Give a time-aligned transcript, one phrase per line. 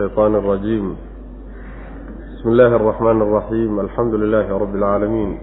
[0.00, 0.95] الشيطان الرجيم
[2.33, 5.39] بسم الله الرحمن الرحيم الحمد لله رب العالمين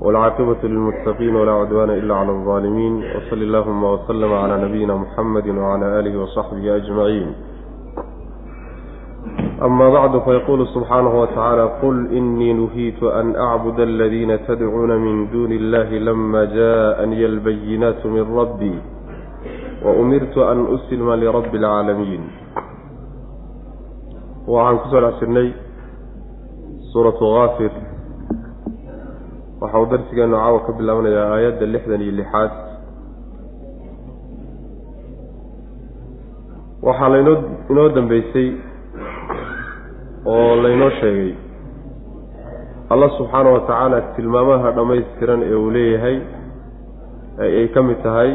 [0.00, 6.18] والعاقبة للمتقين ولا عدوان إلا على الظالمين وصل اللهم وسلم على نبينا محمد وعلى آله
[6.22, 7.26] وصحبه أجمعين
[9.62, 15.88] أما بعد فيقول سبحانه وتعالى قل إني نهيت أن أعبد الذين تدعون من دون الله
[15.98, 18.78] لما جاءني البينات من ربي
[19.84, 22.20] وأمرت أن أسلم لرب العالمين
[24.52, 25.48] waxaan ku soo dhex jirnay
[26.92, 27.72] suuratu haafir
[29.60, 32.52] waxa uu darsigeenu caawa ka bilaabanayaa aayadda lixdan iyo lixaad.
[36.86, 37.36] Waxaa laynoo
[37.70, 38.48] inoo dambeysay
[40.32, 41.32] oo laynoo sheegay
[42.92, 46.16] allah subxaana wa tacaala tilmaamaha dhammaystiran ee uu leeyahay
[47.44, 48.30] ay ka mid tahay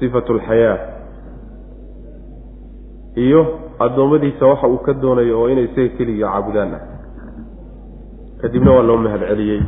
[0.00, 0.76] sifatu alxayaa
[3.24, 3.40] iyo
[3.84, 6.74] addoommadiisa waxa uu ka doonayo oo inay isaga keligii caabudaan.
[6.78, 6.82] Ah
[8.40, 9.62] kadibna waa loo mahad celiyey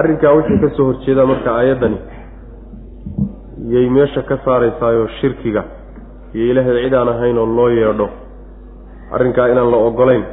[0.00, 1.98] arrinkaa wixii ka soo horjeedaa marka aayaddani
[3.74, 5.62] yay meesha ka saaraysaayoo shirkiga
[6.34, 8.08] iyo ilaahay cid aan ahayn oo loo yeedho.
[9.14, 10.24] Arrinkaa inaan la ogolayn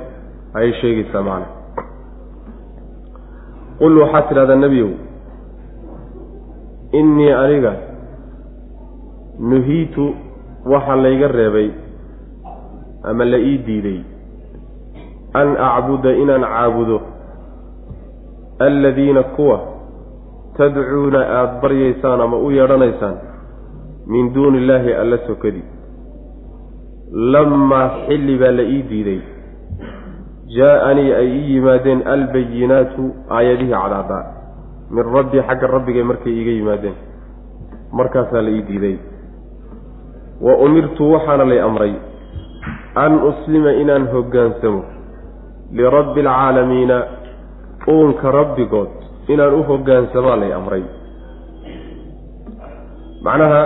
[0.57, 1.47] ayay sheegaysaa macana
[3.79, 4.91] qul waxaad tidhahdaa nebiyow
[6.99, 7.73] innii aniga
[9.51, 10.05] nuhiitu
[10.73, 11.69] waxaa layga reebay
[13.09, 13.99] ama la ii diiday
[15.41, 16.97] an acbuda inaan caabudo
[18.67, 19.59] aladiina kuwa
[20.57, 23.15] tadcuuna aada baryaysaan ama u yeedhanaysaan
[24.07, 25.63] min duuni illaahi alla sokadi.
[27.33, 29.19] Lamaa xilli baa la ii diiday
[30.57, 33.03] jaa-anii ay ii yimaadeen albayinaatu
[33.37, 34.23] aayadihii cadaadaa.
[34.91, 36.95] Min rabbii xagga rabbigay markay iiga yimaadeen.
[37.91, 38.95] Markaasaa la ii diiday
[40.41, 41.93] wa umirtu waxaana lay amray
[42.95, 44.81] an uslima inaan hoggaansamo
[45.71, 46.97] lirabbi alcaalamiina
[47.93, 48.91] uunka rabbigood
[49.27, 50.83] inaan u hoggaansamaa lay amray.
[53.25, 53.61] Macnaha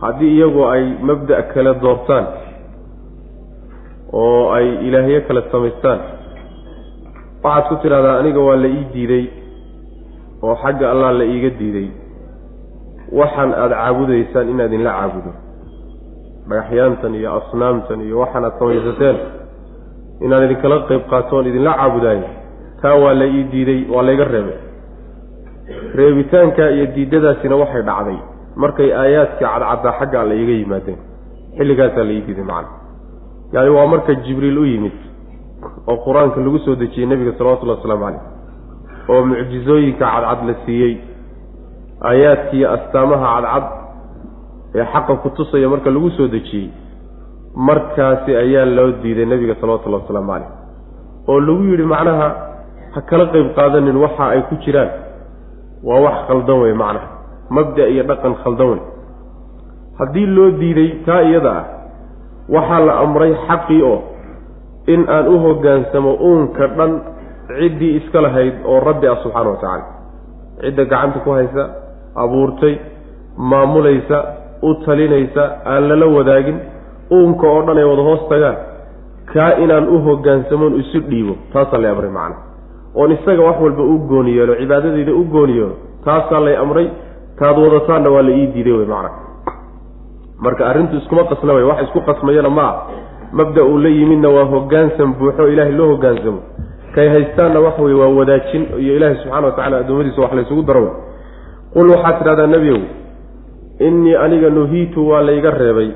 [0.00, 2.26] haddii iyagu ay mabda' kale doortaan
[4.12, 6.00] oo ay ilaahyo kale samaystaan
[7.44, 9.24] waxaad ku tidhahdaa aniga waa la ii diiday
[10.42, 11.88] oo xagga allah la iiga diiday
[13.20, 15.30] waxaan aada caabudaysaan inaad inla caabudo.
[16.48, 19.16] Dhagaxyaantan iyo asnaamtan iyo waxaan aad samaysateen
[20.24, 22.28] inaan idinkala qayb qaatoon idinla caabudaayo.
[22.82, 24.58] Taa waa la ii diiday waa layga reebay.
[25.98, 28.18] Reebitaanka iyo diidadaasina waxay dhacday.
[28.62, 30.98] Markay aayaadkii cadcaddaa xagga alla iiga yimaadeen
[31.56, 32.68] xilligaasaa la ii diiday macana
[33.54, 34.96] yaani waa marka jibriil u yimid
[35.90, 38.22] oo qur'aanka lagu soo dejiyey nebiga salawatullahi wasalaamu caleyh
[39.12, 40.92] oo mucjizooyinka cadcad la siiyey
[42.00, 43.64] aayaadkiiyo astaamaha cadcad
[44.74, 46.70] ee xaqa ku tusaya marka lagu soo dejiyey
[47.54, 50.50] markaasi ayaa loo diiday nebiga salawatullahi wasalaamu caleyh
[51.28, 52.28] oo lagu yidhi macnaha
[52.94, 54.90] ha kala qayb qaadanin waxa ay ku jiraan
[55.84, 57.08] waa wax khaldan wey macnaha.
[57.50, 58.82] Mabda iyo dhaqan khaldan wey
[59.98, 61.64] haddii loo diiday taa iyada ah
[62.48, 63.98] waxaa la amray xaqii oo
[64.86, 66.92] in aan u hoggaansamo uunka dhan
[67.58, 69.84] ciddii iska lahayd oo rabbi ah subxaana wa tacaala.
[70.60, 71.62] Cidda gacanta ku haysa
[72.22, 72.74] abuurtay
[73.36, 74.18] maamulaysa
[74.62, 76.58] u talinaysa aan lala wadaagin
[77.12, 78.56] uunka oo dhan ay wada hoos tagaan.
[79.32, 82.36] Kaa inaan u hoggaansamoon isu dhiibo taasaa lay amray macna.
[82.94, 86.86] Oon isaga wax walba u gooni yeelo cibaadadayda u gooni yeelo taasaa lay amray
[87.38, 89.10] taad wadataanna waa la ii diiday wey macna.
[90.38, 92.76] Marka arrintu iskuma qasna wey wax isku qasmayana ma ah
[93.32, 96.40] mabda uu la yimidna waa hoggaansan buuxo ilaahay loo hoggaansamo
[96.94, 100.84] kay haystaanna waxa weye waa wadaajin iyo ilaahay subxana wa tacala addoommadiisa wax laysugu daro
[101.74, 102.80] qul waxaad tidhahdaa nebiow
[103.88, 105.90] innii aniga nuhiitu waa layga reebay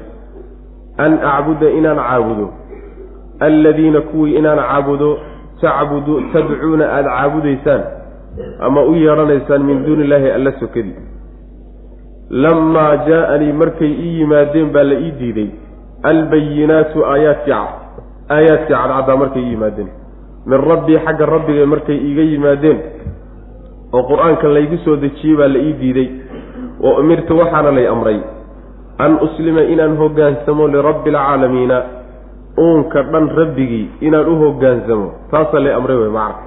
[0.99, 2.47] an acbuda inaan caabudo
[3.49, 5.11] alladiina kuwii inaan caabudo
[5.61, 7.83] tacbudu tadcuuna aada caabudaysaan
[8.61, 10.97] ama u yeedhanaysaan min duuni illaahi alla sokadii
[12.31, 15.49] lammaa jaa-anii markay ii yimaadeen baa la ii diiday
[16.13, 17.53] albayinaatu aayaadkii
[18.37, 19.89] aayaadkii cadcaddaa markay ii yimaadeen.
[20.47, 22.79] Min rabbii xagga rabbigay markay iiga yimaadeen
[23.93, 26.09] oo qur'aanka laygu soo dejiyey baa la ii diiday
[26.81, 28.21] wa umirtu waxaana lay amray
[28.99, 31.83] an uslima inaan hoggaansamo lirabbi alcaalamiina
[32.59, 35.13] uunka dhan rabbigii inaan u hoggaansamo.
[35.31, 36.43] Taasaa lay amray wey macna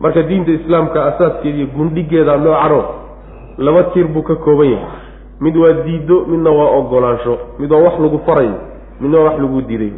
[0.00, 2.84] marka diinta islaamka asaaskeeda iyo gundhigeeda noocanoo
[3.58, 4.88] laba tiir buu ka kooban yahay.
[5.40, 8.54] Mid waa diiddo midna waa ogolaansho mid waa wax lagu farayo
[9.00, 9.92] midna waa wax lagu diiday.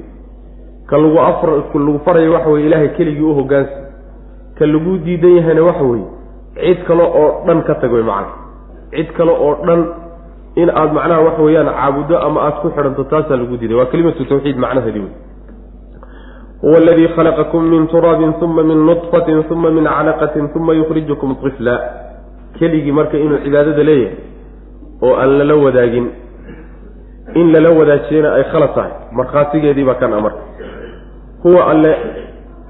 [0.86, 3.78] Ka lagu afar lagu farayo waxa weye ilaahay keligii u hoggaansa
[4.58, 6.06] ka lagu diidan yahayna waxa weeye
[6.54, 8.32] cid kale oo dhan ka tag wey macna.
[8.92, 9.80] Cid kale oo dhan
[10.56, 13.76] in aada macnaha waxa weeyaan caabuddo ama aada ku xidhanto taasaa lagu diiday.
[13.76, 15.12] Waa kelimatu tawxiid macnaheedi wey
[16.62, 21.74] huwa aladii khalaqakum min turaabin uma min nudfatin uma min calaqatin uma yukhrijukum ifla
[22.58, 24.16] keligii marka inuu cibaadada leeyahay
[25.02, 26.06] oo aan lala wadaagin
[27.34, 28.92] in lala wadaajiyana ay khalad tahay.
[29.12, 30.42] Markhaatigeedii baa kan amarka
[31.42, 31.92] huwa alle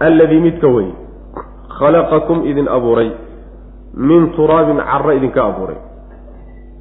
[0.00, 0.88] alladii midka wey
[1.78, 3.10] khalaqakum idin abuuray
[3.94, 5.76] min turaabin carro idinka abuuray.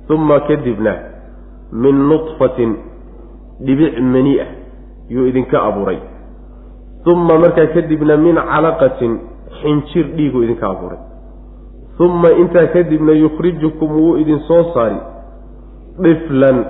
[0.10, 0.94] Uma kadibna
[1.72, 2.76] min nudfatin
[3.60, 4.48] dhibic mani ah
[5.10, 6.00] yuu idinka abuuray.
[7.06, 9.20] Uma markaa kadibna min calaqatin
[9.62, 11.00] xinjir dhiiguu idinka abuuray.
[12.00, 15.00] Uma intaa kadibna yukhrijukum wuu idin soo saari.
[16.00, 16.66] Dhiflan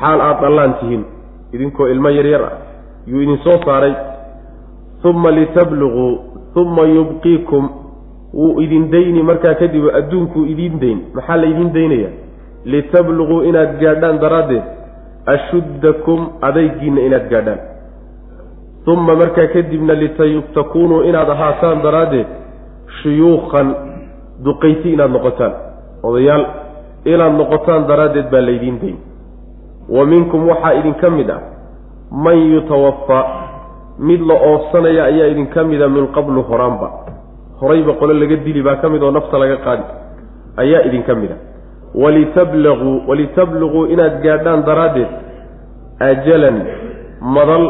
[0.00, 1.04] xaal aada dhallaan tihiin
[1.52, 2.56] idinkoo ilmo yaryar ah
[3.06, 3.94] yuu idin soo saaray.
[5.04, 6.18] Uma litabluguu
[6.56, 7.85] uma yubqiikum
[8.36, 10.98] wuu idin dayni markaa kadib adduunkuu idiin dayn.
[11.14, 12.10] Maxaa la idiin daynaya?
[12.64, 14.64] Litabluguu inaad gaadhaan daraaddeed
[15.34, 17.60] ashuddakum adaygiinna inaad gaadhaan.
[18.86, 22.26] Uma markaa kadibna litatakuunuu inaad ahaataan daraaddeed
[23.02, 23.74] shuyuukhan
[24.44, 25.52] duqayti inaad noqotaan.
[26.02, 26.44] Odayaal
[27.12, 28.98] inaad noqotaan daraaddeed baa laydiin dayn.
[29.88, 31.40] Wa minkum waxaa idinka mid ah
[32.24, 33.24] man yutawafaa
[33.98, 36.88] mid la oofsanaya ayaa idinka mida min qablu horaanba
[37.60, 39.84] horayba qole laga dili baa ka mid oo nafta laga qaadi.
[40.62, 41.36] Ayaa idinka mid a.
[42.02, 45.08] Walitablaguu walitabluguu inaad gaadhaan daraaddeed
[46.08, 46.56] ajalan
[47.36, 47.64] madal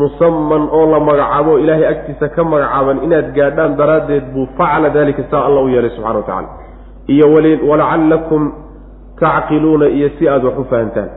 [0.00, 5.44] musaman oo la magacaabo ilaahay agtiisa ka magacaaban inaad gaadhaan daraaddeed buu facala dalika saa
[5.48, 6.48] alla u yeelay subxana wa tacala
[7.14, 7.26] iyo
[7.70, 8.42] walacallakum
[9.20, 11.10] tacqiluuna iyo si aada wax u fahantaan.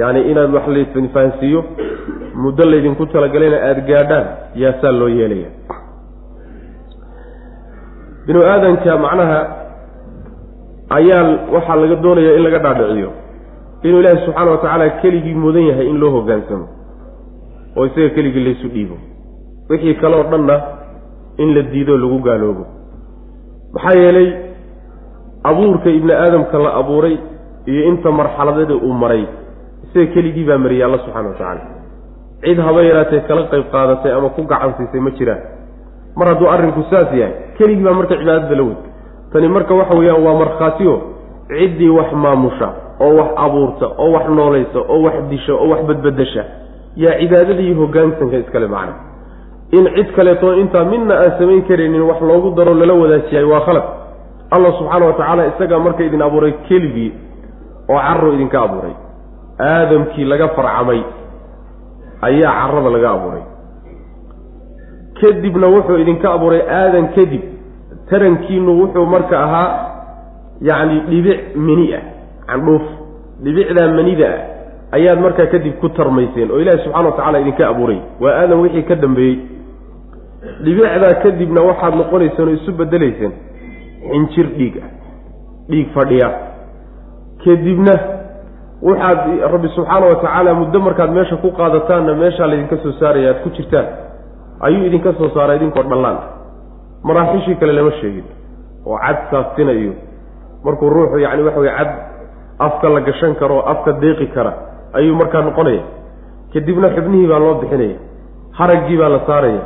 [0.00, 1.60] Yacni inaad wax laydin fahansiiyo
[2.42, 4.26] muddo laydinku talagalayna aada gaadhaan
[4.62, 5.50] yaa saa loo yeelaya
[8.26, 9.38] binu aadanka macnaha
[10.98, 11.22] ayaa
[11.54, 13.10] waxaa laga doonayaa in laga dhaadhiciyo
[13.86, 16.66] inuu ilaahi subxaana wa tacaala keligii mudan yahay in loo hoggaansamo
[17.76, 18.96] oo isaga keligii laysu dhiibo.
[19.70, 20.56] Wixii kaleoo dhanna
[21.42, 22.64] in la diido lagu gaaloobo.
[23.74, 24.28] Maxaa yeelay
[25.50, 27.16] abuurka ibni aadamka la abuuray
[27.70, 29.24] iyo inta marxaladeeda uu maray
[29.84, 31.62] isaga keligii baa mariyay alla subxana wa tacaala.
[32.44, 35.40] Cid haba yaraatee kala qayb qaadatay ama ku gacan siisay ma jiraan
[36.16, 38.76] mar hadduu arrinku saas yahay keligii baa marka cibaadada la wey
[39.32, 40.94] tani marka waxa weeyaan waa markhaatiyo.
[41.58, 42.68] Ciddii wax maamusha
[43.00, 46.44] oo wax abuurta oo wax noolaysa oo wax disha oo wax badbedesha
[46.96, 48.94] yaa cibaadada iyo hoggaansanka iskale macna.
[49.76, 53.84] In cid kaleeto intaa midna aan samayn karaynin wax loogu daro lala wadaajiyahay waa khalad.
[54.54, 57.10] Allah subxaana wa tacaala isagaa marka idin abuuray keligii
[57.90, 58.94] oo carro idinka abuuray.
[59.60, 61.00] Aadamkii laga farcamay
[62.28, 63.42] ayaa carrada laga abuuray
[65.22, 67.42] kadibna wuxuu idinka abuuray aadan kadib.
[68.10, 69.68] Tarankiinu wuxuu marka ahaa
[70.68, 72.02] yacni dhibic meni ah
[72.46, 72.82] candhuuf.
[73.44, 77.98] Dhibicdaa manida ah ayaad markaa kadib ku tarmayseen oo ilaahi subxana wa tacala idinka abuuray.
[78.20, 79.38] Waa aadan wixii ka dambeeyey.
[80.64, 83.32] Dhibicdaa kadibna waxaad noqonayseen oo isu bedelayseen
[84.10, 84.90] xinjir dhiig ah
[85.70, 86.28] dhiig fadhiya.
[87.44, 87.94] Kadibna
[88.82, 89.18] waxaad
[89.52, 93.50] rabbi subxaana wa tacaala muddo markaad meesha ku qaadataanna meeshaa laydinka soo saaraya aad ku
[93.56, 93.86] jirtaan
[94.66, 96.18] ayuu idinka soo saaray idinkoo dhallaan.
[97.04, 98.24] Maraaxishii kale lama sheegin.
[98.86, 99.92] Oo cad saastinayo.
[100.64, 101.90] Markuu ruuxu yacni waxa weye cad
[102.58, 104.52] afka la gashan karo oo afka deeqi kara
[104.98, 105.82] ayuu markaa noqonaya.
[106.52, 107.96] Kadibna xubnihii baa loo bixinaya.
[108.58, 109.62] Haraggii baa la saaraya.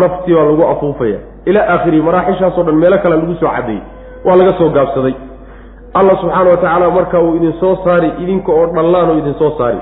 [0.00, 1.18] Naftii baa lagu afuufaya.
[1.46, 3.82] Ilaa aakhirihi maraaxishaasoo dhan meelo kale lagu soo caddeeyey
[4.24, 5.14] waa laga soo gaabsaday.
[5.98, 9.50] Allah subxaana wa tacaala marka uu idin soo saari idinka oo dhallaan oo idin soo
[9.58, 9.80] saari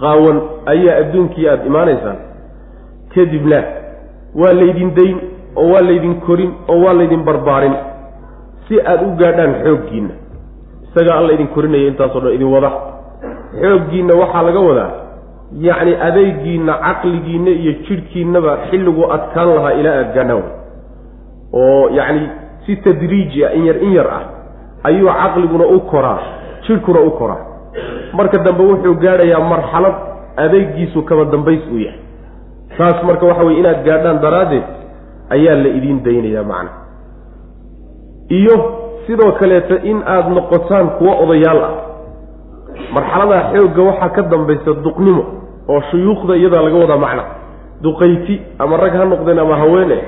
[0.00, 0.36] qaawan
[0.72, 2.16] ayaa adduunkii aada imaanaysaan
[3.14, 3.60] kadibna
[4.34, 5.16] waa laydin dayn
[5.56, 7.74] oo waa laydin korin oo waa laydin barbaarin.
[8.68, 10.14] Si aada u gaadhaan xooggiinna
[10.86, 12.70] isagaa alla idin korinaya intaasoo dhan idin wada.
[13.60, 14.90] Xooggiinna waxaa laga wadaa
[15.66, 20.42] yacni adeygiinna caqligiinna iyo jidhkiinnaba xilliguu adkaan lahaa ilaa aada gaadhaan
[21.52, 22.28] oo yacni
[22.66, 24.22] si tadriiji ah in yar in yar ah
[24.84, 26.18] ayuu caqliguna u koraa
[26.66, 27.40] jidhkuna u koraa.
[28.12, 29.94] Marka dambe wuxuu gaadhayaa marxalad
[30.36, 31.98] adeygiisu kaba dambays uu yahay
[32.80, 34.64] saas marka waxa weye inaad gaadhaan daraaddeed
[35.36, 36.70] ayaa la idiin daynayaa macna.
[38.38, 38.56] Iyo
[39.06, 41.72] sidoo kaleeto in aada noqotaan kuwo odayaal ah.
[42.94, 45.22] Marxaladaa xoogga waxaa ka dambaysa duqnimo
[45.72, 47.24] oo shuyuukhda iyadaa laga wadaa macna.
[47.84, 49.98] Duqayti ama rag ha noqdeen ama haweene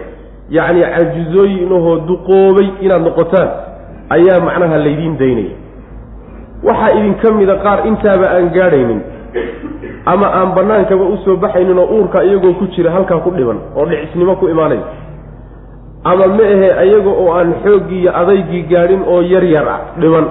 [0.56, 3.48] yacni cajizooyinahoo duqoobay inaad noqotaan
[4.16, 5.54] ayaa macnaha laydiin daynaya.
[6.66, 9.00] Waxaa idinka mida qaar intaaba aan gaadhaynin
[10.12, 13.86] ama aan bannaankaba u soo baxaynin oo uurka iyagoo ku jira halkaa ku dhiban oo
[13.86, 14.82] dhicisnimo ku imaanaya
[16.04, 20.26] ama ma ahe ayaga oo aan xooggii iyo adaygii gaadhin oo yar yar ah dhiban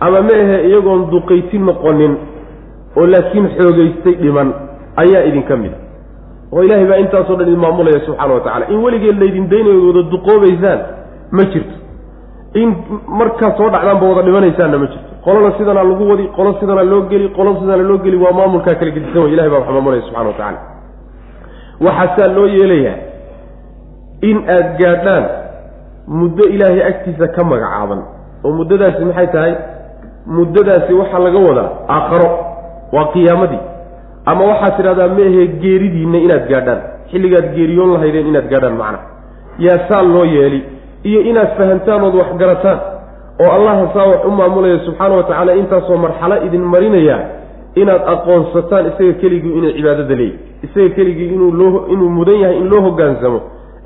[0.00, 2.14] ama ma ahe iyagoon duqayti noqonin
[2.96, 4.48] oo laakiin xoogaystay dhiman
[5.02, 5.78] ayaa idinka mid a
[6.56, 10.02] oo ilaahay baa intaasoo dhan idin maamulaya subxaana wa tacala in weligeed laydin daynayo wada
[10.14, 10.80] duqoobaysaan
[11.36, 11.74] ma jirto.
[12.60, 12.68] In
[13.20, 17.28] markaad soo dhacdaanba wada dhimanaysaanna ma jirto qolona sidanaa lagu wadi qolo sidanaa loo geli
[17.36, 20.34] qolo sidanaa loo geli waa maamulkaa kala gedisan way ilahay baa wax maamulaya subxana wa
[20.40, 20.58] tacala
[21.86, 22.96] waxaasaa loo yeelayaa
[24.30, 25.24] in aada gaadhaan
[26.20, 28.00] muddo ilaahay agtiisa ka magacaaban
[28.44, 29.54] oo muddadaasi maxay tahay?
[30.36, 32.28] Muddadaasi waxaa laga wadaa aakharo
[32.94, 33.60] waa qiyaamadii.
[34.30, 36.80] Ama waxaad tidhahdaa meehe geeridiinna inaad gaadhaan
[37.10, 38.98] xilligaad geeriyoon lahaydeen inaad gaadhaan macna.
[39.66, 40.60] Yaa saa loo yeeli
[41.08, 42.78] iyo inaad fahamtaan ood wax garataan
[43.42, 47.20] oo allaha saa wax u maamulaya subxaana wa tacaala intaasoo marxalo idin marinayaa
[47.80, 52.66] inaad aqoonsataan isaga keligii inuu cibaadada leeyahy isaga keligii inuu loo inuu mudan yahay in
[52.72, 53.40] loo hoggaansamo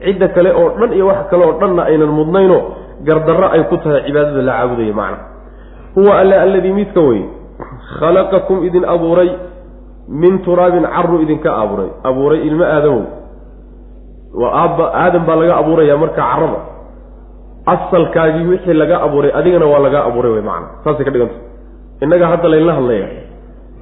[0.05, 2.59] cidda kale oo dhan iyo wax kale oo dhanna aynan mudnayno
[3.07, 5.19] gardarro ay ku tahay cibaadada la caabudaya macna.
[5.95, 7.23] Huwa alle alladii midka wey
[8.01, 9.31] khalaqakum idin abuuray
[10.23, 11.91] min turaabin caru idinka abuuray.
[12.09, 13.03] Abuuray ilmo aadamow.
[14.41, 16.59] Waa aabba aadam baa laga abuuraya markaa carada
[17.67, 21.35] asalkaagii wixii laga abuuray adigana waa laga abuuray wey macana saasay ka dhiganta
[22.01, 23.07] innaga hadda laynla hadlaya.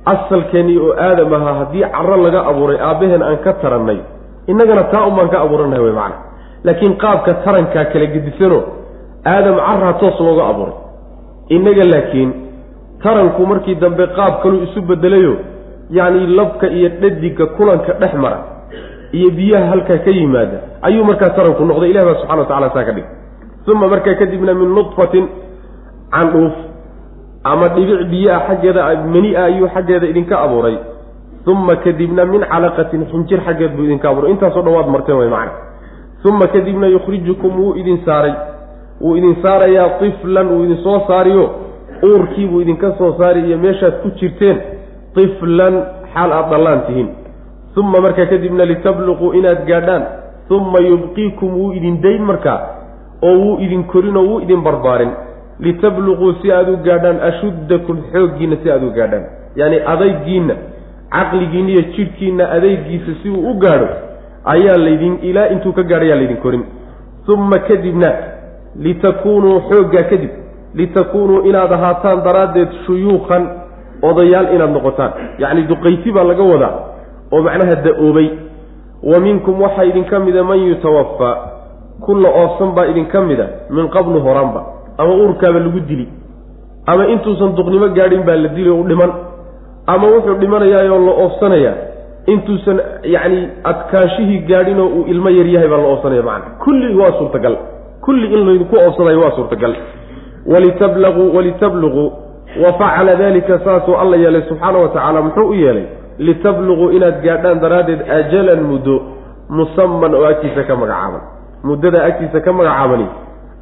[0.05, 3.99] Asalkeennii oo aadam ahaa haddii caro laga abuuray aabbaheen aan ka tarannay
[4.47, 6.17] innagana taa un baan ka abuuranahay wey macana
[6.65, 8.59] laakiin qaabka tarankaa kala gedisano
[9.25, 10.75] aadam carraa toos looga abuuray.
[11.49, 12.31] Innaga laakiin
[13.03, 15.35] taranku markii dambe qaab kaluu isu bedelayo
[15.91, 18.39] yacni labka iyo dhadigga kulanka dhex mara
[19.13, 21.91] iyo biyaha halkaa ka yimaada ayuu markaa taranku noqday.
[21.91, 23.05] Ilahi baa subxana wa tacala saa ka dhig
[23.67, 25.29] uma markaa kadibna min nudfatin
[26.11, 26.52] candhuuf
[27.45, 30.79] ama dhibic biyo-a xaggeeda mani-a ayuu xaggeeda idinka abuuray
[31.47, 35.52] uma kadibna min calaqatin xinjir xaggeed buu idinka abuuray intaasoo dhan waad marteen way macna
[36.25, 38.35] uma kadibna yukhrijukum wuu idin saaray
[39.00, 41.50] wuu idin saarayaa tiflan wuu idin soo saariyo
[42.02, 44.61] uurkiibuu idinka soo saari iyo meeshaad ku jirteen
[45.14, 47.09] tiflan xaal aada dhallaan tihiin
[47.76, 50.05] uma markaa kadibna litabluquu inaad gaadhaan
[50.50, 52.80] uma yubqiikum wuu idin dayn markaa
[53.23, 55.11] oo wuu idin korin oo wuu idin barbaarin.
[55.61, 59.25] Litabluquu si aada u gaadhaan ashuddakum xooggiinna si aada u gaadhaan.
[59.57, 60.55] Yacni adaygiinna
[61.15, 63.89] caqligiinna iyo jidhkiinna adaygiisa si uu u gaadho
[64.45, 66.65] ayaa laydin ilaa intuu ka gaadhayaa laydin korin.
[67.29, 68.12] Uma kadibna
[68.77, 70.31] litakuunuu xooggaa kadib
[70.75, 73.43] litakuunuu inaad ahaataan daraaddeed shuyuukan
[74.03, 75.12] odayaal inaad noqotaan.
[75.39, 76.75] Yacni duqayti baa laga wadaa
[77.33, 78.29] oo macnaha da'oobay.
[79.03, 81.50] Wa minkum waxaa idinka mida man yutawafaa
[82.01, 84.61] kulla oofsan baa idinka mida min qablu horaanba.
[84.99, 86.09] Ama uurkaaba lagu dili.
[86.87, 89.13] Ama intuusan duqnimo gaadhin baa la dili u dhiman.
[89.87, 91.75] Ama wuxuu dhimanayaayoo la oofsanayaa.
[92.27, 97.57] Intuusan yacni adkaanshihii gaadhinoo uu ilmo yar yahay baa la oofsanaya macana kulli waa suurtagal.
[98.01, 99.75] Kulli in laydinku oofsanayo waa suurtagal.
[100.47, 102.13] Walitablaquu walitabluquu
[102.65, 105.85] wa facala dalika saasuu alla yeelay subxaana wa tacaala muxuu u yeelay?
[106.19, 109.03] Litabluquu inaad gaadhaan daraaddeed ajalan muddo
[109.49, 111.21] musaman oo agtiisa ka magacaaban
[111.64, 113.07] muddada agtiisa ka magacaabani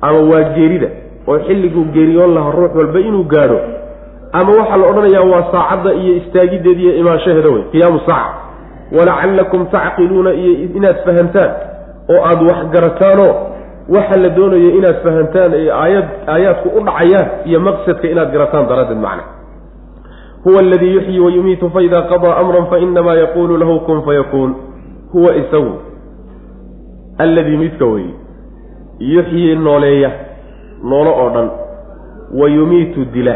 [0.01, 0.89] ama waa geerida
[1.29, 3.59] oo xilliguu geeriyoon lahaa ruux walba inuu gaadho
[4.33, 8.35] ama waxaa la odhanayaa waa saacadda iyo istaagiddeeda iyo imaanshaheeda wey qiyaamu saaca
[8.99, 11.51] walacallakum tacqiluuna iyo inaad fahamtaan
[12.13, 13.33] oo aada waxgarataanoo
[13.97, 19.01] waxa la doonayo inaad fahamtaan ee aayad aayaadku u dhacayaan iyo maqsadka inaad garataan daraaddeed
[19.07, 19.23] macna.
[20.45, 24.55] Huwa aladii yuxyi wayumiitu faida qadaa amran fainamaa yaquulu lahu kun fayakuun
[25.13, 25.73] huwa isagu
[27.19, 28.15] alladii midka weeye
[28.99, 30.11] yuxyi nooleeya
[30.83, 31.49] noolo oo dhan.
[32.41, 33.35] Wa yumiitu dila.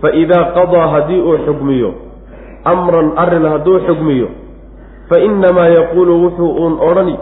[0.00, 1.94] Fa idaa qadaa haddii uu xugmiyo
[2.64, 4.28] amran arrin hadduu xugmiyo
[5.08, 7.18] fa innamaa yaquulu wuxuu uun odhani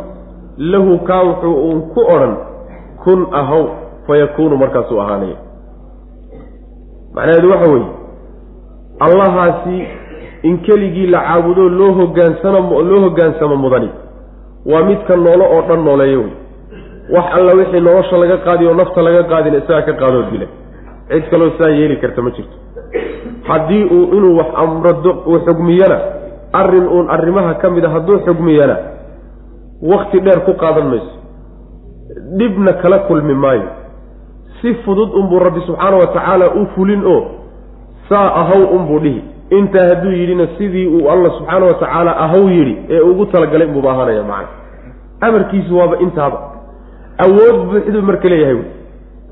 [0.59, 2.37] lahu kaa wuxuu uun ku odhan
[3.04, 3.64] kun ahow
[4.06, 5.37] fayakuunu markaasuu ahaanaya.
[7.14, 7.87] Macnaheedu waxa weeye
[9.00, 9.87] allahaasi
[10.42, 13.90] in keligii la caabudo loo hogaansano loo hoggaansamo mudani
[14.66, 16.32] waa midka noolo oo dhan nooleeya wey
[17.14, 20.46] wax alla wixii nolosha laga qaadiyo nafta laga qaadina isagaa ka qaadoo dila
[21.10, 22.56] cid kaloo saa yeeli karta ma jirto.
[23.48, 25.98] Haddii uu inuu wax amrado uu xugmiyana
[26.52, 28.76] arrin uun arrimaha ka mid a hadduu xugmiyana
[29.92, 31.12] wakti dheer ku qaadan mayso.
[32.38, 33.68] Dhibna kala kulmi maayo.
[34.60, 37.20] Si fudud unbuu rabbi subxaana wa tacaala u fulin oo
[38.08, 39.22] saa ahaw unbuu dhihi
[39.59, 43.90] intaa hadduu yidhina sidii uu alla subxaana wa tacaala ahaw yidhi ee ugu talagalay inbuuba
[43.92, 44.49] ahaanaya macana
[45.21, 46.38] amarkiisu waaba intaaba.
[47.25, 48.59] Awood buuxduu marka leeyahay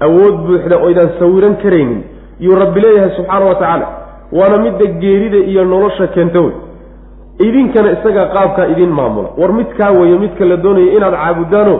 [0.06, 2.00] awood buuxda oydaan sawiran karaynin
[2.44, 3.86] yuu rabbi leeyahay subxaana wa tacaala.
[4.38, 6.52] Waana midda geerida iyo nolosha keenta wey.
[7.46, 9.28] Idinkana isagaa qaabkaa idiin maamula.
[9.40, 11.74] War midkaa weeye midka la doonaya inaad caabudaano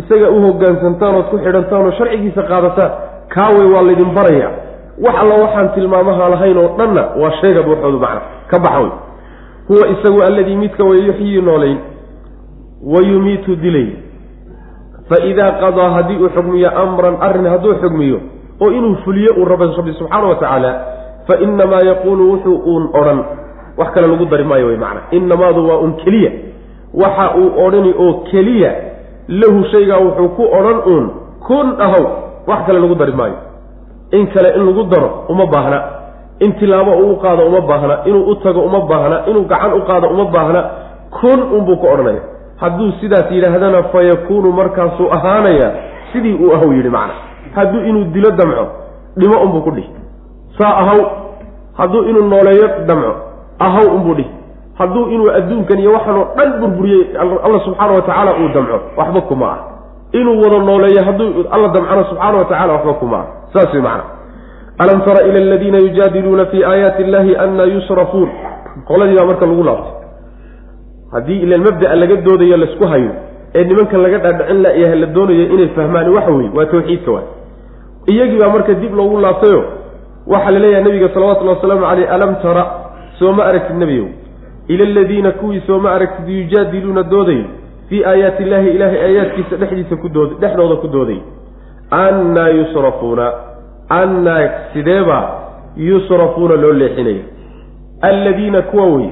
[0.00, 2.90] isaga u hogaansantaan ood ku xidhantaan oo sharcigiisa qaadataan
[3.34, 4.52] kaa wey waa laydin barayaa
[5.02, 8.20] wax alla waxaan tilmaamaha lahayn oo dhanna waa sheega buuxoodu macna
[8.50, 8.90] ka baxa wey
[9.68, 11.78] huwa isagu alladii midka way yuxyii noolayn
[12.92, 13.88] wa yumiitu dilay
[15.08, 18.20] fa idaa qadaa haddii uu xugmiyo amran arrin hadduu xugmiyo
[18.60, 20.72] oo inuu fuliyo uu raba rabbi subxaana wa tacaala
[21.26, 23.24] fa inamaa yaquulu wuxuu uun odhan.
[23.76, 25.00] Wax kale lagu dari maayo wey macna.
[25.10, 26.30] Inamaadu waa un keliya.
[26.94, 28.74] Waxa uu odhani oo keliya
[29.28, 31.10] lahu shaygaa wuxuu ku odhan uun
[31.46, 32.04] kun ahow.
[32.46, 33.34] Wax kale lagu dari maayo
[34.18, 35.78] in kale in lagu daro uma baahna.
[36.40, 37.94] In tilaabo uu u qaado uma baahna.
[38.04, 39.16] Inuu u tago uma baahna.
[39.30, 40.60] Inuu gacan u qaado uma baahna.
[41.20, 42.20] Kun unbuu ku odhanaya.
[42.60, 45.68] Hadduu sidaas yidhaahdana fa yakuunu markaasuu ahaanaya
[46.12, 47.14] sidii uu ahow yidhi macna.
[47.54, 48.66] Hadduu inuu dilo damco
[49.16, 49.90] dhimo unbuu ku dhihi.
[50.58, 51.00] Saa ahaw
[51.78, 53.12] hadduu inuu nooleeyo damco.
[53.58, 54.30] Ahaw unbuu dhihi.
[54.78, 57.04] Hadduu inuu adduunkan iyo waxaanoo dhan burburiyey
[57.44, 58.80] alla subxaana wa tacaala uu damco.
[58.96, 59.58] Waxba kuma ah
[60.20, 64.04] inuu wada nooleeyo hadduu alla damcana subxaana wa tacala waxba kuma ah saas wey macna
[64.84, 68.28] alam tara ila aladiina yujaadiluuna fi aayaati illahi anna yusrafuun.
[68.88, 69.92] Qoladii baa marka lagu laabtay.
[71.12, 73.10] Haddii ilan mabda'a laga doodayo la isku hayo
[73.54, 77.26] ee nimankan laga dhaadhicin layahay la doonayo inay fahmaan waxa weye waa tawxiidka waay.
[78.12, 79.60] Iyagii baa marka dib loogu laabtayo
[80.26, 82.64] waxaa la leeyahay nabiga salawatullhi wasalaamu caleyh alam tara
[83.18, 84.06] sooma aragtid nebiyow
[84.68, 87.42] ila aladiina kuwii sooma aragtid yujaadiluuna dooday
[87.94, 91.20] fii aayaati illaahi ilaahay aayaadkiisa dhexdiisa ku dood dhexdooda ku dooday.
[91.90, 93.26] Annaa yusrafuuna
[93.88, 95.24] annaa sideebaa
[95.76, 97.24] yusrafuuna loo leexinaya
[98.00, 99.08] alladiina kuwa wey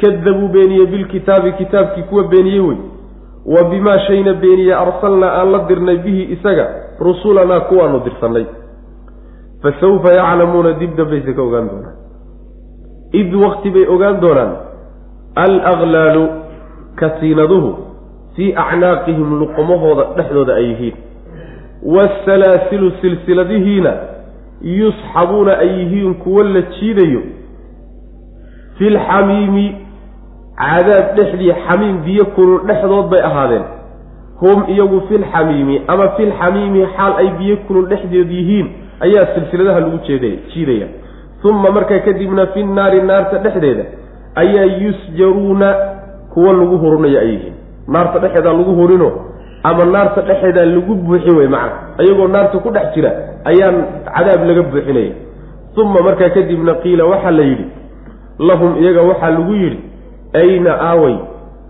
[0.00, 2.76] kadabuu beeniyey bilkitaabi kitaabkii kuwa beeniyey wey.
[3.46, 6.66] Wa bimaa shayna beeniye arsalnaa aan la dirnay bihi isaga
[7.00, 8.46] rusulanaa kuwaanu dirsannay.
[9.62, 11.96] Fa sawfa yaclamuuna dib dambayse ka ogaan doonaan.
[13.12, 14.56] Id waqti bay ogaan doonaan.
[15.34, 16.28] Alaklaalu
[16.94, 17.85] katiinaduhu
[18.36, 20.94] fii acnaaqihim luqumahooda dhexdooda ay yihiin.
[21.82, 23.92] Waasalaasilu silsiladihiina
[24.62, 27.22] yusxabuuna ay yihiin kuwo la jiidayo.
[28.78, 29.66] Fi lxamiimi
[30.58, 33.64] cadaab dhexdii xamiim biyo kulul dhexdood bay ahaadeen.
[34.40, 38.66] Hum iyagu filxamiimi ama filxamiimi xaal ay biyo kulul dhexdeed yihiin
[39.00, 40.88] ayaa silsiladaha lagu jeeday jiidaya.
[41.44, 43.84] Uma markaa kadibna fi nnaari naarta dhexdeeda
[44.34, 45.68] ayaa yusjaruuna
[46.34, 47.55] kuwa lagu hurinayo ay yihiin
[47.88, 49.12] naarta dhexeedaa lagu hurino
[49.62, 51.72] ama naarta dhexeedaa lagu buuxin wey macna.
[51.98, 53.10] Ayagoo naarta ku dhex jira
[53.44, 53.76] ayaan
[54.14, 55.12] cadaab laga buuxinaya
[55.76, 57.66] uma markaa kadibna qiila waxaa la yidhi
[58.38, 59.78] lahum iyaga waxaa lagu yidhi
[60.34, 61.16] ayna aaway?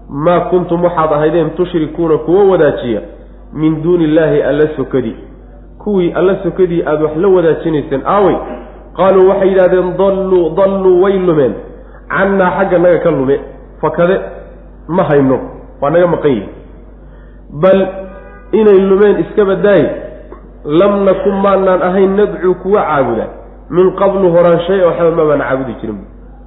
[0.09, 3.01] Maa kuntum waxaad ahaydeen tushrikuuna kuwa wadaajiya?
[3.53, 5.17] Min duuni illaahi alla sokadii
[5.79, 8.37] kuwii alla sokadii aada wax la wadaajinayseen aaway?
[8.97, 11.55] Qaaluu waxay yidhahdeen dalluu dalluu way lumeen.
[12.09, 13.41] Cannaa xagga naga ka lume.
[13.81, 14.21] Fakade
[14.89, 15.41] ma hayno
[15.81, 16.49] waa naga maqan yihi
[17.63, 17.81] bal
[18.53, 19.87] inay lumeen iska badaaye
[20.65, 23.27] lam nakun maanaan ahayn nadcuu kuwa caabuda.
[23.71, 25.99] Min qablu horaan shay waxba maabaan caabudi jirin.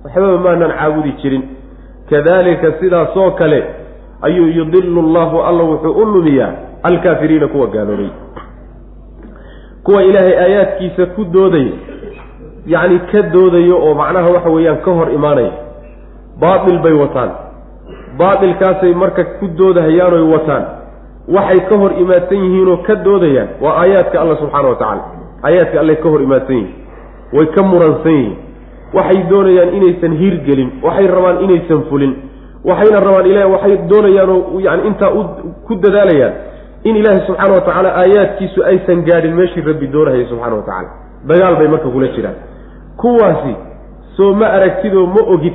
[0.04, 1.44] Waxbaba maanaan caabudi jirin.
[2.10, 3.63] Kadalika sidaasoo kale
[4.22, 8.10] ayuu yudilu llahu alla wuxuu u lumiyaa alkaafiriina kuwa gaaloobay
[9.84, 11.72] kuwa ilaahay aayaadkiisa ku doodaya
[12.68, 15.52] yacni ka doodayo oo macnaha waxa weeyaan ka hor imaanaya
[16.39, 17.32] baatil bay wataan
[18.20, 20.66] baatilkaasay marka ku doodahayaan oy wataan.
[21.36, 23.50] Waxay ka hor imaadsan yihiinoo ka doodayaan.
[23.62, 25.04] Waa aayaadka alla subxaana wa tacaala.
[25.48, 26.76] Aayaadka allay ka hor imaadsan yihiin.
[27.34, 28.36] Way ka muransan yihiin.
[28.98, 32.14] Waxay doonayaan inaysan hirgelin waxay rabaan inaysan fulin.
[32.70, 35.12] Waxayna rabaan ila waxay doonayaanoo yani intaa
[35.68, 36.34] ku dadaalayaan
[36.90, 40.90] in ilaahi subxaana wa tacaala aayaadkiisu aysan gaadhin meeshii rabbi doonahaya subxana wa tacaala.
[41.30, 42.36] Dagaal bay marka kula jiraan.
[43.02, 43.54] Kuwaasi
[44.18, 45.54] soo ma aragtidoo ma ogid.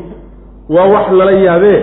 [0.68, 1.81] Waa wax lala yaabee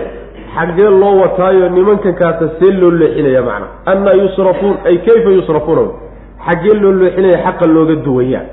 [0.54, 3.66] xaggee loo wataayo nimankan kaasa see loo leexinaya macna.
[3.86, 5.82] Annaa yusrafuun ay kayfa yusrafuuna
[6.46, 8.44] xaggee loo leexinaya xaqa looga duwayaa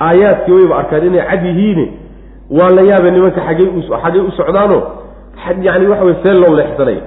[0.00, 1.92] aayaadkii wayba arkaan inay cad yihiine
[2.50, 3.68] waa la yaabee nimanka xaggey
[4.02, 4.82] xaggey u socdaano?
[5.62, 7.02] Yani waxa wey see loo leexsanaya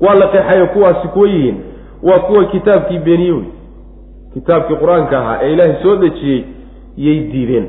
[0.00, 1.56] waa la qeexayo kuwaasi kuwa yihiin.
[2.02, 3.44] Waa kuwa kitaabkii beeniye wey
[4.34, 6.44] kitaabkii qur'aanka ahaa ee ilaahay soo dejiyey
[6.96, 7.66] yay diideen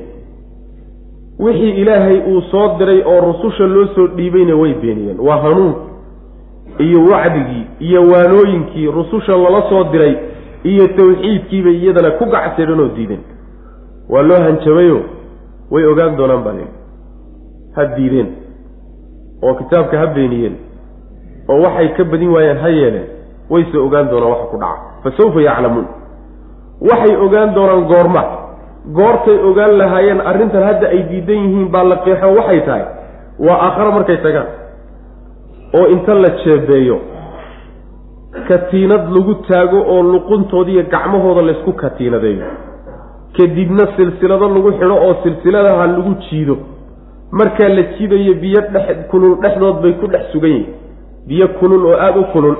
[1.39, 5.19] wixii ilaahay uu soo diray oo rususha loo soo dhiibayna way beeniyeen.
[5.19, 5.74] Waa hanuun
[6.80, 10.15] iyo wacdigii iyo waanooyinkii rususha lala soo diray
[10.63, 13.24] iyo tawxiidkiibay iyadana ku gacsadeen oo diideen.
[14.10, 15.00] Waa loo hanjabayo
[15.71, 16.67] way ogaan doonaan baa lehi
[17.76, 18.30] ha diideen
[19.43, 20.56] oo kitaabka ha beeniyeen
[21.50, 23.08] oo waxay ka badin waayeen ha yeeleen
[23.50, 24.82] wayse ogaan doonaan waxa ku dhaca.
[25.04, 25.88] Fa sawfa yaclamuun.
[26.82, 28.24] Waxay ogaan doonaan goorma
[28.93, 32.84] goortay ogaan lahaayeen arrintan hadda ay diidan yihiin baa la qeexo waxay tahay
[33.39, 34.48] waa aakhare markay tagaan
[35.80, 36.98] oo inta la jeebeeyo.
[38.48, 42.45] Katiinad lagu taago oo luquntoodiiyo gacmahooda laysku katiinadeeyo.
[43.38, 46.58] Kadibna silsilado lagu xidho oo silsiladaha lagu jiido.
[47.32, 50.74] Markaa la jiidayo biyo dhex kulul dhexdood bay ku dhex sugan yihiin
[51.28, 52.56] biyo kulul oo aada u kulul.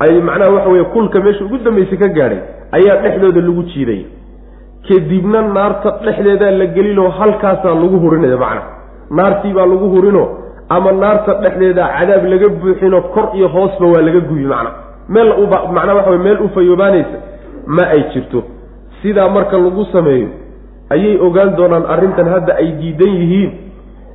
[0.00, 2.40] Ay macnaha waxa weye kulka meesha ugu dambaysay ka gaadhay
[2.72, 4.04] ayaa dhexdooda lagu jiiday
[4.86, 8.62] kadibna naarta dhexdeedaa la gelinoo halkaasaa lagu hurinaya macna.
[9.10, 10.24] Naartii baa lagu hurino
[10.68, 14.70] ama naarta dhexdeeda cadaab laga buuxino kor iyo hoosba waa laga gubi macna.
[15.08, 15.28] Meel
[15.76, 17.18] macnaa waxa wey meel u fayoobaanaysa
[17.66, 18.42] ma ay jirto.
[19.02, 20.28] Sidaa marka lagu sameeyo
[20.90, 23.50] ayay ogaan doonaan arrintan hadda ay diidan yihiin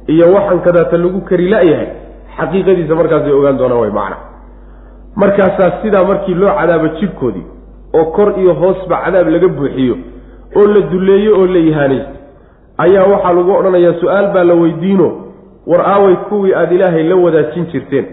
[0.08, 1.90] iyo waxaan kadaata lagu kari la-yahay
[2.38, 4.18] xaqiiqadiisa markaasay ogaan doonaan way macna.
[5.16, 7.46] Markaasaa sidaa markii loo cadaabo jidhkoodii
[7.94, 9.96] oo kor iyo hoosba cadaab laga buuxiyo
[10.56, 12.16] oo la dulleeyo oo la ihaanaysto
[12.78, 15.08] ayaa waxaa lagu odhanayaa su'aal baa la weydiino
[15.72, 18.06] war aaway kuwii aada ilaahay la wadaajin jirteen.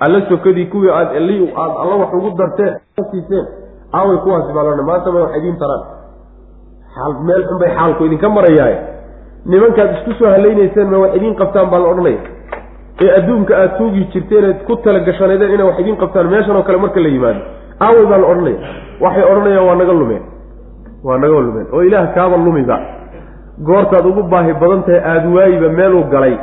[0.00, 2.74] Alla sokadii kuwii aad aad alla wax ugu darteen.
[3.10, 3.46] Siiseen
[3.92, 5.82] aaway kuwaasi baa laodhan maanta ma wax idiin taraan.
[7.26, 8.78] Meel xun bay xaalku idinka marayaaye.
[9.46, 12.18] Nimankaad isku soo halaynayseen ma wax idiin qabtaan baa la odhanaya.
[13.02, 16.78] Ee adduunka aada tuugi jirteen eed ku talagashanaydeen inay wax idiin qabtaan meeshan oo kale
[16.78, 17.40] marka la yimaado.
[17.80, 18.58] Aaway baa la odhanaya.
[19.00, 20.22] Waxay odhanayaan waa naga lumeen
[21.04, 21.66] waa naga lumeen.
[21.72, 22.76] Oo ilaah kaaba lumiba
[23.66, 26.34] goortaad ugu baahi badan tahay aada waayiba meeluu galay.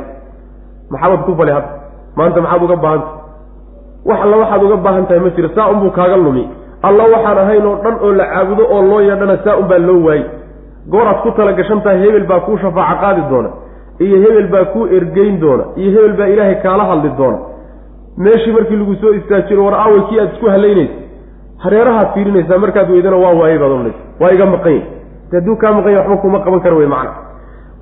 [0.90, 1.70] Maxaabad ku fali hadda.
[2.16, 3.14] Maanta maxaad uga baahantahay
[4.08, 6.44] wax alla waxaad uga baahan tahay ma jiro saa unbuu kaaga lumi.
[6.82, 10.24] Alla waxaan ahayn oo dhan oo la caabudo oo loo yeedhana saa unbaa loo waayey
[10.92, 13.50] gooraad ku tala gashan tahay hebel baa kuu shafaaco qaadi doona.
[14.04, 15.64] Iyo hebel baa kuu ergeyn doona.
[15.76, 17.38] Iyo hebel baa ilaahay kaala hadli doona.
[18.18, 20.94] Meeshii markii lagu soo istaajiro war aaway kii aad isku halaynaysa
[21.64, 23.98] hareerahaad fiirinaysaa markaad weydana waa waayey baad odhanaysa.
[24.20, 24.84] Waa iga maqan yahy
[25.30, 27.12] de hadduu kaa maqan yahy waxba kuma qaban kara wey macna.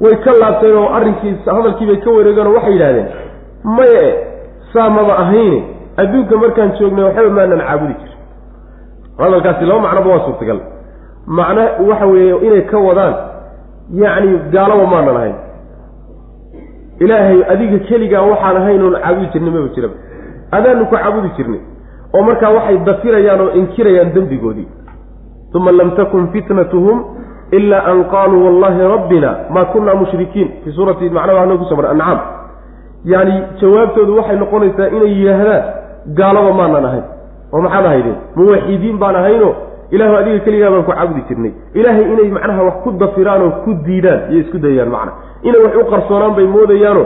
[0.03, 3.09] Way ka laabteen oo arrinkii hadalkiibay ka wareegeen oo waxay yidhahdeen
[3.77, 4.05] maye
[4.73, 5.61] saa maba ahayne.
[6.01, 8.13] Adduunka markaan joognay waxba maanan caabudi jir
[9.19, 10.59] hadalkaasi laba macnoba waa suurtagal.
[11.37, 13.15] Macno waxa weeye inay ka wadaan
[14.03, 15.37] yacni gaalaba maanan ahayn.
[17.05, 19.95] Ilaahay adiga keligaa waxaan ahayn oon caabudi jirnay maba jiraba
[20.57, 21.61] adaanu ku caabudi jirnay
[22.15, 24.69] oo markaa waxay dafirayaan oo inkirayaan dembigoodii.
[25.55, 26.99] Uma lam takun fitnatuhum
[27.53, 30.49] ila an qaaluu wallahi rabbina maa kunna mushrikiin.
[30.65, 32.19] Fii suurati macnaha waxaa noogu soo mara ancaam
[33.05, 35.63] yaani jawaabtoodu waxay noqonaysaa inay yidhaahdaan
[36.19, 37.05] gaalaba maanan ahayn
[37.53, 39.51] oo maxaad ahaydeen muwaxidiin baan ahayno
[39.95, 41.53] ilaahu adiga keligaa baan ku caabudi jirnay.
[41.79, 45.13] Ilaahay inay macnaha wax ku dafiraan oo ku diidaan iyo isku dayayaan macna.
[45.49, 47.05] Inay wax u qarsoonaan bay moodayaano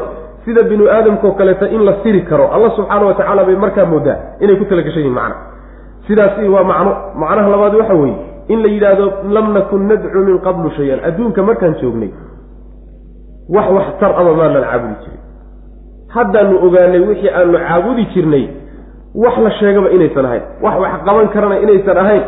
[0.48, 4.16] sida binu aadamkao kaleeta in la siri karo alla subxaana wa tacaala bay markaa moodaa
[4.40, 5.36] inay ku talagashan yihiin macna.
[6.08, 8.16] Sidaasi waa macno macnaha labaad waxa weeye
[8.48, 11.00] in la yidhaahdo lam nakun nadcu min qablu shay-an.
[11.08, 12.08] Adduunka markaan joognay
[13.54, 15.20] wax wax tar ama maanan caabudi jirin.
[16.14, 18.44] Haddaanu ogaanay wixii aanu caabudi jirnay
[19.24, 20.42] wax la sheegaba inaysan ahayn.
[20.64, 22.22] Wax wax qaban karana inaysan ahayn.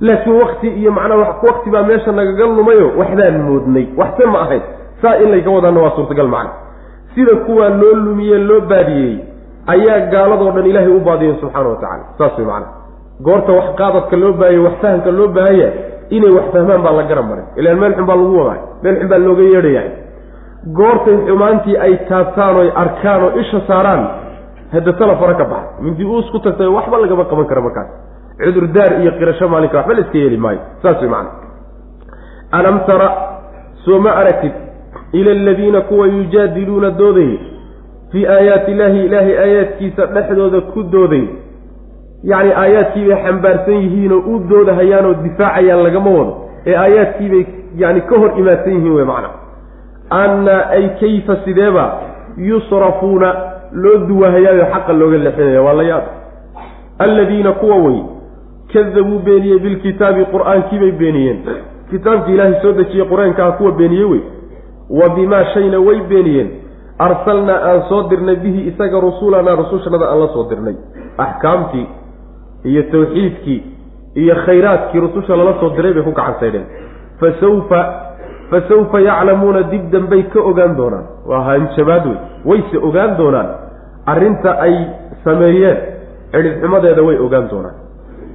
[0.00, 3.86] Laakiin wakti iyo macnaha wakti baa meesha nagaga lumayo waxbaan moodnay.
[4.00, 4.62] Waxse ma ahayn.
[5.02, 6.69] Saa in layga wadaana waa suurtagal macna
[7.14, 9.14] sida kuwaa loo lumiye loo baadiyey
[9.74, 12.66] ayaa gaaladoo dhan ilaahay u baadiyey subxaana wa tacala saas way macana
[13.26, 15.68] goorta wax qaadadka loo baahaya wax fahamka loo baahanya
[16.16, 17.44] inay wax fahmaan baa la garan maray.
[17.60, 19.90] Ilaan meel xun baa lagu wadaa meel xun baa looga yeedhayahay
[20.78, 24.02] goortay xumaantii ay taabtaan oy arkaan oo isha saaraan
[24.74, 27.88] hadda tala fara ka baxa mindi uus ku tagtay waxba lagama qaban karo markaas.
[28.44, 30.60] Cudurdaar iyo qirasho maalinka waxba la iska yeeli maayo.
[30.82, 31.30] Saas way macana
[32.58, 33.08] alam tara
[33.84, 34.52] soo ma aragtid
[35.12, 37.38] ila aladiina kuwa yujaadiluuna doodayay
[38.12, 41.24] fii aayaati illaahi ilaahay aayaadkiisa dhexdooda ku dooday
[42.24, 47.44] yacni aayaadkiibay xambaarsan yihiinoo u doodahayaanoo difaacayaan lagama wado ee aayaadkiibay
[47.76, 49.30] yani ka hor imaadsan yihiin wey macna
[50.10, 51.84] anna ay kayfa sideeba
[52.36, 53.34] yusrafuuna
[53.72, 56.02] loo duwahayaayo xaqa looga lexinaya waa la yaab
[56.98, 58.00] alladiina kuwa wey
[58.72, 61.38] kadabuu beeniyey bilkitaabi qur'aankiibay beeniyeen
[61.90, 64.20] kitaabkii ilaahay soo dejiyey qur'aankaa kuwa beeniyey wey
[64.98, 66.50] wa bimaa shayna way beeniyeen.
[66.98, 70.76] Arsalnaa aan soo dirnay bihi isaga rusulanaa rusushanada aan la soo dirnay.
[71.18, 71.86] Axkaamtii
[72.64, 73.60] iyo tawxiidkii
[74.14, 76.66] iyo khayraadkii rususha lala soo diray bay ku gacan saydheen
[77.20, 77.80] fasawfa
[78.50, 81.06] fa sawfa yaclamuuna dib dambay ka ogaan doonaan.
[81.26, 83.48] Waa hanjabaad wey wayse ogaan doonaan.
[84.06, 84.74] Arrinta ay
[85.24, 85.78] sameeyeen
[86.32, 87.76] cidhibxumadeeda way ogaan doonaan.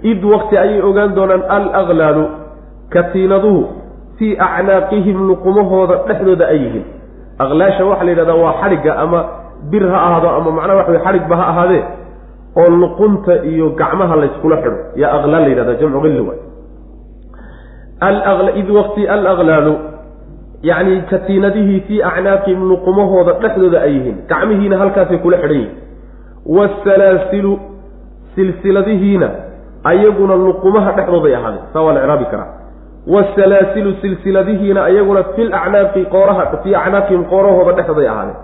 [0.03, 1.43] Id waqti ayay ogaan doonaan.
[1.49, 2.23] Al aklaalu
[2.89, 3.61] katiinaduhu
[4.17, 6.86] fii acnaaqihim luqumahooda dhexdooda ay yihiin.
[7.43, 9.19] Aqlaasha waxaa la yidhahdaa waa xadhigga ama
[9.71, 11.84] bir ha ahaado ama macnaha waxa wey xadhigba ha ahaadee
[12.60, 14.78] oo luqunta iyo gacmaha layskula xidho.
[15.01, 16.39] Yaa aqlaal la yidhahda jamcu qilli waay.
[18.62, 19.73] Id waqti alaklaalu
[20.69, 24.17] yacni katiinadihii fii acnaaqihim luqumahooda dhexdooda ay yihiin.
[24.32, 25.73] Gacmihiina halkaasay kula xidhan yihiin.
[26.56, 27.54] Waasalaasilu
[28.36, 29.30] silsiladihiina
[29.91, 31.63] ayaguna luqumaha dhexdooday ahaadeen.
[31.73, 32.49] Saa waa la icraabi karaa
[33.07, 38.37] wasalaasilu silsiladihiina ayaguna fil acnaaqi qooraha fii acnaaqihim qoorahooda dhexday ahaadeen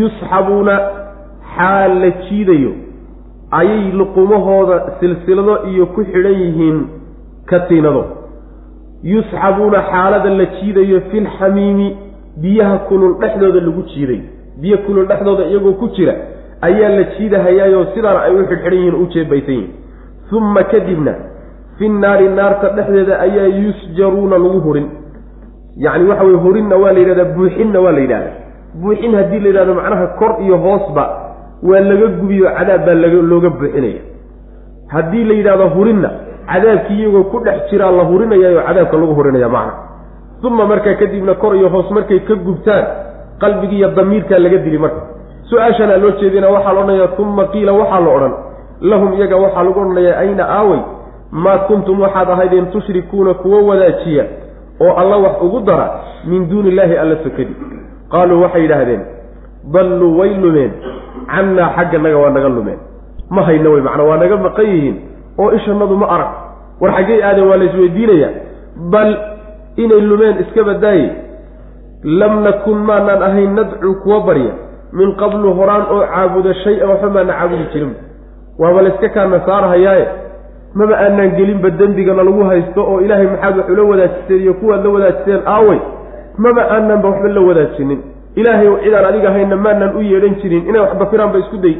[0.00, 0.74] yusxabuuna
[1.56, 2.72] xaal la jiidayo
[3.60, 6.78] ayay luqumahooda silsilado iyo ku xidhan yihiin
[7.46, 8.04] katiinado
[9.02, 11.96] yusxabuuna xaalada la jiidayo filxamiimi
[12.42, 14.20] biyaha kulul dhexdooda lagu jiiday
[14.60, 16.14] biyo kulul dhexdooda iyagoo ku jira
[16.60, 19.70] ayaa la jiidahayaayoo sidaana ay u xidhxidhan yihiin u jeebaysan yihiin
[20.32, 21.14] uma kadibna
[21.78, 24.86] fi naari naarta dhexdeeda ayaa yusjaruuna lagu hurin.
[25.84, 28.34] Yacni waxa weye hurinna waa la yidhahdaa buuxinna waa la yidhahdaa.
[28.82, 31.04] Buuxin haddii la yidhahdo macnaha kor iyo hoosba
[31.68, 34.02] waa laga gubiyo cadaab baa laga looga buuxinaya.
[34.94, 36.10] Haddii la yidhahdo hurinna
[36.52, 39.72] cadaabkii iyagoo ku dhex jiraa la hurinayaayo cadaabka lagu hurinaya macna.
[40.44, 42.84] Uma markaa kadibna kor iyo hoos markay ka gubtaan
[43.40, 45.00] qalbigii iyo damiirkaa laga dili marka.
[45.50, 48.34] Su'aashanaa loo jeedina waxaa la odhanayaa uma qiila waxaa la odhan
[48.90, 50.80] lahum iyaga waxaa lagu odhanayaa ayna aawey
[51.32, 54.24] maa kuntum waxaad ahaydeen tushrikuuna kuwa wadaajiya
[54.80, 57.56] oo alla wax ugu dara min duuni illaahi alla sokadi
[58.12, 59.02] qaaluu waxay yidhaahdeen
[59.72, 60.72] dalluu way lumeen
[61.34, 62.78] cannaa xagganaga waa naga lumeen.
[63.30, 64.96] Ma hayna wey macnaa waa naga maqan yihiin
[65.38, 66.30] oo ishanadu ma arag.
[66.80, 68.30] War xaggey aadeen waa la isweydiinayaa
[68.92, 69.10] bal
[69.76, 71.10] inay lumeen iska badaaye
[72.20, 74.52] lam nakun maanaan ahayn nadcuu kuwa barya
[74.92, 77.94] min qablu horaan oo caabuda shay-an waxba maana caabudi jirin.
[78.58, 80.06] Waaba layska kaana saarahayaaye
[80.74, 84.90] maba aanaan gelinba dembigana lagu haysto oo ilaahay maxaad wax ula wadaajiseen iyo kuwaad la
[84.90, 85.40] wadaajiseen?
[85.46, 85.78] Aawey
[86.38, 88.00] maba aanaanba waxba la wadaajinin.
[88.34, 90.68] Ilaahay cidaan adiga hayna maanaan u yeedhan jirin.
[90.68, 91.76] Inay wax dafiraanba isku day.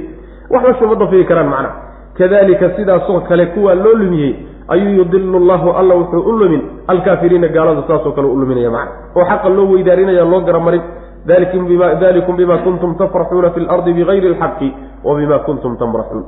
[0.51, 1.75] Waxba sama dafiri karaan macnaha
[2.19, 4.35] kadalika sidaasoo kale kuwaa loo lumiyey
[4.69, 6.63] ayuu yudilu llahu alla wuxuu u lumin.
[6.87, 8.93] Alkaafiriina gaalada saasoo kale u luminaya macna.
[9.17, 10.83] Oo xaqa loo weydaarinaya loo garamarin.
[11.27, 14.75] Dalikum bima kuntum tafraxuuna fi lardi bigayri alxaqi
[15.05, 16.25] wa bima kuntum tamraxuun.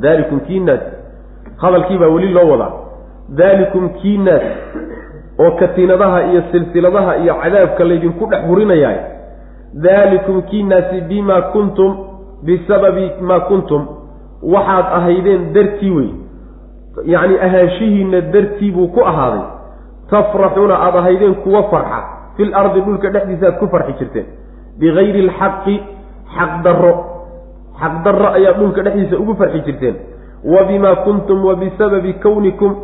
[0.00, 0.80] Dalikum kiinaas
[1.62, 2.72] hadalkii baa weli loo wadaa
[3.28, 4.42] dalikum kiinaas
[5.38, 8.98] oo katiinadaha iyo silsiladaha iyo cadaabka laydinku dhex hurinayaay.
[9.74, 11.96] Daalikum kiinaasi bimaa kuntum
[12.44, 13.82] bisababi maa kuntum.
[14.42, 16.08] Waxaad ahaydeen dartii wey
[17.04, 19.44] yacni ahaanshihiinna dartii buu ku ahaaday.
[20.10, 22.00] Tafraxuuna aada ahaydeen kuwa farxa.
[22.36, 24.26] Fil ardi dhulka dhexdiisa aad ku farxi jirteen.
[24.78, 25.76] Bigayri alxaqi
[26.36, 26.92] xaq darro.
[27.80, 29.96] Xaq darro ayaa dhulka dhexdiisa ugu farxi jirteen
[30.44, 32.76] wa bimaa kuntum wa bisababi kownikum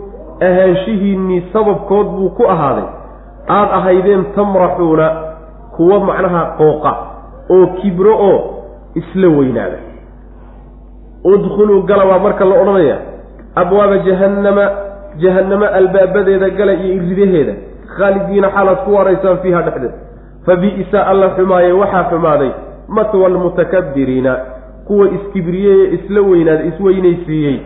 [0.43, 2.85] ahaanshihiinnii sababkood buu ku ahaaday
[3.49, 5.11] aada ahaydeen tamraxuuna
[5.77, 6.93] kuwa macnaha qooqa
[7.51, 8.39] oo kibro oo
[8.95, 9.79] isla weynaada
[11.25, 12.99] udkhuluu gala waa marka la odhanaya
[13.55, 14.71] abwaaba jahannama
[15.17, 17.55] jahannamo albaabadeeda gala iyo iridaheeda
[17.99, 19.93] khaalidiina xaalaad ku waraysaan fiiha dhexdeed
[20.47, 22.51] fa bi'sa alla xumaaye waxaa xumaaday
[22.89, 24.37] matwa almutakabiriina
[24.87, 27.57] kuwa iskibriyey ee isla weynaada isweynaysiiyey.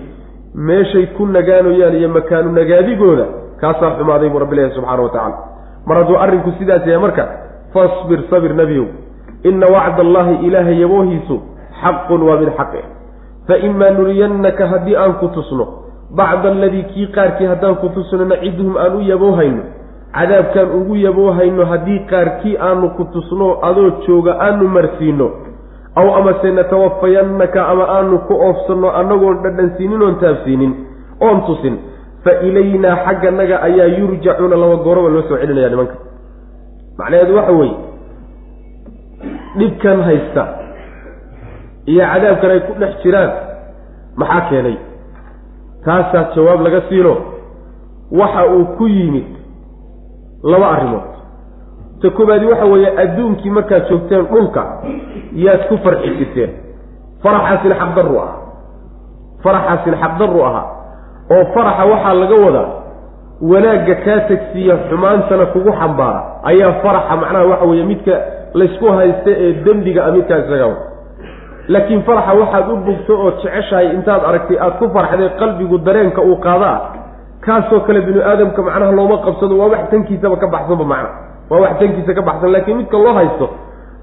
[0.55, 3.27] Meeshay ku nagaanayaan iyo makaanu nagaadigooda
[3.61, 5.39] kaasaa xumaaday buu rabbilahi subxaana wa tacala
[5.87, 7.25] mar hadduu arrinku sidaas yahay marka
[7.75, 8.87] fasbir sabir nebiyow.
[9.45, 11.37] Ina wacda allaahi ilaahay yaboohiisu
[11.83, 12.83] xaqun waa mid xaqe
[13.49, 15.67] fa imaa nuriyannaka haddii aan ku tusno
[16.17, 19.63] bacda aladii kii qaarkii haddaan ku tusno naciduhum aan u yaboohayno.
[20.19, 25.31] Cadaabkaan ugu yaboohayno haddii qaarkii aanu ku tusno adoo jooga aanu marsiino
[25.97, 30.73] aw amase natawafayannaka ama aanu ku oofsanno annagoon dhadhansiinin oon taabsiinin
[31.21, 31.79] oon tusin
[32.25, 35.95] fa ilaynaa xagganaga ayaa yurjacuuna laba gooroba loo soo celinaya nimanka.
[36.99, 37.77] Macnaheedu waxa weeye
[39.59, 40.43] dhibkan haysta
[41.87, 43.31] iyo cadaabkan ay ku dhex jiraan
[44.17, 44.77] maxaa keenay?
[45.85, 47.15] Taasaa jawaab laga siino.
[48.11, 49.29] Waxa uu ku yimid
[50.43, 51.07] laba arrimood
[52.03, 54.63] ta koobaadi waxa weeye adduunkii markaad joogteen dhulka
[55.45, 56.51] yaad ku farxi jirteen
[57.23, 58.33] faraxaasina xaqdarru ah
[59.45, 60.67] faraxaasina xaqdarru ahaa
[61.35, 62.69] oo faraxa waxaa laga wadaa
[63.51, 66.21] wanaagga kaa tegsiiya xumaantana kugu xambaara.
[66.51, 68.15] Ayaa faraxa macnaha waxa weeye midka
[68.55, 70.69] laysku haysta ee dembiga a midkaa isaga
[71.73, 76.37] laakiin faraxa waxaad u bogto oo jeceshahay intaad aragtay aada ku farxdee qalbigu dareenka uu
[76.47, 76.77] qaadaa
[77.47, 81.11] kaasoo kale binu aadamka macnaha looma qabsado waa wax tankiisaba ka baxsanba macna
[81.51, 83.47] waa wax tankiisa ka baxsan laakiin midka loo haysto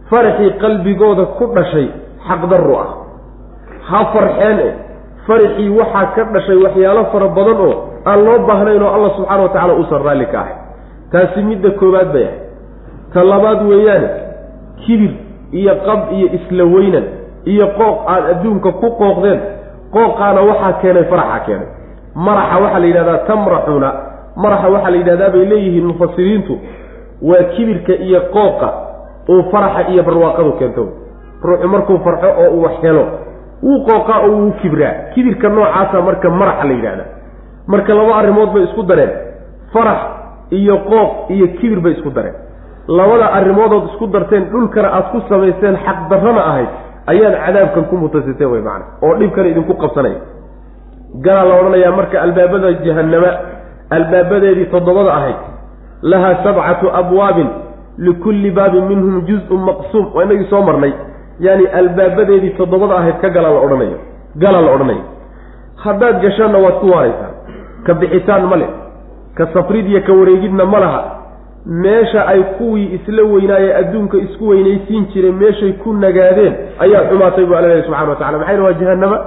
[0.10, 1.88] faraxii qalbigooda ku dhashay
[2.28, 2.88] xaqdarru ah.
[3.90, 4.70] Ha farxeen e
[5.28, 7.76] faraxii waxaa ka dhashay waxyaalo fara badan oo
[8.10, 10.56] aan loo baahnayn oo allah subxaana wa tacala uusan raalli ka ahay
[11.12, 12.40] taasi midda koowaad bay ahay
[13.14, 14.10] ta labaad weeyaane
[14.86, 15.12] kibir
[15.60, 17.06] iyo qab iyo isla weynan
[17.46, 19.40] iyo qooq aad adduunka ku qooqdeen
[19.96, 21.68] qooqaana waxaa keenay faraxa keenay.
[22.16, 23.90] Maraxa waxaa la yidhahdaa tamraxuna
[24.44, 26.54] maraxa waxaa la yidhahdaa bay leeyihiin mufasiriintu
[27.22, 28.70] waa kibirka iyo qooqa
[29.30, 30.84] uu faraxa iyo barwaaqadu keento.
[31.44, 33.06] Ruuxu markuu farxo oo uu helo
[33.64, 34.94] wuu qooqaa oo wuu kibraa.
[35.14, 37.10] Kibirka noocaasa marka maraxa la yidhahdaa
[37.68, 39.12] marka laba arrimood bay isku dareen.
[39.74, 40.00] Farax
[40.52, 42.36] iyo qooq iyo kibir bay isku dareen.
[42.88, 46.70] Labada arrimoodood isku darteen dhulkana aad ku samayseen xaqdarrana ahayd
[47.12, 50.20] ayaad cadaabkan ku mutasiteen wey macana oo dhibkana idinku qabsanaya
[51.26, 53.30] galaa la odhanayaa marka albaabada jahannama
[53.98, 55.36] albaabadeedii toddobada ahayd
[56.12, 57.50] lahaa sabcatu abwaabin
[57.98, 60.06] likulli baabin minhum juz-un maqsuum.
[60.16, 60.94] Waa inagii soo marnay.
[61.40, 63.98] Yaani albaabadeedii toddobada ahayd ka galaa la odhanayo.
[64.44, 65.04] Galaa la odhanaya
[65.84, 67.32] haddaad gashaanna waad ku waaraysaa.
[67.86, 68.68] Ka bixitaan ma le
[69.38, 71.02] ka safrid iyo ka wareegidna ma laha.
[71.66, 77.56] Meesha ay kuwii isla weynaayee adduunka isku weynaysiin jiray meeshay ku nagaadeen ayaa xumaatay buu
[77.56, 79.18] alla subxana wa tacala maxay waa jahanama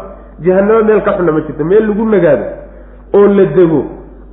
[0.47, 1.65] jahanamo meel ka xunna ma jirta.
[1.65, 2.45] Meel lagu nagaado
[3.15, 3.81] oo la dego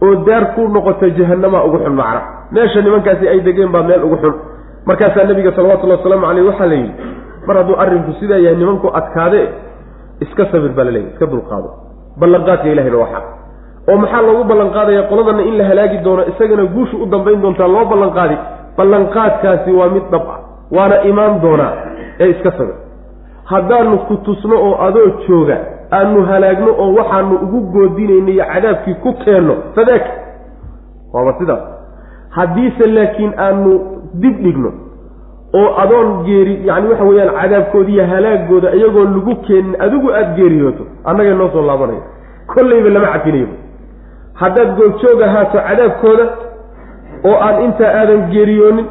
[0.03, 2.21] oo daar ku noqoto jahanamaa ugu xun macna.
[2.51, 4.33] Meesha nimankaasi ay degeen baa meel ugu xun.
[4.85, 6.93] Markaasaa nabiga salawatullahi wasalaamu caleyh waxaa la yidhi
[7.47, 9.41] mar hadduu arrinku sidaa yahay nimanku adkaade
[10.25, 11.69] iska sabir baa laleeyahy iska dulqaado.
[12.19, 13.25] Ballanqaadka ilahayna waa xaq.
[13.89, 17.85] Oo maxaa loogu ballanqaadaya qoladana in la halaagi doono isagana guushu u dambayn doontaa loo
[17.91, 18.37] ballanqaadi?
[18.77, 20.39] Ballanqaadkaasi waa mid dhab ah
[20.75, 21.73] waana imaan doonaa
[22.19, 22.75] ee iska sabir.
[23.51, 25.57] Haddaanu ku tusno oo adoo jooga
[25.91, 29.55] aanu halaagno oo waxaanu ugu goodinayno iyo cadaabkii ku keenno.
[29.75, 30.09] Fadaaka
[31.13, 31.63] waaba sidaas
[32.29, 33.71] haddiise laakiin aanu
[34.13, 34.71] dib dhigno
[35.59, 40.83] oo adoon geeri yacni waxa weeyaan cadaabkooda iyo halaagooda iyagoon lagu keenin adigu aada geeriyooto
[41.05, 42.01] annagay noo soo laabanaya.
[42.53, 43.47] Kollayba lama cafinayo
[44.33, 46.25] haddaad goobjoog ahaato cadaabkooda
[47.29, 48.85] oo aan intaa aadan geeriyoonin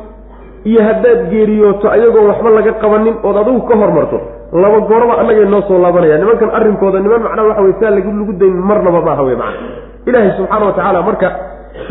[0.65, 4.21] iyo haddaad geeriyooto ayagoon waxba laga qabanin ood adigu ka hormarto
[4.63, 8.55] laba gooraba annagay noo soo laabanaya nimankan arrinkooda niman macnaha waxa wey saa lagu dayn
[8.71, 9.67] marnaba maaha wey macana
[10.07, 11.29] ilaahay subxaana wa tacaala marka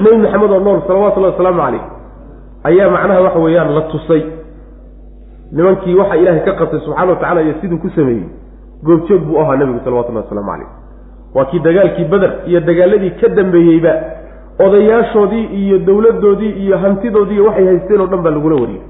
[0.04, 1.84] nebi maxamed oo nool salawatullahi wasalaamu caleyh
[2.70, 4.22] ayaa macnaha waxa weeyaan la tusay.
[5.52, 8.28] Nimankii waxa ilaahay ka qabtay subxana wa tacala iyo siduu ku sameeyey
[8.84, 10.70] goobjoog buu ahaa nebigu salawatullahi waslamu caleyh
[11.36, 13.94] waa kii dagaalkii beder iyo dagaaladii ka dambeeyeyba
[14.66, 18.82] odayaashoodii iyo dowladoodii iyo hantidoodii waxay haysteen oo dhan baa lagula wariyey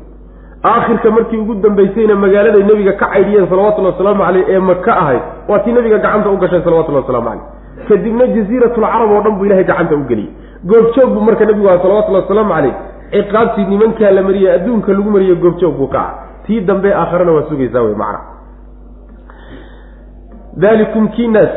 [0.64, 5.60] aakhirka markii ugu dambaysayna magaaladay nebiga ka caydhiyeen salawatullahi wasalaamu caleyh ee maka ahayd waa
[5.60, 9.96] tii nebiga gacanta u gashay salawatullahi waslamu caleyh kadibna jaziiratulcarab oo dhan buu ilahay gacanta
[9.96, 10.30] u geliyey.
[10.66, 12.76] Goobjoog buu marka nebigu aha salawatullahi wasalaamu caleyh
[13.12, 16.14] ciqaabtii nimankaa la mariyey adduunka lagu mariye goobjoog buu ka ah
[16.46, 18.20] tii dambe aakharana waa sugaysaa wey macna.
[20.58, 21.54] Dalikum kiinaas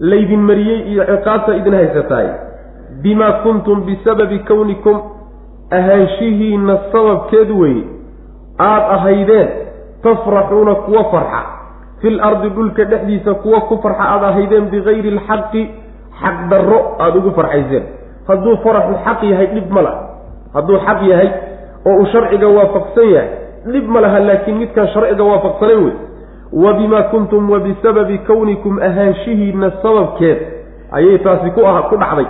[0.00, 2.28] laydin mariyey iyo ciqaabta idin haysataay
[3.02, 5.00] bimaa kuntum bisababi kownikum
[5.70, 7.97] ahaanshihiina sababkeed weeye
[8.58, 9.48] aada ahaydeen
[10.02, 11.42] tafraxuuna kuwa farxa.
[12.02, 15.62] Fil ardi dhulka dhexdiisa kuwa ku farxa aada ahaydeen bikayri alxaqi
[16.22, 17.82] xaq darro aada ugu farxayseen.
[18.28, 20.02] Hadduu faraxu xaq yahay dhib ma laha.
[20.54, 21.30] Hadduu xaq yahay
[21.86, 23.30] oo uu sharciga waafaqsan yahay
[23.66, 25.94] dhib ma laha laakiin midkaan sharciga waafaqsanayn wey.
[26.52, 30.38] Wa bimaa kuntum wa bisababi kownikum ahaanshihiina sababkeed.
[30.92, 32.26] Ayay taasi ku ku dhacday.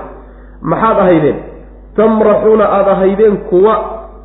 [0.62, 1.36] Maxaad ahaydeen?
[1.96, 3.74] Tamraxuuna aada ahaydeen kuwa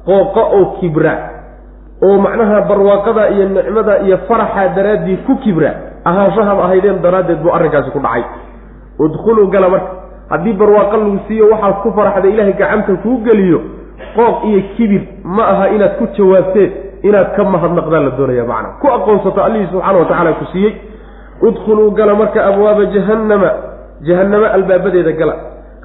[0.06, 1.33] qooqa oo kibra
[2.02, 5.72] oo macnaha barwaaqada iyo nicmada iyo faraxa daraaddii ku kibra
[6.06, 8.24] ahaanshahaad ahaydeen daraaddeed buu arrinkaasi ku dhacay.
[9.00, 9.92] Udkhuluu gala marka.
[10.30, 13.60] Haddii barwaaqo lagu siiyo waxaad ku faraxda ilaahay gacanta kuu geliyo
[14.16, 16.72] qooq iyo kibir ma aha inaad ku jawaabteen
[17.04, 18.70] inaad ka mahadnaqdaan la doonaya macna.
[18.82, 20.74] Ku aqoonsato allihii subxaana wa tacala ku siiyey.
[21.42, 23.50] Udkhuluu gala marka abwaaba jahannama
[24.02, 25.36] jahannamo albaabadeeda gala.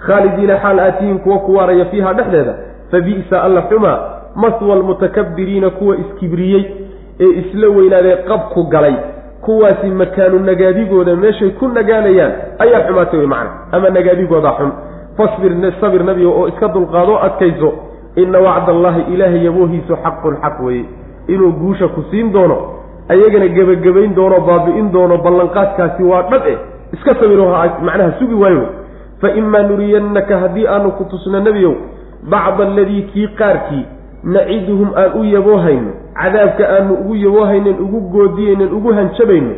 [0.07, 2.55] Khaalidiina xaal aatiyiin kuwa ku waaraya fiiha dhexdeeda.
[2.91, 3.99] Fa bi'sa alla xumaa
[4.43, 6.65] maswa almutakabiriina kuwa iskibriyey
[7.21, 8.95] ee isla weynaadee qabku galay
[9.41, 14.73] kuwaasi makaanu nagaadigooda meeshay ku nagaanayaan ayaa xumaatay wey macna ama nagaadigooda xun.
[15.17, 17.73] Fasbir sabir nabiga oo iska dulqaado adkayso
[18.17, 20.85] ina wacda allaahi ilaahay yaboohiisu xaqun xaq weeye.
[21.29, 22.59] Inuu guusha ku siin doono
[23.09, 26.59] ayagana gebagabayn doono baabi'in doono ballanqaadkaasi waa dhab eh.
[26.93, 27.51] Iska sabiro
[27.83, 28.67] macnaha sugi waayo.
[29.21, 31.75] Fa imaa nuriyannaka haddii aanu ku tusno nebiyow
[32.31, 38.93] bacda aladii kii qaarkii naciduhum aan u yaboohayno cadaabka aanu ugu yaboohaynen ugu goodiyaynen ugu
[38.93, 39.55] hanjabayno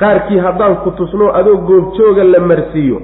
[0.00, 3.00] qaarkii haddaan ku tusno adoo goobjooga la marsiiyo.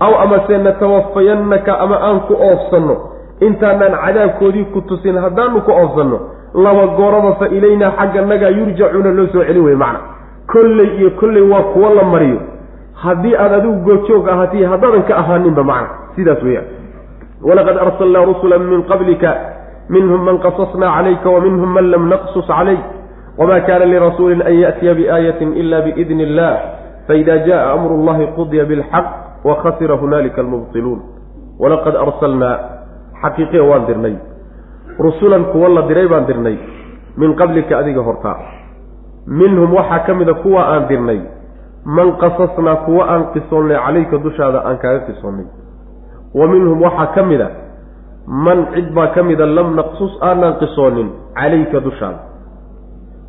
[0.00, 2.96] Aw amase natawafayannaka ama aan ku oofsanno.
[3.40, 6.18] Intaanaan cadaabkoodii ku tusin haddaanu ku oofsanno
[6.54, 10.00] laba gooraba fa ilaynaa xagga nagaa yurjacuuna loo soo celin weye macna.
[10.52, 12.40] Kolley iyo kolley waa kuwo la mariyo.
[12.94, 15.88] Haddii aad adigu goobjoog ahaatiy haddaadan ka ahaaninba macna.
[16.16, 16.66] Sidaas weeyaan.
[17.42, 19.36] Walaqad arsalnaa rusula min qablika
[19.88, 22.80] minhum man qasasnaa calayka wa minhum man lam naqsus calayk
[23.38, 26.52] wma kana lirasuuli an yaأtiya biaayatin ila biidni illah
[27.08, 29.06] faida jaءa amru llahi qudiya bilxaq
[29.44, 31.00] wakhasira hunalika almubtiluun
[31.58, 32.56] walaqad arsalnaa
[33.22, 34.16] xaqiiqiya waan dirnay.
[34.98, 36.56] Rusulan kuwa la diray baan dirnay
[37.16, 38.36] min qablika adiga hortaa
[39.26, 41.20] minhum waxaa ka mida kuwa aan dirnay.
[41.84, 45.46] Man qasasnaa kuwa aan qisoonnay calayka dushaada aan kaaga qisoonnay
[46.34, 47.48] wa minhum waxaa ka mid a
[48.28, 52.18] man cid baa ka mida lam naqsus aanaan qisoonin calayka dushaada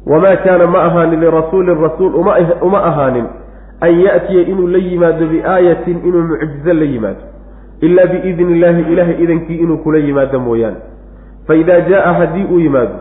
[0.05, 2.15] wamaa kaana ma ahaanin lirasuulin rasuul
[2.61, 3.27] uma ahaanin
[3.81, 7.23] an ya'tiya inuu la yimaado biaayatin inuu mucjizo la yimaado
[7.81, 10.77] ilaa biidni illaahi ilaahay idankii inuu kula yimaado mooyaane.
[11.47, 12.95] Fa idaa jaa haddii uu yimaado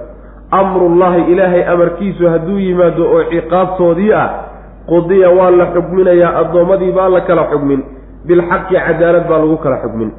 [0.50, 4.28] amrullahi ilaahay amarkiisu hadduu yimaado oo ciqaabtoodii ah
[4.86, 7.82] qudiya waa la xugminayaa addoommadii baa la kala xugmin
[8.26, 10.10] bilxaqi cadaalad baa lagu kala xugmin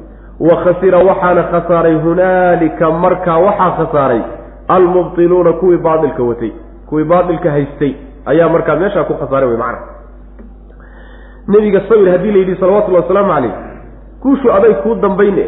[0.48, 4.20] wa khasira waxaana khasaaray hunaalika markaa waxaa khasaaray
[4.68, 6.52] almubtiluuna kuwii baailka watay
[6.88, 7.92] kuwii baailka haystay
[8.26, 9.78] ayaa markaa meeshaa ku khasaaray wey macana
[11.48, 13.52] nebiga sawir haddii la yidhi salawatullahi wasalaamu calayh
[14.22, 15.44] guushu aday kuu dambayne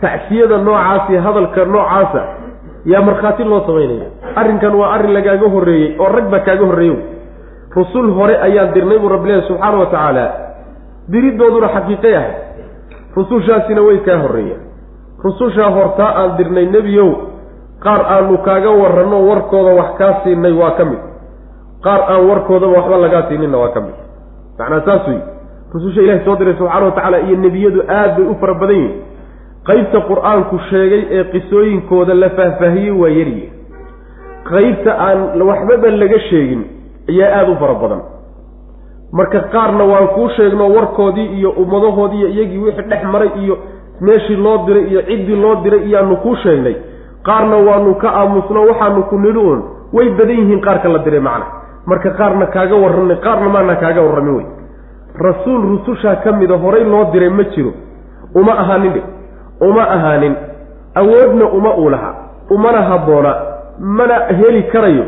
[0.00, 2.22] tacsiyada noocaasi hadalka noocaasa
[2.92, 4.08] yaa markhaati loo samaynaya
[4.40, 6.96] arrinkan waa arrin lagaaga horreeyey oo rag baa kaaga horreeyo
[7.76, 10.24] rusul hore ayaan dirnay buu rabbi leehay subxaana wa tacaala
[11.12, 12.32] diridooduna xaqiiqay ahay
[13.16, 14.62] rusushaasina way kaa horreeyeen
[15.24, 17.10] rusushaa hortaa aan dirnay nebiyow
[17.84, 20.98] qaar aanu kaaga warranno warkooda wax kaa siinay waa ka mid.
[21.84, 23.96] Qaar aan warkoodaba waxba lagaa siininna waa ka mid.
[24.58, 25.20] Macnaa saas wey
[25.74, 29.02] rususha ilahi soo diray subxaana wa tacaala iyo nebiyadu aad bay u fara badan yihiin
[29.68, 33.44] qaybta qur'aanku sheegay ee qisooyinkooda la faahfaahiyey waa yaryi
[34.50, 36.62] qaybta aan waxbaba laga sheegin
[37.12, 38.00] ayaa aada u fara badan
[39.18, 43.54] marka qaarna waan kuu sheegno warkoodii iyo ummadahoodii iyo iyagii wixii dhex maray iyo
[44.00, 46.76] meeshii loo diray iyo ciddii loo diray iyaanu kuu sheegnay.
[47.26, 49.60] Qaarna waanu ka aamusno waxaanu ku nidhi uun
[49.92, 51.46] way badan yihiin qaarka la diray macna.
[51.86, 54.46] Marka qaarna kaaga warranay qaarna maana kaaga warramin wey
[55.26, 57.72] rasuul rusushaa ka mida horay loo diray ma jiro.
[58.34, 59.02] Uma ahaanin dhe
[59.68, 60.34] uma ahaanin.
[60.94, 62.14] Awoodna uma uu lahaa.
[62.50, 63.32] Umana habboona
[63.78, 65.04] mana heli karayo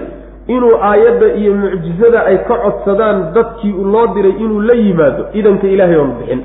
[0.46, 5.96] inuu aayadda iyo mucjizada ay ka codsadaan dadkii loo diray inuu la yimaado idanka ilaahay
[5.96, 6.42] oonu bixin.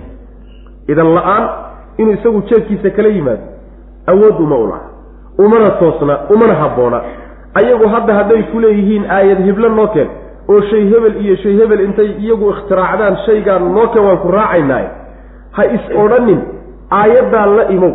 [0.87, 1.49] Idan la'aan
[1.97, 3.43] inuu isagu jeedkiisa kala yimaado.
[4.07, 4.81] Awood uma u laha
[5.37, 7.01] umana toosna umana habboona
[7.53, 10.09] ayagu hadda hadday ku leeyihiin aayad hiblo noo keen
[10.49, 14.89] oo shay hebel iyo shay hebel intay iyagu ikhtiraacdaan shaygaan noo keen waan ku raacaynaaye.
[15.51, 16.41] Ha is odhanin
[16.89, 17.93] aayaddaa la imow.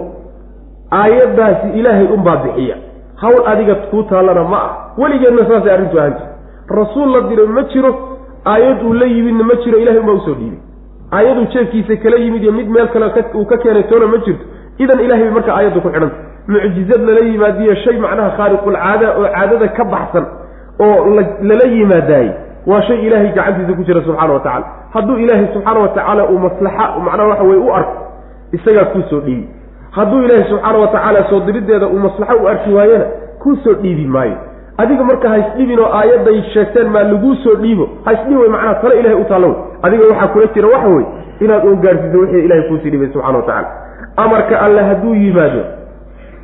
[0.91, 2.77] Aayaddaasi ilaahay unbaa bixiya.
[3.17, 6.27] Hawl adiga kuu taallana ma ah weligeedna saasay arrintu ahaan jirta
[6.81, 7.91] rasuul la diro ma jiro
[8.53, 10.59] aayad uu la yimidna ma jiro ilahay unbaa u soo dhiibay.
[11.13, 14.45] Aayaduu jeefkiisa kala yimid iyo mid meel kale uu ka keenay toona ma jirto.
[14.79, 16.17] Idan ilahay bay marka aayaddu ku xidhanta
[16.49, 20.25] mucjizad lala yimaadiyo shay macnaha khaaliqulcaada oo caadada ka baxsan
[20.81, 21.11] oo
[21.49, 22.33] lala yimaadaayey.
[22.67, 26.39] Waa shay ilaahay gacantiisa ku jira subxaana wa tacala hadduu ilaahay subxaana wa tacaala uu
[26.39, 27.95] maslaxa macnaha waxa weye u arko
[28.53, 29.49] isagaa kuu soo dhiibi.
[29.91, 33.05] Hadduu ilaahay subxaana wa tacaala soo diriddeeda uu maslaxo u arki waayena
[33.43, 34.37] kuu soo dhiibi maayo
[34.79, 37.89] adiga marka ha isdhibin oo aayadday sheegteen maa laguu soo dhiibo.
[38.05, 39.49] Ha isdhibi wey macnaha tale ilahay u taallo.
[39.49, 41.05] Wey adiga waxaa kula jira waxa wey
[41.41, 43.69] inaad uun gaadhsiiso wixii ilahay kuusii dhibay subxana wa tacala
[44.17, 45.63] amarka alle hadduu yimaado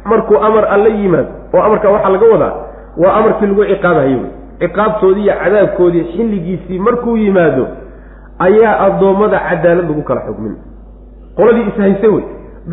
[0.04, 2.54] markuu amar alle yimaado oo amarka waxaa laga wadaa
[3.02, 4.30] waa amarkii lagu ciqaabahayo wey
[4.60, 7.66] ciqaabtoodii iyo cadaabkoodii xilligiisii markuu yimaado
[8.38, 10.56] ayaa addoommada cadaalad lagu kala xugmin.
[11.36, 12.24] Qoladii ishayse wey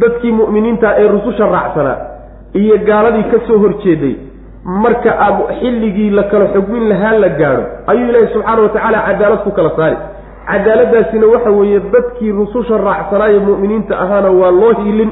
[0.02, 1.98] dadkii mu'miniinta ee rususha raacsanaa
[2.54, 4.16] iyo gaaladii ka soo horjeeday
[4.66, 9.40] marka aad xilligii la kala xugmin lahaa la gaadho ayuu ilaahi subxaana wa tacaala cadaalad
[9.44, 9.98] ku kala saari
[10.52, 15.12] cadaaladaasina waxa weeye dadkii rususha raacsanaaye mu'miniinta ahaana waa loo hiilin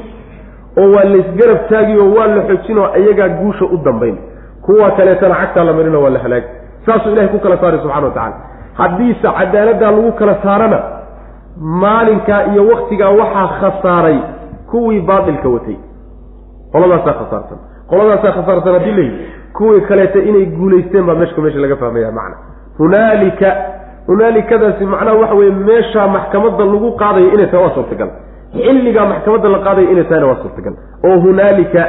[0.80, 4.16] oo waa laysgarab taagi oo waa la xojin oo iyagaa guusha u dambayn.
[4.62, 6.46] Kuwa kaleetana cagtaa la marina waa la halaagi
[6.86, 8.36] saasuu ilahay ku kala saari subxana wa tacala
[8.80, 10.78] haddiise cadaaladdaa lagu kala saarana
[11.82, 14.18] maalinkaa iyo waktigaa waxaa khasaaray
[14.70, 15.76] kuwii baatilka watay.
[16.72, 17.58] Qoladaasaa khasaarsan
[17.90, 19.16] qoladaasaa khasaarsan haddii layihi
[19.58, 22.36] kuwii kaleeta inay guulaysteen baa meeshka meesha laga fahmaya macna.
[22.78, 23.48] Hunaalika
[24.06, 28.10] hunaalikadaasi macnaha waxa weye meeshaa maxkamadda lagu qaadayo inay tahay waa suurtagal.
[28.64, 30.74] Xilligaa maxkamadda la qaadayo inay tahayna waa suurtagal.
[31.06, 31.82] Oo hunaalika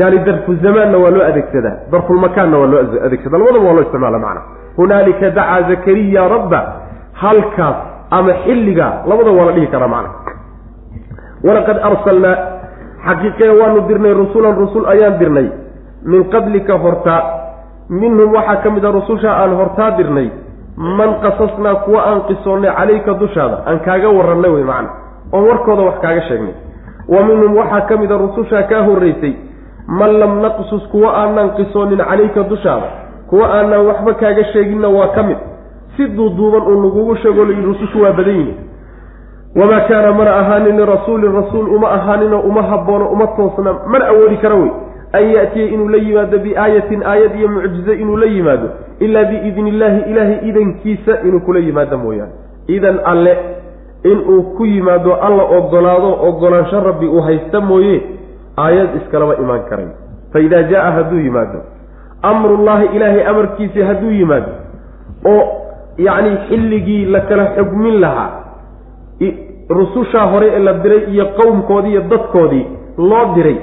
[0.00, 4.40] yani darfu zamaanna waa loo adeegsadaa darfulmakaanna waa loo adeegsadaa labadaba waa loo isticmaala macna.
[4.76, 6.60] Hunaalika dacaa zakariya rabba
[7.22, 7.76] halkaas
[8.10, 10.10] ama xilligaa labadaba waa la dhihi karaa macna.
[11.46, 12.36] Walaqad arsalnaa
[13.06, 15.48] xaqiiqee waanu dirnay rusulan rusul ayaan dirnay
[16.04, 17.22] min qablika hortaa
[17.90, 20.28] minhum waxaa ka mid a rususha aan hortaa dirnay
[20.98, 24.90] man qasasnaa kuwa aan qisoonnay calayka dushaada aan kaaga warrannay wey macna
[25.32, 26.54] oon warkooda wax kaaga sheegnay.
[27.08, 29.32] Wa minhum waxaa ka mid a rusushaa kaa horraysay
[29.88, 32.88] man lam naqsus kuwa aanaan qisoonin calayka dushaada
[33.30, 35.36] kuwa aanaan waxba kaaga sheeginna waa ka mid
[35.96, 38.56] si duuduuban uu lagugu sheego layihi rusushu waa badan yihiin
[39.60, 44.54] wamaa kaana mana ahaanin lirasuulin rasuul uma ahaaninoo uma haboono uma toosna mana awoodi kara
[44.54, 44.70] wey
[45.18, 48.68] an yaatiya inuu la yimaado biaayatin aayad iyo mucjize inuu la yimaado
[49.06, 52.32] ilaa biidni illaahi ilaahay idankiisa inuu kula yimaado mooyaane
[52.76, 53.34] idan alle
[54.12, 57.96] inuu ku yimaado alla ogolaado ogolaansho rabbi uu haysta mooye
[58.64, 59.86] aayad iskalama imaan karay
[60.32, 61.58] fa idaa jaa hadduu yimaado
[62.22, 64.52] amrullaahi ilaahay amarkiisii hadduu yimaado
[65.32, 65.42] oo
[66.06, 68.30] yacni xilligii la kala xugmin lahaa
[69.68, 72.66] rusushaa hore ee la diray iyo qowmkoodii iyo dadkoodii
[72.98, 73.56] loo diray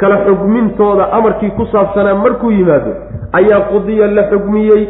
[0.00, 2.92] kala xugmintooda amarkii ku saabsanaa markuu yimaado
[3.38, 4.82] ayaa qudiya la xugmiyey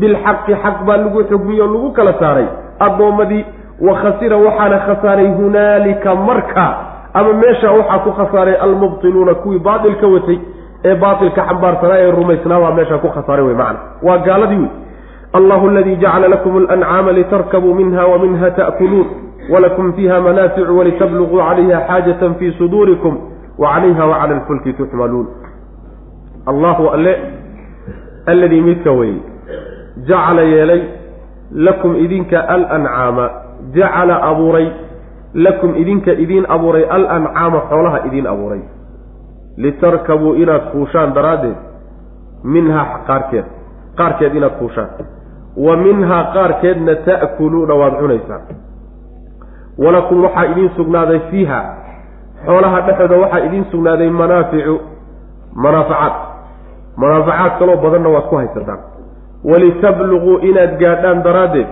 [0.00, 2.46] bilxaqi xaq baa lagu xugmiyey oo lagu kala saaray.
[2.86, 3.44] Addoommadii
[3.86, 6.66] wa khasira waxaana khasaaray hunaalika marka
[7.14, 10.38] ama meesha waxaa ku khasaaray almubtiluuna kuwii baatilka watay
[10.84, 14.70] ee baatilka xambaarsanaa ee rumaysnaa baa meeshaa ku khasaaray wey macana waa gaaladii wey
[15.38, 19.06] allahu aladii jacala lakum alancaama litarkabuu minha wa minha ta'kuluun
[19.52, 23.18] walakum fiiha manaaficu walitabluguu calayha xaajatan fii suduurikum
[23.58, 25.26] wa calayha wa cala alfulki tuxmaluun
[26.46, 27.14] allahu alle
[28.26, 29.22] alladii midka weeye
[30.08, 30.82] jacala yeelay
[31.52, 33.30] lakum idinka alancaama
[33.74, 34.68] jacala abuuray
[35.34, 38.60] lakum idinka idiin abuuray alancaama xoolaha idiin abuuray
[39.56, 41.56] litarkabuu inaad fuushaan daraaddeed
[42.44, 43.44] minhaa qaarkeed
[43.96, 44.88] qaarkeed inaad fuushaan
[45.56, 48.42] wa minhaa qaarkeedna ta'kuluuna waad cunaysaan
[49.78, 51.83] walakum waxaa idiin sugnaaday fiiha
[52.46, 54.80] xoolaha dhexooda waxaa idiin sugnaaday manaaficu
[55.66, 56.14] manaafacaad
[56.96, 58.78] manaafacaad kaloo badanna waad ku haysataan
[59.50, 61.66] walitabluguu inaad gaadhaan daraaddeed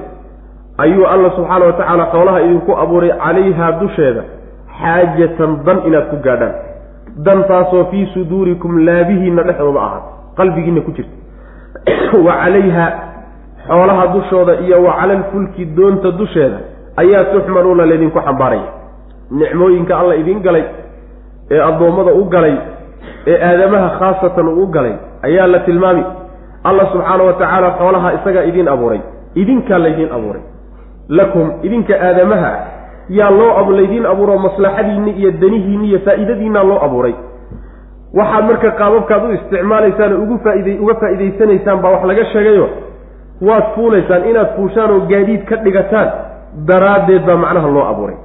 [0.78, 4.22] ayuu alla subxaana wa tacaala xoolaha idinku abuuray calayhaa dusheeda
[4.80, 6.54] xaajatan dan inaad ku gaadhaan.
[7.24, 10.04] Dantaasoo fii suduurikum laabihiinna dhexdooda ahaat
[10.36, 11.16] qalbigiinna ku jirta.
[12.26, 12.86] Wa calayha
[13.66, 16.58] xoolaha dushooda iyo wa cala alfulki doonta dusheeda
[16.96, 18.81] ayaa tuxmaluuna laydinku xambaaraya
[19.40, 20.64] nicmooyinka alla idiin galay
[21.50, 22.56] ee addoommada u galay
[23.26, 26.04] ee aadamaha khaasatan uu u galay ayaa la tilmaami.
[26.64, 29.00] Alla subxaana wa tacaala xoolaha isagaa idiin abuuray
[29.34, 30.42] idinkaa laydiin abuuray.
[31.08, 32.52] Lakum idinka aadamaha
[33.08, 37.14] yaa loo laydiin abuuro maslaxadiinni iyo danihiinni iyo faa'iidadiinaa loo abuuray.
[38.18, 42.68] Waxaad marka qaababkaad u isticmaalaysaan oo ugu faaid uga faa'iidaysanaysaan baa wax laga sheegayo.
[43.46, 46.08] Waad fuulaysaan inaad fuushaan oo gaadiid ka dhigataan
[46.68, 48.16] daraaddeed baa macnaha loo abuuray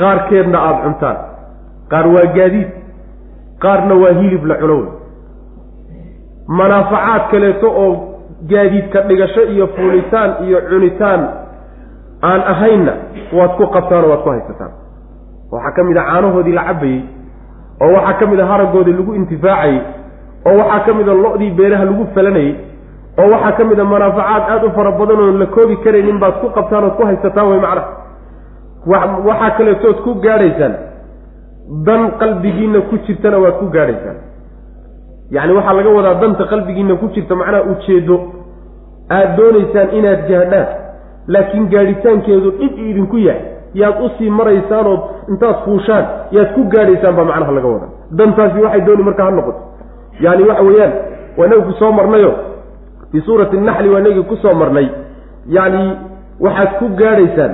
[0.00, 1.16] qaarkeedna aada cuntaan.
[1.90, 2.68] Qaar waa gaadiid
[3.64, 4.76] qaarna waa hilib la cuno.
[4.80, 4.90] Wey
[6.58, 7.90] manaafacaad kaleeto oo
[8.50, 11.20] gaadiid ka dhigasho iyo fuulitaan iyo cunitaan
[12.22, 12.92] aan ahaynna
[13.36, 14.72] waad ku qabtaan oo waad ku haysataan.
[15.52, 17.00] Waxaa ka mid a caanahoodii la cabayey
[17.82, 19.80] oo waxaa ka mid a haragoodii lagu intifaacayey
[20.48, 22.52] oo waxaa ka mid a lo-dii beeraha lagu falanayey
[23.20, 26.34] oo waxaa ka mid a manaafacaad aada u fara badan oon la koobi karaynin baad
[26.40, 27.86] ku qabtaan ood ku haysataan way macnaha
[28.86, 30.74] waxaa kaleetood ku gaadhaysaan
[31.86, 34.16] dan qalbigiinna ku jirtana waad ku gaadhaysaan
[35.30, 38.16] yacni waxaa laga wadaa danta qalbigiinna ku jirta macnaha ujeedo
[39.10, 40.66] aada doonaysaan inaad gaadhaan
[41.34, 43.42] laakiin gaadhitaankeedu dhib idinku yahay.
[43.80, 46.04] Yaad u sii maraysaanood intaad fuushaan
[46.36, 47.90] yaad ku gaadhaysaan baa macnaha laga wadaa.
[48.18, 49.60] Dantaasi waxay dooni marka ha noqoto.
[50.20, 50.92] Yaani waxa weeyaan
[51.38, 52.32] waa inagu ku soo marnayo.
[53.12, 54.88] Fii suurati naxli waa inagii ku soo marnay.
[55.56, 55.84] Yacni
[56.40, 57.52] waxaad ku gaadhaysaan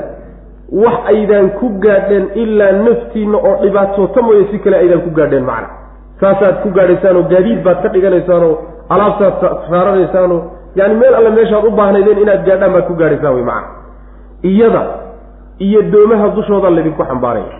[0.72, 5.68] wax aydaan ku gaadheen ilaa naftiinna oo dhibaatoota mooye si kale aydaan ku gaadheen macna.
[6.20, 8.54] Saasaad ku gaadhaysaanoo gaadiid baad ka dhiganaysaanoo
[8.88, 9.34] alaabtaad
[9.70, 10.40] saaranaysaanoo
[10.76, 13.68] yani meel alle meeshaad u baahnaydeen inaad gaadhaan baad ku gaadhaysaan wey macna.
[14.42, 14.82] Iyada
[15.58, 17.52] iyo doomaha dushooda laydinku xambaaraya.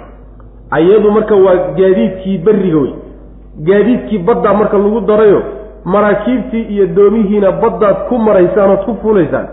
[0.81, 2.93] Iyadu marka waa gaadiidkii berriga wey.
[3.69, 5.43] Gaadiidkii baddaa marka lagu darayo
[5.85, 9.47] maraakiibtii iyo doomihiina baddaad ku maraysaan ood ku fuulaysaan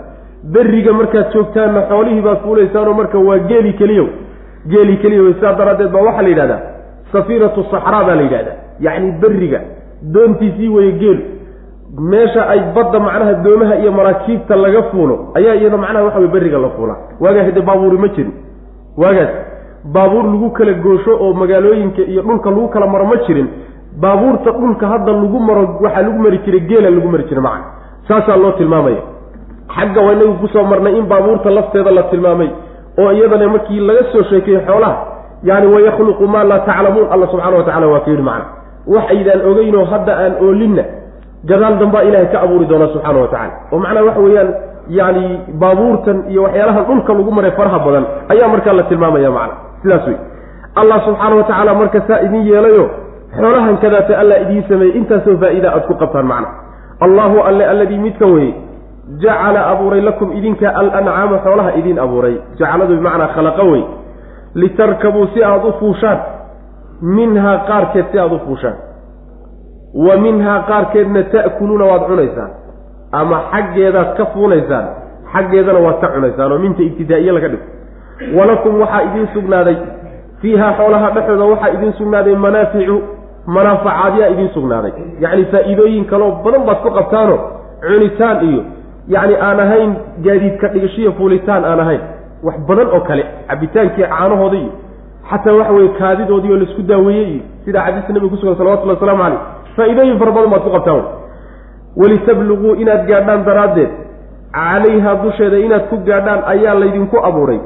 [0.53, 4.07] berriga markaad joogtaanna xoolihii baad fuulaysaanoo marka waa geeli keliyow.
[4.71, 6.61] Geeli keliyow sidaa daraaddeed baa waxaa la yidhahdaa
[7.11, 8.55] safiinatu saxraa baa la yidhahdaa.
[8.85, 9.59] Yacni berriga
[10.13, 11.21] doontiisii weye geelu.
[12.11, 16.57] Meesha ay badda macnaha doomaha iyo maraakiibta laga fuulo ayaa iyada macnaha waxa wey berriga
[16.57, 16.97] la fuulaa.
[17.19, 18.33] Waagaas de baabuuri ma jirin.
[18.97, 19.29] Waagaas
[19.93, 23.47] baabuur lagu kala goosho oo magaalooyinka iyo dhulka lagu kala maro ma jirin.
[24.01, 27.65] Baabuurta dhulka hadda lagu maro waxaa lagu mari jiray geela lagu mari jiray macna
[28.07, 29.01] saasaa loo tilmaamaya
[29.75, 32.49] xagga waa inagu ku soo marnay in baabuurta lafteeda la tilmaamay
[32.99, 34.95] oo iyadana markii laga soo sheekeeyey xoolaha
[35.43, 38.45] yani wayakhluqu maa laa taclamuun alla subxana wa tacala waa ka yidhi macna.
[38.87, 40.83] Wax aydaan ogeynoo hadda aan oolinna
[41.49, 43.53] gadaal dambaa ilahay ka abuuri doonaa subxaana wa tacala.
[43.71, 44.49] Oo macnaha waxa weeyaan
[44.99, 45.25] yani
[45.61, 49.55] baabuurtan iyo waxyaalaha dhulka lagu maray faraha badan ayaa markaa la tilmaamaya macna.
[49.81, 50.17] Sidaas wey
[50.81, 52.85] allah subxaana wa tacaala marka saa idin yeelayo
[53.39, 56.47] xoolahan kadaata alla idiin sameeyey intaasoo faa-ida aad ku qabtaan macna.
[57.05, 58.53] Allahu alle alladii midka weye
[59.21, 62.35] jacala abuuray lakum idinka alancaama xoolaha idiin abuuray.
[62.59, 63.83] Jacaladu bimacnaa khalaqa wey.
[64.55, 66.19] Litarkabuu si aada u fuushaan.
[67.01, 68.75] Minhaa qaarkeed si aada u fuushaan.
[70.05, 72.51] Wa minhaa qaarkeedna ta'kuluuna waad cunaysaan.
[73.11, 74.85] Ama xaggeedaad ka fuulaysaan
[75.33, 77.65] xaggeedana waad ka cunaysaan oo minta ibtidaa'iye laga dhigo.
[78.37, 79.77] Walakum waxaa idiin sugnaaday.
[80.41, 82.97] Fiihaa xoolaha dhexooda waxaa idiin sugnaaday manaaficu.
[83.55, 84.91] Manaafacaadyaa idiin sugnaaday.
[85.19, 87.35] Yacni faa'iidooyin kaloo badan baad ku qabtaano
[87.87, 88.61] cunitaan iyo
[89.13, 89.91] yacni aan ahayn
[90.25, 92.01] gaadiidka dhigashiya fuulitaan aan ahayn.
[92.43, 94.71] Wax badan oo kale cabitaankii caanahooda iyo
[95.29, 99.23] xataa waxa weye kaadidoodii oo la isku daaweeyey iyo sidaa xadiista nabiga kusugan salawatullahi waslamu
[99.23, 99.39] caleyh
[99.75, 101.03] faa'iidooyin fara badan baad ku qabtaan
[102.01, 103.91] walitabluguu inaad gaadhaan daraaddeed
[104.57, 107.59] calayhaa dusheeda inaad ku gaadhaan ayaa laydinku abuuray.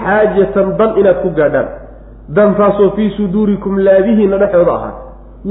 [0.00, 1.68] Xaajatan dan inaad ku gaadhaan.
[2.36, 4.94] Dantaasoo fii suduurikum laabihiinna dhexdooda ahaa.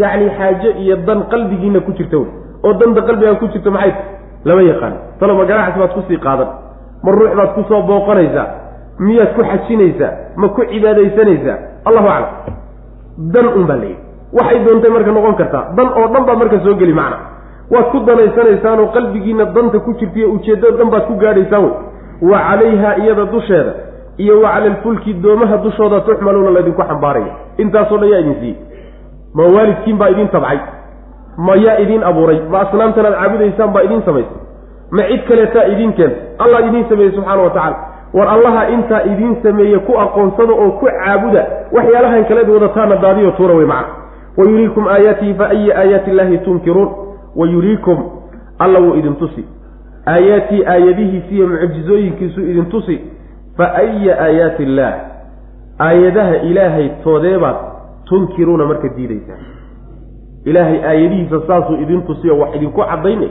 [0.02, 2.30] Yacni xaaje iyo dan qalbigiinna ku jirta wey
[2.66, 3.94] oo danta qalbigaan ku jirta maxay
[4.46, 4.94] lama yaqaan.
[5.20, 6.50] Taloma ganacsi baad ku sii qaadan.
[7.04, 8.48] Ma ruux baad ku soo booqanaysaa
[9.00, 12.34] miyaad ku xajinaysaa ma ku cibaadaysanaysaa allahu aclam.
[13.34, 14.00] Dan un baa layidhi
[14.38, 17.18] waxay doontay marka noqon kartaa dan oo dhan baad marka soo geli macna.
[17.72, 21.74] Waad ku danaysanaysaanoo qalbigiinna danta ku jirtaiyo ujeeddada dhan baad ku gaadhaysaan wey.
[22.30, 23.74] Wa calayha iyada dusheeda
[24.18, 27.34] iyo wa cala alfulki doomaha dushooda tuxmaluuna laydinku xambaaraya.
[27.58, 28.58] Intaasoo dhan yaa idin siiyey
[29.36, 30.60] ma waalidkiin baa idiin tabcay
[31.38, 32.40] ma yaa idiin abuuray?
[32.50, 34.38] Ma asnaamtan aad caabudaysaan baa idiin samaysay
[34.92, 37.78] ma cid kaleetaa idiin keenta allah idiin sameeyey subxaana wa tacala
[38.14, 43.54] war allaha intaa idiin sameeye ku aqoonsada oo ku caabuda waxyaalahan kaleed wadataana daadiyo tuura
[43.54, 43.94] wey macna.
[44.38, 46.90] Wa yuriikum aayaatihi fa ayi aayaati illaahi tunkiruun?
[47.36, 47.98] Wa yuriikum
[48.60, 49.46] alla wuu idin tusi.
[50.08, 53.00] Aayaatii aayadihiisi iyo mucjizooyinkiisu idin tusi.
[53.58, 54.94] Fa aya aayaati illaah
[55.80, 57.56] aayadaha ilaahay toodeebaad
[58.10, 59.40] tunkiruuna marka diidaysaan
[60.46, 63.30] ilaahay aayadihiisa saasuu idin tusiyo wax idinku caddaynay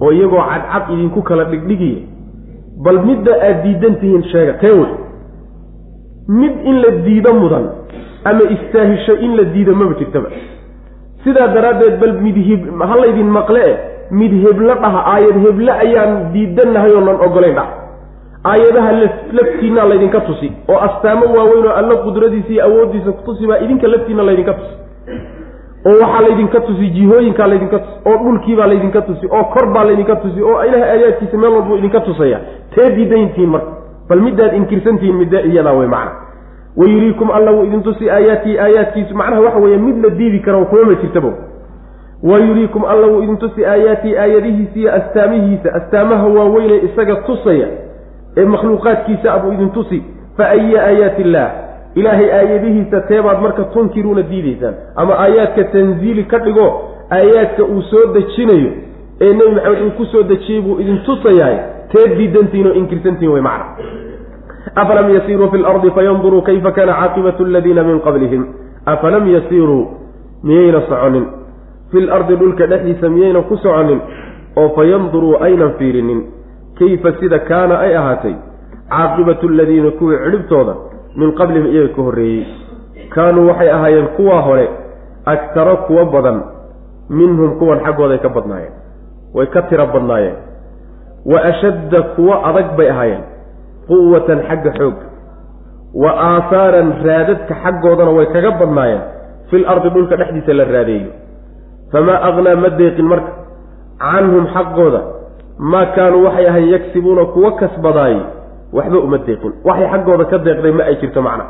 [0.00, 2.00] oo iyagoo cadcad idinku kala dhigdhigiya
[2.84, 4.92] bal midda aad diidan tihiin sheega tee wey.
[6.40, 7.64] Mid in la diido mudan
[8.24, 10.28] ama istaahisho in la diido maba jirtaba.
[11.24, 13.74] Sidaa daraaddeed bal mid hib ha laydin maqle e
[14.20, 17.68] mid heblo dhaha aayad heble ayaan diidannahay oo nan ogolayn dhah
[18.52, 18.90] aayadaha
[19.38, 24.22] laftiinaa laydinka tusi oo astaamo waaweyn oo alla qudradiisa iyo awooddiisa kutusi baa idinka laftiina
[24.28, 24.74] laydinka tusi
[25.86, 30.16] oo waxaa laydinka tusi jihooyinkaa laydinka tusi oo dhulkiibaa laydinka tusi oo kor baa laydinka
[30.16, 32.38] tusi oo ilaha aayaadkiisa meel walbuu idinka tusaya.
[32.74, 33.70] Tee diidantihiin marka
[34.08, 36.12] bal midaad inkirsantihiin midda iyadaa wey macna.
[36.76, 40.94] Wayuriikum alla wuu idin tusi aayaatii aayaadkiisu macnaha waxa weeye mid la diidi karo kumama
[40.94, 41.32] jirtaba
[42.22, 47.68] wayuriikum alla wuu idin tusi aayaatii aayadihiisa iyo astaamihiisa astaamaha waaweynee isaga tusaya
[48.36, 50.02] ee makhluuqaadkiisa abuu idin tusi
[50.36, 51.50] fa aya aayaati illaah
[51.94, 56.66] ilaahay aayadihiisa teebaad marka tunkiruuna diidaysaan ama aayaadka tanziili ka dhigo
[57.18, 58.70] aayaadka uu soo dejinayo
[59.20, 61.58] ee nebi maxamed uu ku soo dejiyey buu idin tusayahay
[61.92, 63.66] teed diidantihin oo inkirsantihin way macna.
[64.74, 68.46] Afalam yasiiruu fi lardi fayanduruu kayfa kana caaqibatu aladiina min qablihim?
[68.86, 69.82] Afalam yasiiruu
[70.42, 71.26] miyayna soconin?
[71.90, 74.00] Fi lardi dhulka dhexdiisa miyayna ku soconin?
[74.56, 76.24] Oo fayanduruu aynan fiirinin?
[76.78, 78.34] Kayfa sida kaana ay ahaatay?
[78.90, 80.74] Caaqibatu aladiina kuwii cidhibtooda
[81.16, 82.44] min qablihim iyaga ka horreeyey.
[83.14, 84.66] Kaanuu waxay ahaayeen kuwaa hore
[85.32, 86.38] agtaro kuwa badan
[87.10, 88.74] minhum kuwan xaggooday ka badnaayeen
[89.34, 90.36] way ka tiro badnaayeen.
[91.24, 93.22] Wa ashadda kuwo adag bay ahaayeen
[93.88, 94.96] quwatan xagga xoog.
[95.94, 99.02] Wa aahaaran raadadka xaggoodana way kaga badnaayeen
[99.50, 101.10] fil ardi dhulka dhexdiisa la raadeeyo.
[101.92, 103.32] Famaa aqnaa ma deeqin marka.
[104.02, 105.00] Canhum xaqooda
[105.72, 108.22] maa kaanuu waxay ahayn yagsibuuna kuwa kasbadaayey
[108.76, 109.52] waxba uma deeqin.
[109.64, 111.44] Waxay xaggooda ka deeqday ma ay jirto macna.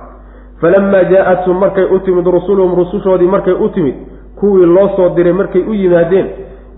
[0.61, 3.95] Falamaa jaa-athum markay u timid rusuluhum rusushoodii markay u timid
[4.39, 6.27] kuwii loo soo diray markay u yimaadeen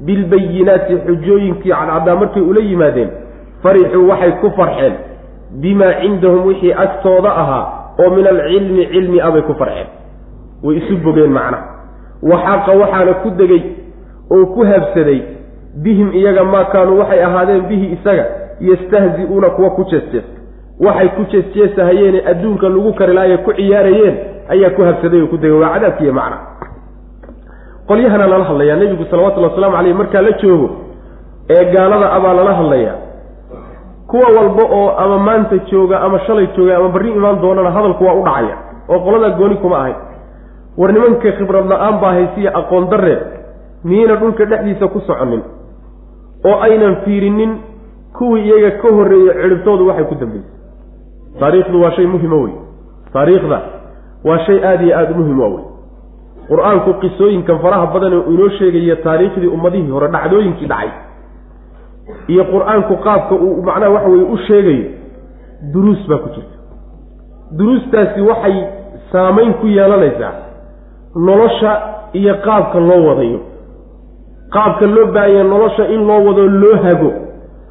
[0.06, 3.10] bilbayinaati xujooyinkii cadcaddaa markay ula yimaadeen
[3.62, 4.94] farixuu waxay ku farxeen
[5.62, 7.64] bimaa cindahum wixii agtooda ahaa
[8.02, 9.86] oo min alcilmi cilmi abay ku farxeen.
[10.62, 11.58] Way isu bogeen macna.
[12.22, 13.62] Waxaaqa waxaana ku degay
[14.30, 15.20] oo ku habsaday
[15.84, 18.24] bihim iyaga maa kaanuu waxay ahaadeen bihi isaga
[18.60, 20.40] yastahzi-uuna kuwa ku jeesjeesta
[20.80, 24.16] waxay ku jeesjeesahayeene adduunka lagu kari lahaye ku ciyaarayeen
[24.48, 25.58] ayaa ku habsaday oo ku degay.
[25.60, 26.38] Waa cadaabkiiyo macna.
[27.88, 28.76] Qolyahana lala hadlayaa.
[28.76, 30.68] Nebigu salawatullhi wasalaamu caleyh markaa la joogo
[31.50, 32.94] ee gaalada abaa lala hadlayaa.
[34.06, 38.14] Kuwa walba oo ama maanta jooga ama shalay jooga ama barri imaan doonana hadalku waa
[38.14, 38.56] u dhacaya
[38.88, 39.96] oo qoladaa gooni kuma ahayn
[40.78, 43.18] war nimanka khibrad la'aan baa haysiya aqoon darreed
[43.84, 45.42] miyayna dhulka dhexdiisa ku soconin
[46.48, 47.52] oo aynan fiirinin
[48.18, 50.50] kuwii iyaga ka horreeyey ciribtoodu waxay ku dambaysay
[51.40, 52.52] taariikhdu waa shay muhima wey
[53.12, 53.58] taariikhda
[54.24, 55.64] waa shay aada iyo aada u muhiim waa wey
[56.50, 60.90] qur'aanku qisooyinkan faraha badan uu inoo sheegaya taariikhdii ummadihii hore dhacdooyinkii dhacay.
[62.32, 64.84] Iyo qur'aanku qaabka uu macnaha waxa weye u sheegayo
[65.72, 66.56] duruus baa ku jirta.
[67.58, 68.56] Duruustaasi waxay
[69.12, 70.32] saamayn ku yeelanaysaa
[71.26, 71.72] nolosha
[72.12, 73.40] iyo qaabka loo wadayo.
[74.54, 77.10] Qaabka loo baahanya nolosha in loo wado loo hago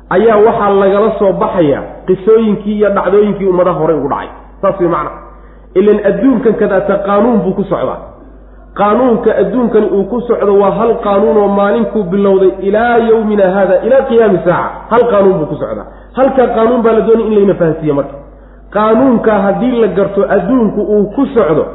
[0.10, 4.30] ayaa waxaa lagala soo baxaya qisooyinkii iyo dhacdooyinkii ummadaha horey ugu dhacay.
[4.62, 5.12] Saas way macna.
[5.80, 7.97] Ilan adduunkan kadaata qaanuun buu ku socdaa.
[8.80, 14.01] Qaanuunka adduunkani uu ku socdo waa hal qaanuun oo maalinkuu bilowday ilaa yowmina haada ilaa
[14.10, 14.70] qiyaami saaca.
[14.91, 15.86] Hal qaanuun buu ku socdaa.
[16.18, 18.16] Halkaa qaanuun baa la doonay in layna fahansiiye marka.
[18.76, 21.66] Qaanuunkaa haddii la garto adduunku uu ku socdo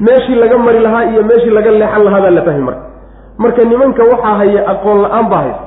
[0.00, 2.82] meeshii laga mari lahaa iyo meeshii laga leexan lahaa baa la fahmi marka.
[3.38, 5.60] Marka nimanka waxaa haya aqoon la'aan baa hayse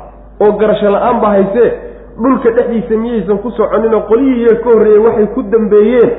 [0.43, 1.69] oo garasho la'aan baa haysee
[2.21, 6.11] dhulka dhexdiisa miyaysan ku soconin oo qolyihii iyaga ka horreeyey waxay ku dambeeyeen.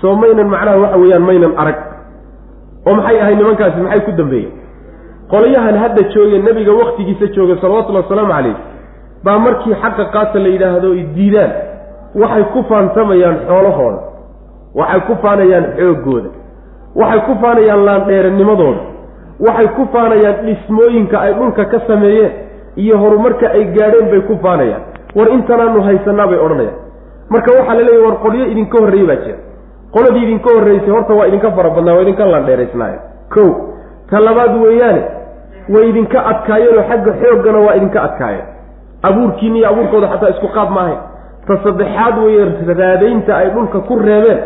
[0.00, 1.78] Soo maynan macnaha waxa weeyaan maynan arag.
[2.86, 3.80] Oo maxay ahay nimankaasi?
[3.86, 4.52] Maxay ku dambeeyeen?
[5.32, 8.56] Qolyahan hadda jooge nebiga waktigiisa jooga salawatullhi wasalaamu calayh
[9.24, 11.52] baa markii xaqa qaata la yidhaahdo ay diidaan.
[12.20, 14.00] Waxay ku faantamayaan xoolahooda.
[14.78, 16.30] Waxay ku faanayaan xooggooda.
[17.00, 18.82] Waxay ku faanayaan laandheeranimadooda.
[19.46, 22.32] Waxay ku faanayaan dhismooyinka ay dhulka ka sameeyeen
[22.82, 24.82] iyo horumarka ay gaadheen bay ku faanayaan.
[25.16, 26.76] War intanaanu haysanaa bay odhanayaan.
[27.32, 29.38] Marka waxaa la leeyahy war qolyo idinka horreeyey baa jira.
[29.94, 32.98] Qoladii idinka horreysay horta waa idinka fara badnaa waa idinka laandheeraysnaaya
[33.34, 33.44] ko
[34.10, 35.02] ta labaad weeyaane
[35.74, 38.46] way idinka adkaayeenoo xagga xooggana waa idinka adkaayeen.
[39.08, 40.98] Abuurkiina iyo abuurkooda xataa isku qaab ma ahayn.
[41.46, 42.44] Ta saddexaad weeye
[42.80, 44.40] raadaynta ay dhulka ku reebeen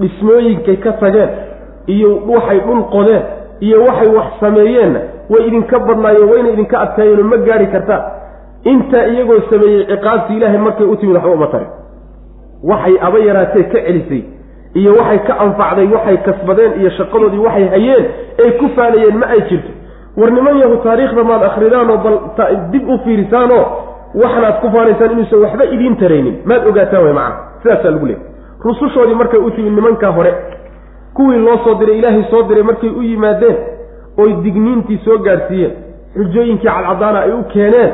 [0.00, 1.30] dhismooyinkay ka tageen
[1.94, 3.22] iyo waxay dhul qodeen
[3.60, 5.00] iyo waxay wax sameeyeenna
[5.30, 8.00] way idinka badnaayeen wayna idinka adkaayeenoo ma gaari kartaa.
[8.72, 11.68] Intaa iyagoo sameeyey ciqaabtii ilaahay markay u timid waxba uma tarin.
[12.70, 14.22] Waxay aba yaraatee ka celisay
[14.74, 18.04] iyo waxay ka anfacday waxay kasbadeen iyo shaqadoodii waxay hayeen
[18.44, 19.70] ay ku faanayeen ma ay jirto.
[20.16, 22.16] War niman yahu taariikhda maad akhridaanoo bal
[22.72, 23.62] dib u fiirisaanoo
[24.22, 26.36] waxnaad ku faanaysaan inuusan waxba idiin taraynin.
[26.44, 28.22] Maad ogaataan way macana sidaasaa lagu leeyay
[28.64, 30.32] rusushoodii markay u timid nimankaa hore
[31.14, 33.56] kuwii loo soo diray ilaahay soo diray markay u yimaadeen
[34.18, 35.72] oy digniintii soo gaadhsiiyeen.
[36.16, 37.90] Xujooyinkii cadcadaana ay u keeneen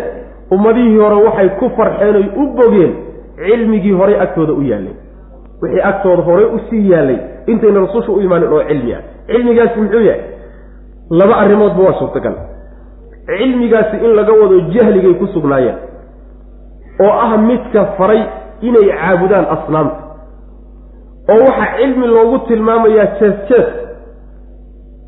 [0.54, 2.92] ummadihii hore waxay ku farxeen oy u bogeen
[3.36, 4.94] cilmigii horay agtooda u yaallay
[5.62, 10.00] wixii agtooda horey u sii yaallay intayna rasusha u imaanin oo cilmi ah cilmigaasi muxuu
[10.08, 10.20] yahay?
[11.10, 12.34] Laba arrimoodba waa suurtagal.
[13.26, 15.76] Cilmigaasi in laga wado jahligay ku sugnaayeen
[17.04, 18.22] oo ah midka faray
[18.60, 19.96] inay caabudaan asnaamta.
[21.32, 23.68] Oo waxaa cilmi loogu tilmaamayaa jees jees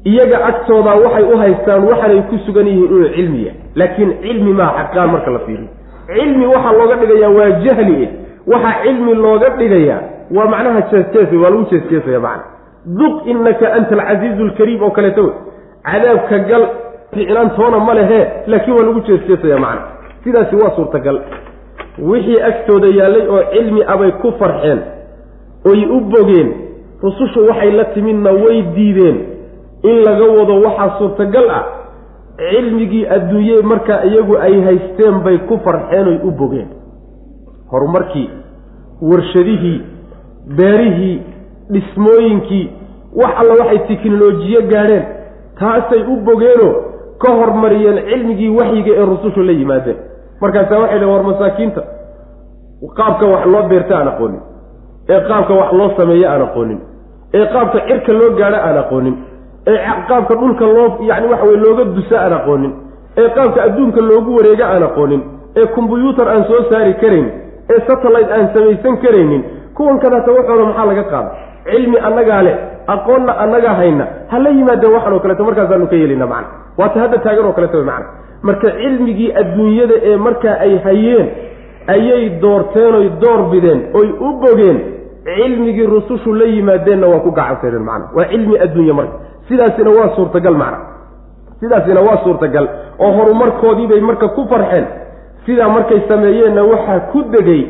[0.05, 3.61] iyaga agtooda waxay u haystaan waxanay ku sugan yihiin inuu cilmi yahay.
[3.75, 5.69] Laakiin cilmi maa xaqaan marka la fiiriyo.
[6.07, 8.11] Cilmi waxaa looga dhigayaa waa jahli eh.
[8.47, 10.01] Waxaa cilmi looga dhigayaa
[10.31, 12.45] waa macnaha jees waa lagu jees macna.
[12.85, 15.35] Duq innaka anta alcasiizu alkariim oo kaleeto wey
[15.85, 16.65] cadaabka gal
[17.15, 19.83] ficnaantoona ma lehe laakiin waa lagu jees macna.
[20.25, 21.21] Sidaasi waa suurtagal.
[21.99, 24.81] Wixii agtooda yaallay oo cilmi abay ku farxeen
[25.65, 26.49] oy u bogeen
[27.03, 29.34] rusushu waxay la timidna way diideen
[29.91, 31.65] in laga wado waxaa suurtagal ah
[32.39, 36.69] cilmigii adduunye markaa iyagu ay haysteen bay ku farxeen oy u bogeen.
[37.73, 38.31] Horumarkii
[39.11, 39.83] warshadihii
[40.57, 41.23] beerihii
[41.73, 42.65] dhismooyinkii
[43.23, 45.05] wax alla waxay teknolojiyo gaadheen
[45.61, 46.75] taasay u bogeenoo
[47.23, 49.97] ka hormariyeen cilmigii waxyiga ee rusushu la yimaadeen.
[50.41, 51.83] Markaasaa waxay dhahn war masaakiinta
[52.97, 54.41] qaabka wax loo beerta aan aqoonin
[55.09, 56.81] ee qaabka wax loo sameeyo aan aqoonin
[57.35, 59.17] ee qaabka cirka loo gaadho aan aqoonin
[59.67, 62.73] ee qaabka dhulka loo yacni waxa weye looga dusa aan aqoonin
[63.21, 65.23] ee qaabka adduunka loogu wareego aan aqoonin
[65.61, 67.29] ee kombyuutar aan soo saari karayn
[67.73, 69.43] ee satellite aan samaysan karaynin
[69.77, 71.31] kuwan kadaata waxooda maxaa laga qaada
[71.71, 72.57] cilmi annagaa leh
[72.95, 76.49] aqoonna annagaa hayna ha la yimaadeen waxan oo kaleeto markaasaanu ka yeelina macna.
[76.79, 78.07] Waata hadda taagan oo kaleeto macna.
[78.47, 81.27] Marka cilmigii adduunyada ee markaa ay hayeen
[81.95, 84.79] ayay doorteen oy door bideen oy u bogeen
[85.29, 88.07] cilmigii rusushu la yimaadeenna waa ku gacansaydeen macna.
[88.17, 89.17] Waa cilmi adduunya marka
[89.49, 90.79] sidaasina waa suurtagal macna.
[91.61, 92.69] Sidaasina waa suurtagal
[92.99, 94.87] oo horumarkoodiibay marka ku farxeen.
[95.47, 97.63] Sidaa markay sameeyeenna waxaa ku degay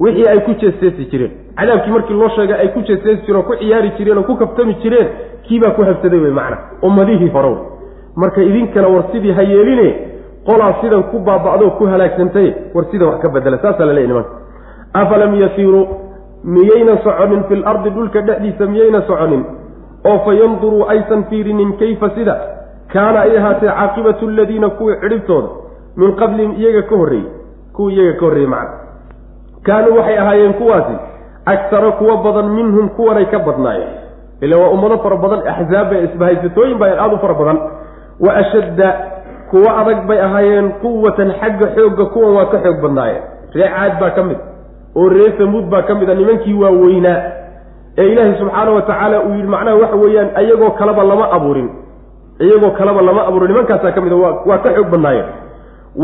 [0.00, 1.32] wixii ay ku jeesteesi jireen.
[1.56, 4.74] Cadaabkii markii loo sheegay ay ku jeesteesi jireen oo ku ciyaari jireen oo ku kaftami
[4.82, 5.08] jireen
[5.48, 6.56] kiibaa ku habsaday wey macna.
[6.82, 7.56] Ummadihii hore
[8.16, 9.88] marka idinkana war sidii ha yeeline
[10.46, 14.30] qolaa sidan ku baaba'doo ku halaagsantay war sida wax ka bedela saasaa la leey nimanka.
[14.94, 15.86] Afalam yasiiruu
[16.44, 19.44] miyayna soconin fi lardi dhulka dhexdiisa miyayna soconin
[20.10, 22.34] oo fa yanduruu aysan fiirinin kayfa sida
[22.92, 25.48] kaana ay ahaatee caaqibatu aladiina kuwii cidhibtooda
[25.96, 27.26] min qablihim iyaga ka horreeyey
[27.76, 28.78] kuwii iyaga ka horreeyey macna.
[29.66, 30.94] Kaanuu waxay ahaayeen kuwaasi
[31.46, 33.88] agsara kuwa badan minhum kuwanay ka badnaayeen.
[34.40, 37.58] Ila waa ummado fara badan axzaab ee isbahaysatooyin baa aada u fara badan.
[38.20, 38.88] Wa ashadda
[39.50, 43.22] kuwa adag bay ahaayeen quwatan xagga xoogga kuwan waa ka xoog badnaayeen.
[43.54, 44.38] Ree caad baa ka mid
[44.96, 47.18] oo ree samuud baa ka mid a nimankii waaweynaa
[47.98, 51.68] ee ilaahay subxaana wa tacaala uu yidhi macnaha waxa weeyaan iyagoo kaleba lama abuurin.
[52.44, 53.48] Iyagoo kaleba lama abuurin.
[53.52, 54.16] Nimankaasaa ka mid a
[54.48, 55.26] waa ka xoog badnaayeen.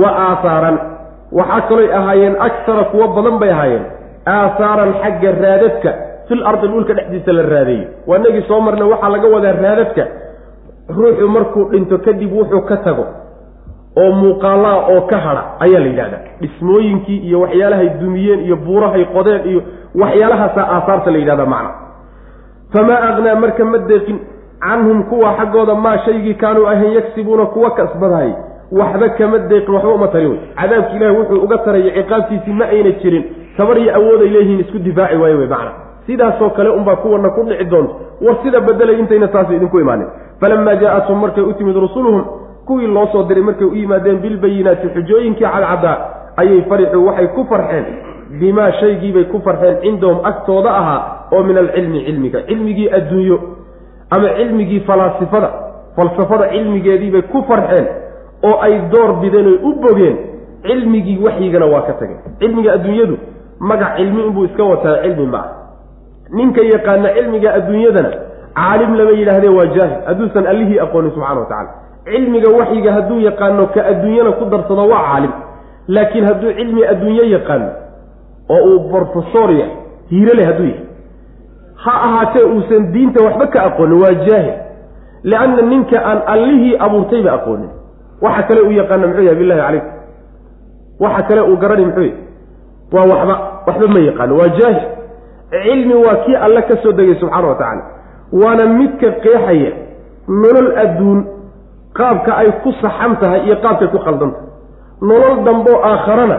[0.01, 0.77] Wa aahaaran
[1.39, 3.85] waxaa kaloy ahaayeen aksara kuwo badan bay ahaayeen.
[4.35, 5.91] Aahaaran xagga raadadka.
[6.29, 7.85] Fil ardi dhulka dhexdiisa la raadeeyey.
[8.09, 10.05] Waa inagii soo marna waxaa laga wadaa raadadka.
[10.97, 13.05] Ruuxu markuu dhinto kadib wuxuu ka tago
[14.03, 16.21] oo muuqaalaa oo ka hadha ayaa la yidhahdaa.
[16.41, 19.61] Dhismooyinkii iyo waxyaalahay dumiyeen iyo buurahay qodeen iyo
[20.03, 21.71] waxyaalahaasaa aasaarta la yidhahdaa macna.
[22.73, 24.19] Famaa aqnaa marka ma deeqin
[24.67, 28.33] canhum kuwa xaggooda maa shaygii kaanuu ahayn yagsibuuna kuwa kasbadahay.
[28.73, 30.41] Waxba kama deeqin waxba uma tarin wey.
[30.61, 33.25] Cadaabki ilahi wuxuu uga taraya ciqaabtiisii ma ayna jirin.
[33.57, 35.71] Tabar iyo awooday leeyihiin isku difaaci waayo wey macna.
[36.07, 37.95] Sidaasoo kale unbaa kuwana ku dhici doonto.
[38.21, 40.07] War sida bedelay intayna taasi idinku imaanin.
[40.41, 42.25] Falamaa jaa-athum markay u timid rusuluhum
[42.69, 45.97] kuwii loo soo diray markay u yimaadeen bilbayinaati xujooyinkii cadcaddaa
[46.37, 47.85] ayay farixuu waxay ku farxeen
[48.41, 51.01] bimaa shaygiibay ku farxeen cindahum agtooda ahaa
[51.33, 53.39] oo min alcilmi cilmiga cilmigii adduunyo
[54.17, 55.51] ama cilmigii falaasifada
[55.97, 57.87] falsafada cilmigeediibay ku farxeen
[58.49, 60.17] oo ay door bideen oy u bogeen
[60.67, 63.17] cilmigii waxyigana waa ka tageen cilmiga adduunyadu
[63.61, 65.51] magac cilmi inbuu iska wataa cilmi ma ah
[66.31, 68.11] ninka yaqaana cilmiga adduunyadana
[68.55, 71.71] caalim lama yidhaahdee waa jaahil hadduusan allihii aqoonin subxana wa tacala
[72.05, 75.33] cilmiga waxyiga hadduu yaqaano ka adduunyana ku darsado waa caalim.
[75.89, 77.69] Laakiin hadduu cilmi adduunye yaqaano
[78.49, 79.77] oo uu brofesor yahay
[80.11, 80.85] hiirole hadduu yahay
[81.85, 84.55] ha ahaatee uusan diinta waxba ka aqoonin waa jaahil.
[85.25, 87.71] Lianna ninka aan allihii abuurtayba aqoonin.
[88.23, 89.93] Waxa kale uu yaqaana muxuu yahay billahi calaykum
[91.01, 92.17] waxa kale uu garanay muxuu yahay
[92.93, 93.35] waa waxba
[93.67, 94.87] waxba ma yaqaano waa jaahil.
[95.65, 97.83] Cilmi waa kii alle ka soo degay subxaana wa tacaala
[98.33, 99.73] waana midka qeexaya
[100.29, 101.19] nolol adduun
[101.99, 104.49] qaabka ay ku saxan tahay iyo qaabkay ku qaldan tahay
[105.09, 106.39] nolol damboo aakharana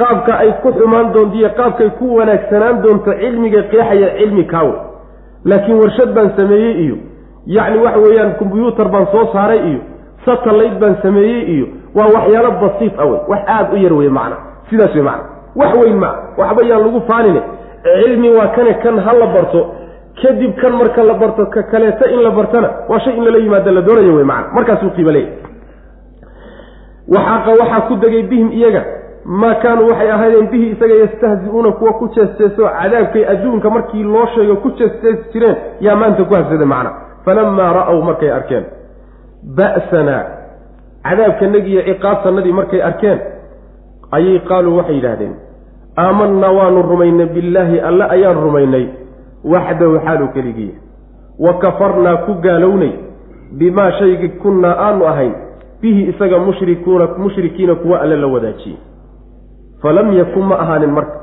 [0.00, 4.74] qaabka ay ku xumaan doonto iyo qaabkay ku wanaagsanaan doonto cilmiga qeexaya cilmi kaawe.
[5.44, 6.96] Laakiin warshad baan sameeyey iyo
[7.56, 9.80] yacni waxa weeyaan kombyuutar baan soo saaray iyo
[10.24, 14.36] satellite baan sameeyey iyo waa waxyaalo basiif ah wey wax aada u yar wey macna
[14.70, 15.24] sidaas wey macna.
[15.60, 17.40] Wax weyn maa waxba yaan lagu faanine.
[18.02, 19.60] Cilmi waa kane kan ha la barto
[20.22, 23.70] kadib kan marka la barto ka kaleeto in la bartana waa shay in lala yimaado
[23.70, 24.52] la doonayo wey macna.
[24.54, 25.36] Markaasuu qiiba leeyahy
[27.14, 28.82] waxaaqa waxaa ku degay bihim iyaga
[29.24, 34.56] maa kaanuu waxay ahaydeen bihi isaga yastahzi-uuna kuwa ku jeesteeso cadaabkay adduunka markii loo sheego
[34.56, 36.90] ku jeesteesi jireen yaa maanta ku habsada macna.
[37.24, 38.64] Falamaa ra-w markay arkeen.
[39.56, 40.22] Ba'sanaa
[41.04, 43.18] cadaabkanagii iyo ciqaabtanadii markay arkeen
[44.16, 45.34] ayay qaaluu waxay yidhaahdeen
[45.98, 48.84] aamanaa waanu rumaynay billaahi alle ayaan rumaynay
[49.44, 50.74] waxdahu xaalu keligiiya
[51.38, 52.92] wa kafarnaa ku gaalownay
[53.58, 55.34] bimaa shaygii kunnaa aanu ahayn
[55.82, 58.78] bihi isaga mushrikuuna mushrikiina kuwa alle la wadaajiyey
[59.82, 61.20] falam yakun ma ahaanin marka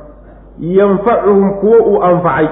[0.60, 2.48] yanfacuhum kuwo uu anfacay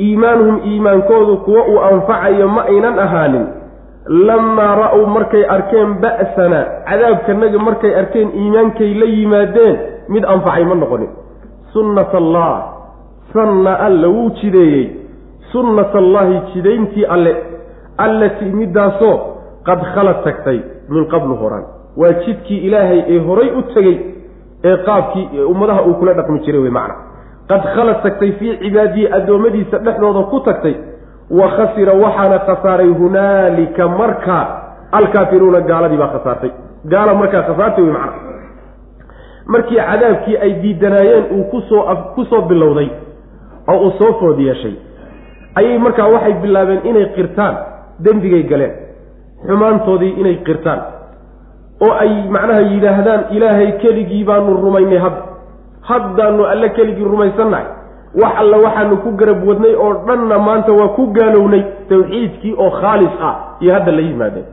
[0.00, 3.46] iimaanuhum iimaankoodu kuwo uu anfacayo ma aynan ahaanin
[4.08, 9.76] lamaa ra-w markay arkeen ba'sana cadaabkanaga markay arkeen iimaankay la yimaadeen
[10.08, 11.08] mid anfacay ma noqonin
[11.72, 12.71] sunnat allah
[13.32, 14.86] sanna alla wuu jideeyey.
[15.52, 17.36] Sunnat allaahi jidayntii alle.
[17.98, 19.16] Allatii middaasoo
[19.66, 21.64] qad khalad tagtay min qablu horaan.
[21.96, 23.96] Waa jidkii ilaahay ee horay u tegey
[24.64, 26.94] ee qaabkii ummadaha uu kula dhaqmi jiray wey macna.
[27.48, 30.74] Qad khalad tagtay fii cibaadihi addoommadiisa dhexdooda ku tagtay.
[31.30, 34.44] Wa khasira waxaana khasaaray hunaalika markaa
[34.92, 36.50] alkaafiruuna gaaladii baa khasaartay.
[36.92, 38.12] Gaala markaa khasaartay wey macna.
[39.46, 41.82] Markii cadaabkii ay diidanaayeen uu ku soo
[42.14, 42.88] ku soo bilowday
[43.68, 44.74] oo uu soo food yeeshay.
[45.54, 47.54] Ayay markaa waxay bilaabeen inay qirtaan
[48.04, 48.72] dembigay galeen
[49.46, 50.80] xumaantoodii inay qirtaan
[51.84, 55.22] oo ay macnaha yidhaahdaan ilaahay keligii baanu rumaynay hadda
[55.90, 57.66] haddaanu alle keligii rumaysannahay.
[58.22, 63.14] Wax alle waxaanu ku garab wadnay oo dhanna maanta waa ku gaalownay tawxiidkii oo khaalis
[63.28, 64.46] ah iyo hadda la yimaadeen.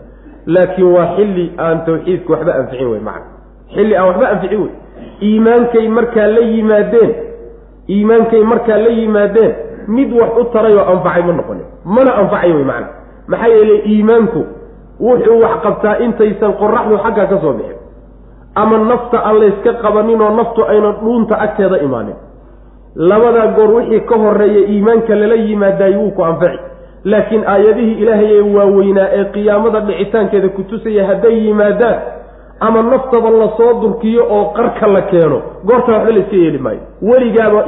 [0.46, 3.28] Laakiin waa xilli aan tawxiidka waxba anficin wey macna.
[3.76, 4.72] Xilli aan waxba anficin wey
[5.28, 7.12] iimaankay markaa la yimaadeen
[7.96, 9.54] iimaankay markaa la yimaadeen
[9.96, 11.66] mid wax u taray oo anfacay ma noqonin.
[11.96, 12.88] Mana anfacay wey macna.
[13.32, 14.42] Maxaa yeelay iimaanku
[15.06, 17.78] wuxuu wax qabtaa intaysan qoraxdu xagga ka soo bixin.
[18.62, 22.16] Ama nafta aan layska qabanin oo naftu aynan dhuunta agteeda imaanin.
[22.96, 26.60] Labadaa goor wixii ka horreeya iimaanka lala yimaadaay wuu ku anfaci.
[27.04, 31.98] Laakiin aayadihii ilaahay ee waaweynaa ee qiyaamada dhicitaankeeda ku tusaya hadday yimaadaan
[32.60, 36.80] ama naftaba la soo durkiyo oo qarka la keeno goorta waxba la iska yeeli maayo.
[37.02, 37.64] Weligaaba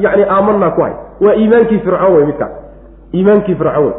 [0.00, 0.92] yani aamanaa ku hay.
[1.20, 2.50] Waa iimaankii fircoon wey midkaas
[3.14, 3.94] iimaankii fircoon wey.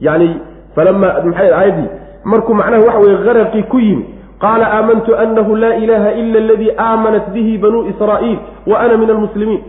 [0.00, 0.36] Yani
[0.74, 1.88] falama maxay aayaddii
[2.24, 4.04] markuu macnaha waxa weye qaraqii ku yimi
[4.40, 9.62] qaala aamantu anahu laa ilaaha ila aladii aamanat bihi banuu israa'iil wa ana min almuslimiin.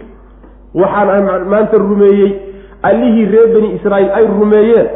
[0.76, 2.32] Waxaan maanta rumeeyey
[2.84, 4.88] allihii reer bani israa'iil ay rumeeyeen.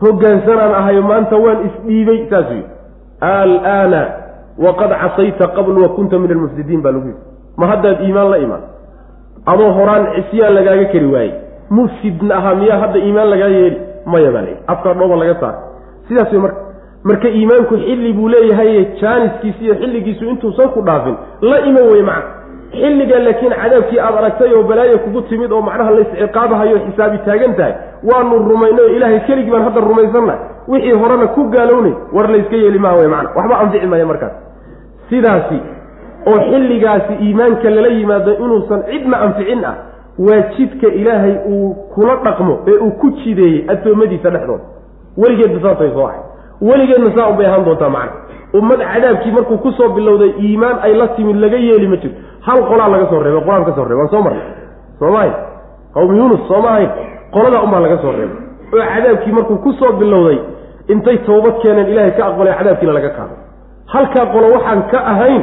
[0.00, 2.68] Hogaansanaan ahayo maanta waan isdhiibay saasuu yidhi
[3.20, 4.02] alaana
[4.58, 7.20] waqad casayta qabl wa kunta min almufsidiin baa lagu yidhi
[7.56, 8.62] ma haddaad iimaan la imaan
[9.46, 11.32] adoo horaan cisyaan lagaaga keri waayey
[11.70, 15.58] mufsidna ahaa miyaa hadda iimaan lagaa yeeli maya baa layihi afkaa dhooba laga saara
[16.08, 16.60] sidaas wey marka
[17.04, 22.30] marka iimaanku xilli buu leeyahay jaaniskiisi iyo xilligiisu intuusan ku dhaafin la iman wey macna
[22.80, 27.74] xilliga laakiin cadaabkii aad aragtay oo balaayo kugu timid oo macnaha laysciqaabahayo xisaabi taagan tahay
[28.10, 32.96] waanu rumaynay ilaahay keligii baan hadda rumaysannahay wixii horena ku gaalownay war layska yeeli maha
[32.96, 33.30] wey macna.
[33.36, 34.32] Waxba anfici maya markaas.
[35.10, 35.58] Sidaasi
[36.26, 39.74] oo xilligaasi iimaanka lala yimaado inuusan cidna anficin ah
[40.18, 44.64] waa jidka ilaahay uu kula dhaqmo ee uu ku jideeyey addoommadiisa dhexdooda.
[45.18, 46.20] Weligeedba saasay soo ahay
[46.62, 48.12] weligeedna saa unbay ahaan doontaa macna.
[48.58, 52.60] Ummad cadaabkii markuu ku soo bilowday iimaan ay la timid laga yeeli ma jirto hal
[52.70, 54.46] qolaa laga soo reebay qur'aan ka soo reebay waan soo marnay.
[54.98, 55.24] Sooma
[55.94, 56.90] qawmi yuunus sooma ahayn
[57.34, 58.38] qoladaa unbaa laga soo reebay
[58.74, 60.38] oo cadaabkii markuu ku soo bilowday
[60.92, 63.38] intay toobad keeneen ilahay ka aqbalay cadaabkiina laga qaaday
[63.94, 65.42] halkaa qolo waxaan ka ahayn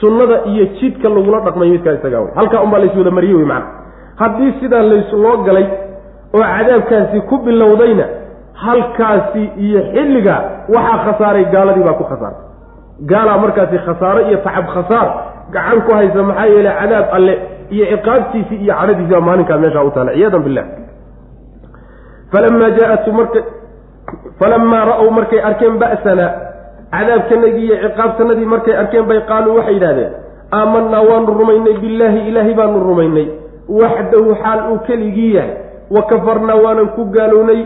[0.00, 3.66] sunnada iyo jidka lagula dhaqmay midkaa isagaa wey halkaa unbaa layswada mariyey wey macana
[4.20, 5.66] haddii sidaa lays loo galay
[6.36, 8.04] oo cadaabkaasi ku bilowdayna
[8.64, 10.36] halkaasi iyo xilliga
[10.74, 12.46] waxaa khasaaray gaaladii baa ku khasaartay
[13.10, 15.08] gaalaa markaasi khasaaro iyo tacab khasaar
[15.54, 17.34] gacan ku haysa maxaa yeelay cadaab alle
[17.74, 20.64] iyo ciqaabtiisii iyo cadhadiisi baa maalinkaa meeshaa u taala ciyaadan billah
[22.32, 23.40] falamaa jaaatu marka
[24.40, 26.26] falamaa ra'ow markay arkeen ba'sana
[26.94, 30.12] cadaabkanagii iyo ciqaabtanadii markay arkeen bay qaaluu waxay yidhahdeen
[30.58, 33.26] aamanaa waanu rumaynay billaahi ilaahay baanu rumaynay.
[33.80, 35.52] Waxdahu xaal uu keligii yahay.
[35.94, 37.60] Wa kafarnaa waanan ku gaalownay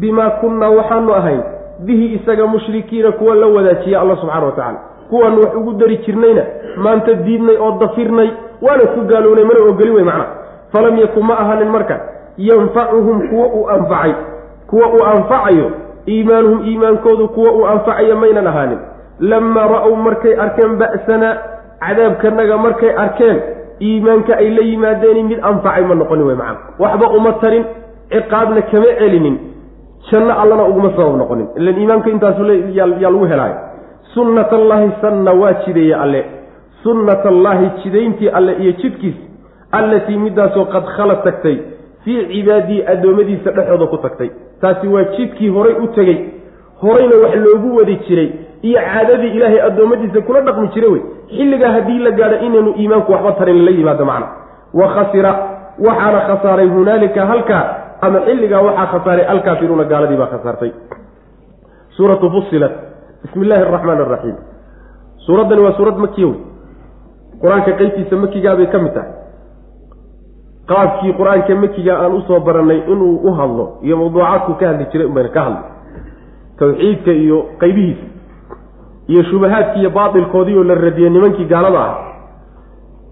[0.00, 1.42] bimaa kunnaa waxaanu ahayn.
[1.86, 4.78] Bihi isaga mushrikiina kuwa la wadaajiya alla subxana wa tacala
[5.10, 6.42] kuwaanu wax ugu dari jirnayna
[6.84, 8.30] maanta diidnay oo dafirnay
[8.62, 10.26] waana ku gaalownay mana ogoli wey macna
[10.72, 11.96] falam yakun ma ahanin marka.
[12.38, 14.12] Yanfacuhum kuwa uu anfacay.
[14.66, 15.70] Kuwa uu anfacayo
[16.08, 18.78] iimaanuhum iimaankoodu kuwa uu anfacayo maynan ahaanin.
[19.20, 21.28] Lammaa ra'ow markay arkeen ba'sana
[21.80, 23.38] cadaabkanaga markay arkeen
[23.80, 27.64] iimaanka ay la yimaadeeni mid anfacay ma noqoni wey macana waxba uma tarin
[28.12, 29.36] ciqaabna kama celinin.
[30.10, 31.48] Janno allana uguma sabab noqonin.
[31.56, 32.42] Ilan iimaanka intaasu
[32.78, 33.56] yaa lagu helaayo.
[34.14, 36.39] Sunnat allaahi sanna waa jideeye alle
[36.82, 39.14] sunnat allaahi jidayntii alle iyo jidkiis
[39.78, 41.56] allatii midaasoo qad khala tagtay
[42.04, 44.30] fii cibaadii addoommadiisa dhexooda ku tagtay.
[44.60, 46.18] Taasi waa jidkii horay u tegey
[46.82, 48.28] horayna wax loogu wadi jiray
[48.62, 51.02] iyo caadadii ilaahay addoommadiisa kula dhaqmi jiray wey.
[51.36, 54.26] Xilligaa haddii la gaadho inaynu iimaanku waxba tarin la yimaado macna.
[54.74, 55.32] Wa khasira
[55.86, 57.64] waxaana khasaaray hunaalika halkaa
[58.00, 60.70] ama xilligaa waxaa khasaaray alkaafiruuna gaaladii baa khasaartay.
[61.96, 62.72] Suuratu fusilat
[63.22, 64.36] bismi illaahi araxmaan araxiim
[65.26, 66.38] suuraddani waa suurad makiya wey
[67.42, 69.12] qur'aanka qeybtiisa makigaabay ka mid tahay.
[70.70, 75.06] Qaabkii qur'aanka makiga aan u soo barannay inuu u hadlo iyo mawduucaadku ka hadli jiray
[75.10, 75.64] unbayna ka hadlay
[76.58, 78.06] tawxiidka iyo qaybihiisa
[79.10, 81.96] iyo shubahaadkii iyo baatilkoodii oo la radiyey nimankii gaalada ah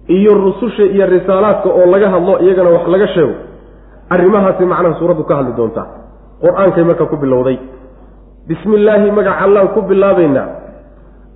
[0.09, 3.35] iyo rususha iyo risaalaadka oo laga hadlo iyagana wax laga sheego
[4.11, 5.87] arrimahaasi macnaha suuraddu ka hadli doontaa.
[6.43, 7.59] Qur'aankay marka ku bilowday.
[8.49, 10.49] Bismi illaahi magaca allaan ku bilaabaynaa.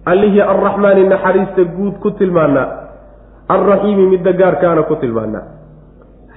[0.06, 2.66] Allihii arraxmaani naxariista guud ku tilmaanaa
[3.54, 5.44] alraxiimi midda gaarkaana ku tilmaanaa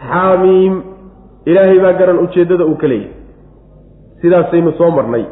[0.09, 0.73] xaamiim
[1.49, 3.13] ilaahay baa garan ujeeddada uu ka leeyahay.
[4.21, 5.25] Sidaasaynu soo marnay.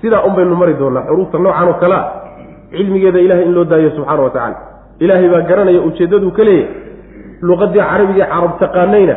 [0.00, 2.00] Sidaa un baynu mari doonaa xuruufta noocan oo kalea
[2.72, 4.56] cilmigeeda ilahay in loo daayo subxaana wa tacaala.
[5.04, 6.74] Ilaahay baa garanaya ujeeddaduu ka leeyahay.
[7.48, 9.14] Luqadii carabigii carab taqaanayna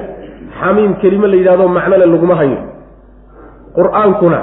[0.59, 2.57] xamiim kelime la yidhahdo macnole laguma hayo.
[3.77, 4.39] Qur'aankuna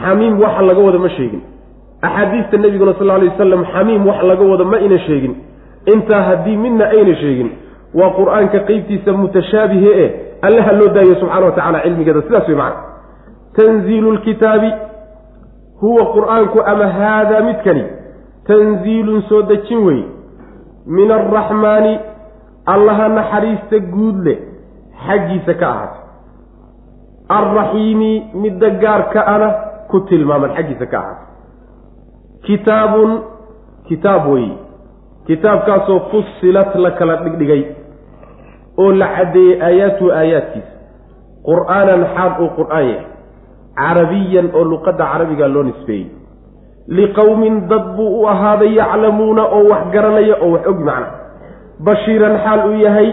[0.00, 1.42] xamiim waxa laga wada ma sheegin.
[2.06, 5.34] Axaadiista nebiguna sal lla alay wasalam xamiim wax laga wado ma ayna sheegin
[5.86, 7.50] intaa haddii midna ayna sheegin
[7.94, 10.06] waa qur'aanka qeybtiisa mutashaabihe e
[10.42, 12.94] allaha loo daayo subxana wa tacala cilmigeeda sidaas wey macana
[13.56, 14.72] tanziilu lkitaabi
[15.80, 17.84] huwa qur'aanku ama haadaa midkani?
[18.46, 20.04] Tanziilun soo dejin wey.
[20.86, 21.98] Min alraxmaani
[22.66, 24.38] allaha naxariista guud leh
[25.06, 26.02] xaggiisa ka ahaatay.
[27.28, 29.48] Alraxiimi midda gaarka ana
[29.90, 31.26] ku tilmaaman xaggiisa ka ahaatay.
[32.46, 33.10] Kitaabun
[33.88, 34.58] kitaab weeye
[35.26, 37.62] kitaabkaasoo fusilat la kala dhigdhigay
[38.82, 40.72] oo la caddeeyey aayaatuhu aayaadkiisa
[41.48, 43.06] qur'aanan xaal uu qur'aan yahay.
[43.78, 46.06] Carabiyan oo luqadda carabiga loo nisbeeyey.
[46.88, 51.08] Liqowmin dad buu u ahaaday yaclamuuna oo wax garanaya oo wax ogi macna.
[51.86, 53.08] Bashiiran xaal uu yahay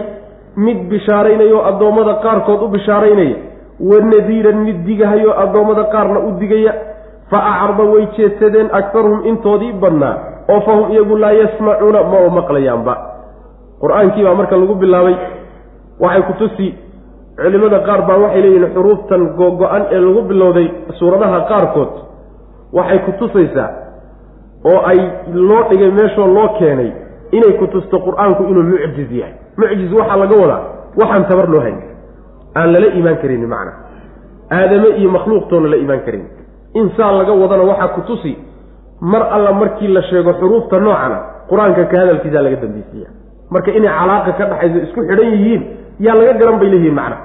[0.56, 3.36] mid bishaaraynaya oo addoommada qaarkood u bishaaraynaya.
[3.80, 6.72] Wa nadiiran mid digahayo addoommada qaarna u digaya.
[7.30, 10.14] Fa acrada way jeedsadeen aktaruhum intoodii badnaa
[10.48, 12.94] oo fahum iyagu laa yasmacuuna ma oo maqlayaanba.
[13.82, 15.16] Qur'aankii baa marka lagu bilaabay
[16.00, 16.68] waxay ku tusi
[17.36, 20.66] culimmada qaar baa waxay leeyihiin xuruuftan googo-an ee lagu bilowday
[20.98, 21.92] suuradaha qaarkood.
[22.72, 23.70] Waxay ku tusaysaa
[24.70, 24.98] oo ay
[25.48, 26.90] loo dhigay meeshoo loo keenay
[27.36, 29.34] inay ku tusto qur'aanku inuu mucjiz yahay.
[29.58, 30.60] Mucjiz waxaa laga wadaa
[31.00, 31.78] waxaan tabar loo hayn.
[32.58, 33.72] Aan lala iimaan karin macna.
[34.52, 36.24] Aadame iyo makhluuqtoona la iimaan karin.
[36.80, 38.32] Insaan laga wadana waxaa ku tusi
[39.10, 41.18] mar alla markii la sheego xuruufta noocana
[41.50, 43.08] qur'aanka ka hadalkiisaa laga dambaysiiya
[43.54, 45.62] marka inay calaaqa ka dhaxayso isku xidhan yihiin
[46.06, 47.16] yaa laga garan bay leeyihiin macna.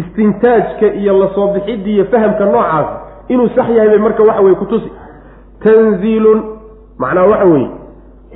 [0.00, 2.86] Istintaajka iyo la soo bixidda iyo fahamka noocaas
[3.32, 4.90] inuu sax yahay bay marka waxa weye kutusi
[5.64, 6.40] tanziilun
[6.98, 7.70] macnaha waxa weeye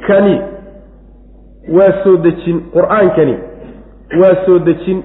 [0.06, 0.34] kani
[1.76, 3.34] waa soo dejin qur'aankani
[4.20, 4.98] waa soo dejin.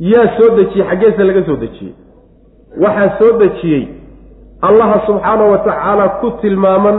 [0.00, 1.94] Yaa soo dejiyey xaggeese laga soo dejiyey.
[2.84, 3.82] Waxaa soo dejiyey
[4.68, 6.96] allaha subxaanahu wa tacaala ku tilmaaman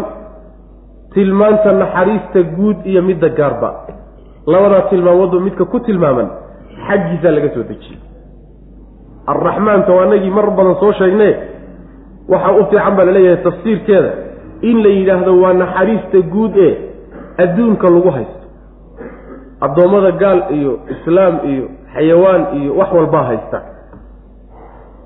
[1.14, 3.70] tilmaanta naxariista guud iyo midda gaarba.
[4.48, 6.28] Labadaa tilmaamoodu midka ku tilmaaman
[6.88, 8.00] xaggiisaa laga soo dejiyey
[9.32, 11.30] arraxmaanta waa anagii mar badan soo sheegne
[12.32, 14.12] waxaa u fiican baa la leeyahay tafsiirkeeda
[14.70, 16.74] in la yidhaahdo waa naxariista guud ee
[17.44, 18.46] adduunka lagu haysto.
[19.66, 21.66] Addoommada gaal iyo islaam iyo
[21.96, 23.58] xayawaan iyo wax walbaa haysta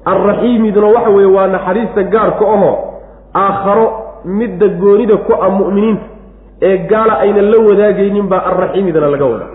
[0.05, 2.77] alraxiimiduna waxa weeye waa naxariista gaarka ahoo
[3.35, 3.85] aakharo
[4.25, 6.03] midda goonida ku ah mu'miniinta.
[6.61, 9.45] Ee gaala aynan la wadaagaynin baa alraxiimidana laga wada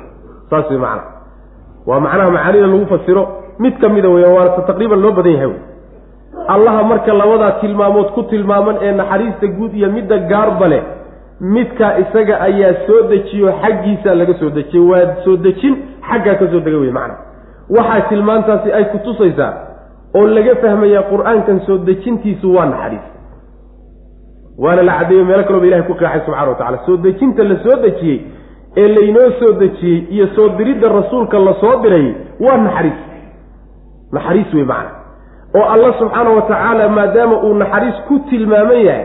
[0.50, 1.06] saas wey macnaha
[1.86, 3.28] waa macnaha macaanida lagu fasiro.
[3.58, 5.46] Mid ka mida weya waata taqriiban loo badan yahay.
[5.46, 5.60] Wey
[6.48, 10.82] allaha marka labadaa tilmaamood ku tilmaaman ee naxariista guud iyo midda gaarba leh
[11.40, 15.74] midkaa isaga ayaa soo dejiyo xaggiisaa laga soo dejiyey waa soo dejin
[16.10, 17.20] xaggaa ka soo dega wey macnaha
[17.76, 19.52] waxaa tilmaantaasi ay ku tusaysaa
[20.14, 23.06] oo laga fahmayaa qur'aankan soo dejintiisu waa naxariis.
[24.58, 27.76] Waana la caddeeyo meelo kalooba ilahay ku qeexay subxana wa tacala soo dejinta la soo
[27.84, 28.18] dejiyey
[28.76, 32.98] ee laynoo soo dejiyey iyo soo diridda rasuulka la soo diray waa naxariis.
[34.12, 34.90] Naxariis wey macna.
[35.56, 39.04] Oo alla subxaana wa tacaala maadaama uu naxariis ku tilmaaman yahay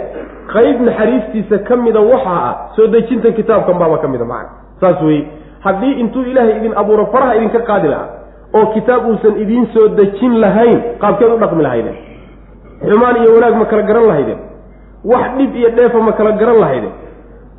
[0.53, 4.49] qayb naxariistiisa ka mida waxaa ah soo dejinta kitaabkan baaba ka mida macna.
[4.79, 5.27] Saas weye
[5.59, 8.09] haddii intuu ilaahay idin abuuro faraha idinka qaadi lahaa
[8.57, 11.97] oo kitaab uusan idiin soo dejin lahayn qaabkeed u dhaqmi lahaydeen.
[12.89, 14.39] Xumaan iyo wanaag ma kala garan lahaydeen.
[15.11, 16.93] Wax dhib iyo dheefa ma kala garan lahaydeen.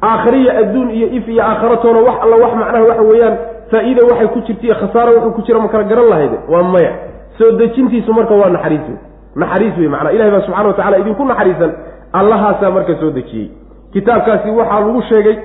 [0.02, 3.36] Aakhiriya adduun iyo if iyo aakhiratoona wax alla wax macnaha waxa weeyaan
[3.70, 6.92] faa-iida waxay ku jirta iyo khasaaro wuxuu ku jira ma kala garan lahayde waa maya.
[7.38, 8.98] Soo dejintiisu marka waa naxariis wey
[9.42, 11.72] naxariis wey macnaa ilahi baa subxana wa tacala idinku naxariisan.
[12.12, 13.48] Allahaasaa marka soo dejiyey.
[13.92, 15.36] Kitaabkaasi waxaa lagu sheegay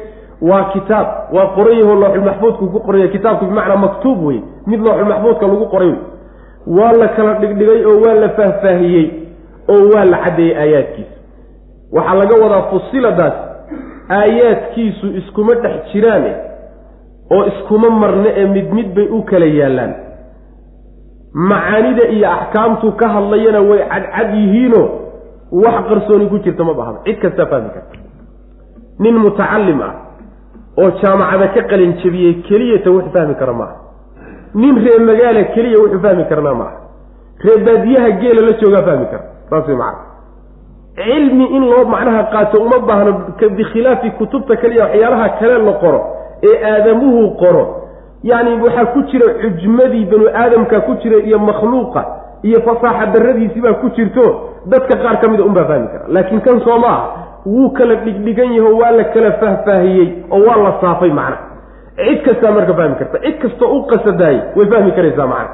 [0.42, 1.08] waa kitaab.
[1.34, 6.00] Waa qoran yaho looxulmaxfuudku ku qoranya kitaabku bimacnaa maktuub wey mid looxulmaxfuudka lagu qoray wey
[6.78, 9.06] waa la kala dhigdhigay oo waa la faahfaahiyey
[9.74, 11.16] oo waa la caddeeyey aayaadkiisa.
[11.96, 13.34] Waxaa laga wadaa fusiladaas
[14.10, 16.34] aayaadkiisu iskuma dhex jiraane
[17.32, 19.94] oo iskuma marne ee mid mid bay u kala yaallaan
[21.34, 24.88] macaanida iyo axkaamtu ka hadlayana way cadcad yihiinoo
[25.52, 27.98] wax qarsooni ku jirta ma bahaba cid kastaa fahmi karta.
[29.00, 29.94] Nin mutacalim ah
[30.82, 33.76] oo jaamacada ka qalin jebiyey keliyata wuxuu fahmi kara maaha.
[34.56, 36.78] Nin ree magaala keliya wuxuu fahmi karnaa maaha.
[37.46, 39.24] Ree baadiyaha geela la joogaa fahmi kara.
[39.50, 40.06] Saas way macana
[40.98, 43.12] cilmi in loo macnaha qaato uma baahno
[43.58, 46.00] bikhilaafi kutubta kaliya waxyaalaha kale la qoro
[46.50, 47.64] ee aadamuhu qoro.
[48.24, 52.02] Yacni waxaa ku jira cujmadii banu aadamka ku jira iyo makhluuqa
[52.44, 54.26] iyo fasaaxa daradiisibaa ku jirto
[54.66, 56.06] dadka qaar ka mida unbaa fahmi kara.
[56.08, 57.04] Laakiin kan soo ma ah
[57.46, 61.38] wuu kala dhigdhigan yaho waa la kala faahfaahiyey oo waa la saafay macna.
[61.98, 65.50] Cid kastaa marka fahmi karta cid kastoo u qasadaayey way fahmi karaysaa macna.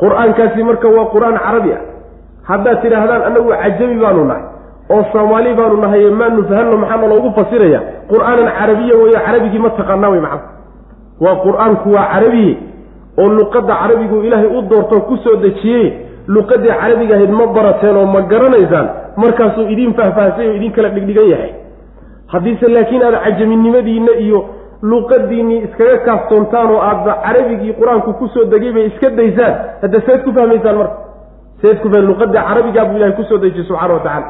[0.00, 1.80] Qur'aankaasi marka waa qur'aan carabi ah.
[2.48, 4.44] Haddaad tidhaahdaan annagu cajami baanu nahay
[4.90, 7.80] oo soomaali baanu nahay maanu fahanno maxaana loogu fasiraya
[8.10, 10.40] qur'aanan carabiya weeye carabigii ma taqaanaa wey macna.
[11.24, 12.54] Waa qur'aanku waa carabiye
[13.18, 15.86] oo luqadda carabigu ilaahay u doortoo ku soo dejiyey
[16.28, 21.28] luqadii carabiga ahayd ma barateen oo ma garanaysaan markaasuu idiin faahfaahsay oo idin kala dhigdhigan
[21.28, 21.52] yahay.
[22.32, 24.44] Haddiise laakiin aad cajaminimadiinna iyo
[24.82, 30.20] luqadiinnii iskaga kaaftoontaan oo aadba carabigii qur'aanku ku soo degay bay iska daysaan hadda seed
[30.24, 30.96] ku fahmaysaan marka.
[31.62, 34.26] Seed ku luqadii carabigaa buu ilahay ku soo dejiyey subxana wa tacala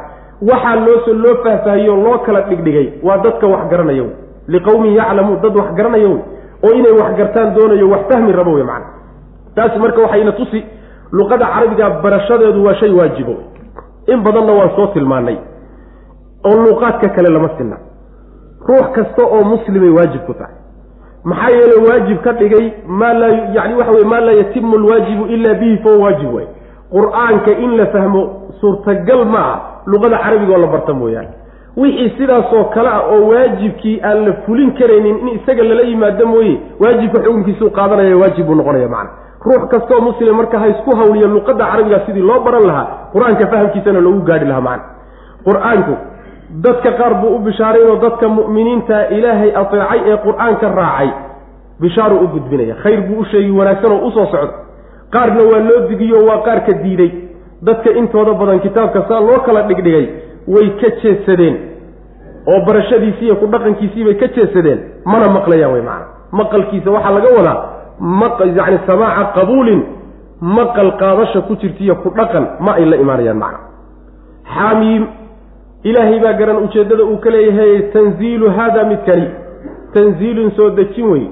[0.50, 4.14] waxaa loosoo loo faahfaahiyo loo kala dhigdhigay waa dadka wax garanaya wey
[4.48, 6.20] liqowmin yaclamuun dad wax garanaya wey
[6.64, 8.86] oo inay wax gartaan doonayo wax fahmi rabo wey macana.
[9.54, 10.64] Taasi marka waxayna tusi
[11.12, 13.34] luqada carabiga barashadeedu waa shay waajibo.
[14.06, 15.36] In badanna waan soo tilmaanay
[16.44, 17.76] oo luuqaadka kale lama sinna.
[18.68, 20.54] Ruux kasta oo muslimay waajib ku tahay.
[21.24, 25.54] Maxaa yeele waajib ka dhigay maa laa yani waxa weye maa laa yatimu alwaajibu ila
[25.54, 26.46] bihi fahuwa waajib wey
[26.92, 28.22] qur'aanka in la fahmo
[28.60, 31.28] suurtagal ma ah luqada carabiga oo la barta mooyaane.
[31.76, 36.60] Wixii sidaasoo kale ah oo waajibkii aan la fulin karaynin in isaga lala yimaado mooye
[36.80, 39.10] waajibka xukunkiisuu qaadanaya waajib buu noqonaya macna
[39.44, 44.00] ruux kastoo muslim marka ha isku hawliya luqadda carabiga sidii loo baran lahaa qur'aanka fahamkiisana
[44.06, 44.84] loogu gaadhi lahaa macna
[45.46, 45.94] qur'aanku
[46.64, 51.10] dadka qaar buu u bishaaraynoo dadka mu'miniinta ilaahay ateecay ee qur'aanka raacay.
[51.82, 54.52] Bishaaru u gudbinaya khayr buu u sheegi wanaagsan oo u soo socda
[55.14, 57.10] qaarna waa loo digiyo waa qaarka diiday.
[57.66, 60.06] Dadka intooda badan kitaabka saa loo kala dhigdhigay
[60.54, 61.56] way ka jeedsadeen
[62.52, 64.78] oo barashadiisii iyo ku dhaqankiisiibay ka jeesadeen.
[65.04, 66.06] Mana maqlayaan wey macana
[66.40, 67.58] maqalkiisa waxaa laga wadaa
[68.02, 69.82] yani samaaca qabuulin
[70.40, 73.58] maqal qaadasha ku jirtaiyo ku dhaqan ma ay la imaanayaan macna.
[74.54, 75.06] Xaamiim
[75.84, 79.28] ilaahay baa garan ujeeddada uu ka leeyahay tanziilu haada midkani
[79.94, 81.30] tanziilun soo dejin wey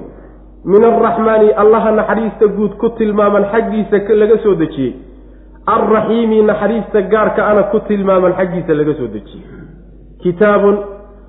[0.65, 4.95] min alraxmaani allaha naxariista guud ku tilmaaman xaggiisa laga soo dejiyey.
[5.67, 9.45] Alraxiimi naxariista gaarka ana ku tilmaaman xaggiisa laga soo dejiyey.
[10.23, 10.77] Kitaabun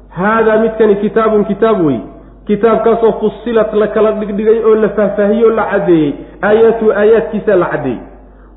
[0.08, 2.00] haadaa midkani kitaabun kitaab wey
[2.46, 6.12] kitaabkaasoo fusilat la kala dhigdhigay oo la faahfaahiyey oo la caddeeyey
[6.42, 8.00] aayaatu aayaadkiisa la caddeeyey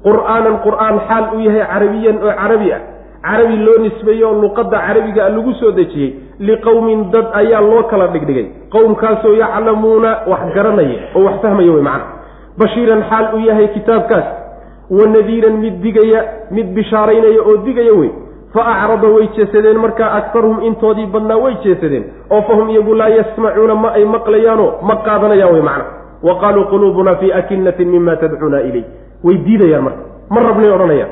[0.06, 2.82] qur'aanan qur'aan xaal uu yahay carabiyan oo carabi ah.
[3.26, 6.14] Carabi loo nisbeeyey oo luqadda carabiga lagu soo dejiyey.
[6.40, 8.46] Liqowmin dad ayaa loo kala dhigdhigay.
[8.74, 12.06] Qowmkaasoo yaclamuuna wax garanaya oo wax fahmaya wey macana
[12.60, 14.26] bashiiran xaal uu yahay kitaabkaas.
[14.90, 16.22] Wa nadiiran mid digaya
[16.52, 18.12] mid bishaaraynaya oo digaya wey
[18.56, 22.04] fa acrada way jeesadeen markaa aktarhum intoodii badnaa way jeesadeen.
[22.32, 25.86] Oo fahum iyagu laa yasmacuuna ma ay maqlayaanoo ma qaadanayaan wey macna.
[26.28, 28.84] Wa qaaluu quluubunaa fii akinatin mima tadcuuna ilay
[29.24, 30.04] way diidayaan marka.
[30.30, 31.12] Ma rabnay odhanayaan.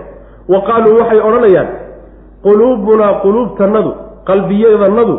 [0.53, 1.67] Wa qaaluu waxay odhanayaan
[2.45, 3.91] quluubunaa quluubtannadu
[4.29, 5.15] qalbiyadannadu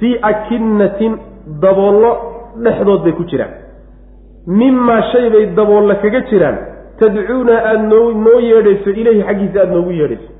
[0.00, 1.18] fii akinatin
[1.62, 2.10] daboollo
[2.64, 3.52] dhexdood bay ku jiraan.
[4.46, 6.56] Mimaa shay bay daboolla kaga jiraan.
[7.00, 10.30] Tadcuuna aada noo noo yeedhayso ileyhi xaggiisa aada noogu yeedhayso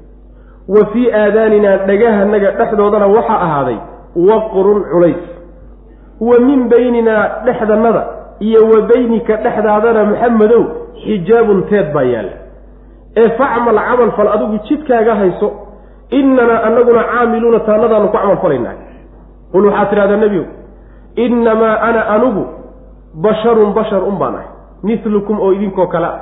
[0.68, 3.78] wa fii aadaaninaa dhagahanaga dhexdoodana waxaa ahaaday
[4.16, 5.22] waqrun culays.
[6.20, 8.06] Wa min bayninaa dhexdannada
[8.40, 10.64] iyo wa beynika dhexdaadana maxamedow
[11.04, 12.36] xijaabun teed baa yaalla
[13.16, 15.52] ee facmal camal fal adigu jidkaaga hayso
[16.10, 18.74] innanaa anaguna caamiluuna taannadaanu ku camal falaynaa.
[19.52, 20.46] Qul waxaad tidhahdaa nebiyow
[21.16, 22.46] innamaa ana anugu
[23.14, 24.48] basharun bashar un baan ahay
[24.82, 26.20] mislukum oo idinkoo kale ah.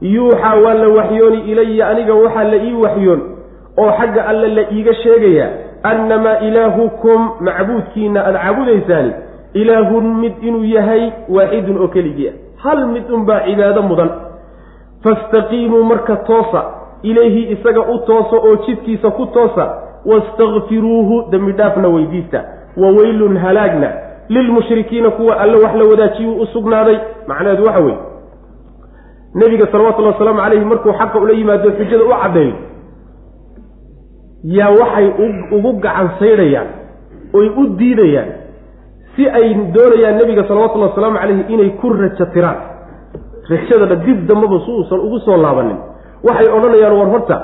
[0.00, 3.20] Yuuxaa waa la waxyooni ilaya aniga waxaa la ii waxyoon
[3.78, 5.50] oo xagga alle la iiga sheegayaa
[5.82, 9.12] annamaa ilaahukum macbuudkiina aada caabudaysaani
[9.54, 12.32] ilaahun mid inuu yahay waaxidun oo keligii ah.
[12.64, 14.10] Hal mid unbaa cibaado mudan.
[15.02, 16.64] Fastaqiimuu marka toosa.
[17.02, 19.64] Ilayhi isaga u toosa oo jidkiisa ku toosa.
[20.06, 22.44] Wastakfiruuhu dembi dhaafna weydiista.
[22.76, 23.92] Wa weylun halaagna.
[24.28, 26.98] Lilmushrikiina kuwa alle wax la wadaajiyuu u sugnaaday.
[27.26, 27.98] Macnaheedu waxa weeye.
[29.34, 32.54] Nebiga salawatullhi wasalaamu calayhi markuu xaqa ula yimaado xujada u caddeeyo
[34.44, 35.06] yaa waxay
[35.56, 36.68] ugu gacan saydhayaan
[37.38, 38.30] oy u diidayaan
[39.16, 42.58] si ay doonayaan nebiga salawatullahi wasalaamu calayhi inay ku rajo tiraan.
[43.50, 45.78] Rajadana dib dambaba si uusan ugu soo laabanin.
[46.26, 47.36] Waxay odhanayaan war horta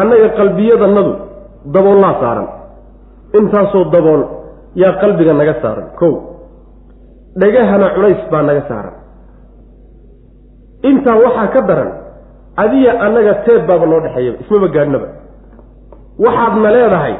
[0.00, 1.12] annaga qalbiyadannadu
[1.74, 2.48] daboollaa saaran.
[3.38, 4.22] Intaasoo dabool
[4.82, 6.12] yaa qalbiga naga saaran kow.
[7.40, 8.94] Dhagahana culays baa naga saaran.
[10.88, 11.90] Intaa waxaa ka daran
[12.62, 15.08] adiya annaga teed baaba noo dhexeeyaba ismaba gaadhnaba
[16.18, 17.14] waxaadna leedahay.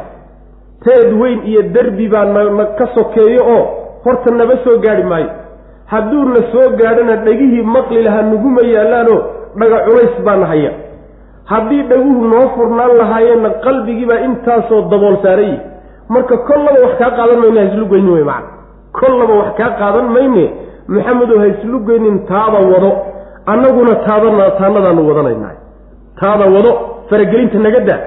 [0.84, 3.64] Teed weyn iyo derbi baa nana ka sokeeyo oo
[4.04, 5.30] horta naba soo gaadhi maayo.
[5.86, 9.20] Hadduuna soo gaadhana dhegihii maqli lahaa nuguma yaallaanoo
[9.58, 10.70] dhaga culays baana haya
[11.44, 15.58] haddii dhaguhu noo furnaan lahaayeenna qalbigiibaa intaasoo dabool saarayi
[16.08, 18.48] marka kollaba wax kaa qaadan mayne ha islu wey macana
[18.92, 20.44] kollaba wax kaa qaadan mayne
[20.88, 22.90] maxamedow ha islu geynin taada wado.
[23.46, 25.56] Annaguna taadana taanadaanu wadanaynahay
[26.20, 26.70] taada wado
[27.10, 28.00] faragelinta naga daa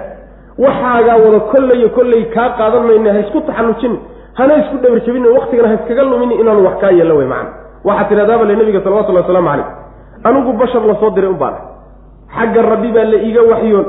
[0.64, 3.96] waxaagaa wado kollayo kollay kaa qaadan mayne ha isku taxallujin.
[4.34, 7.50] Hana isku dhabarjabin waktigana ha iskaga lumin inaanu wax kaa yeello wey macana
[7.88, 9.66] waxaa tidhahdaaba le nabiga salawatullahi wasalaamu calayh.
[10.24, 11.58] Anigu bashar la soo diray un baana
[12.38, 13.86] xagga rabbi baa la iiga waxyoon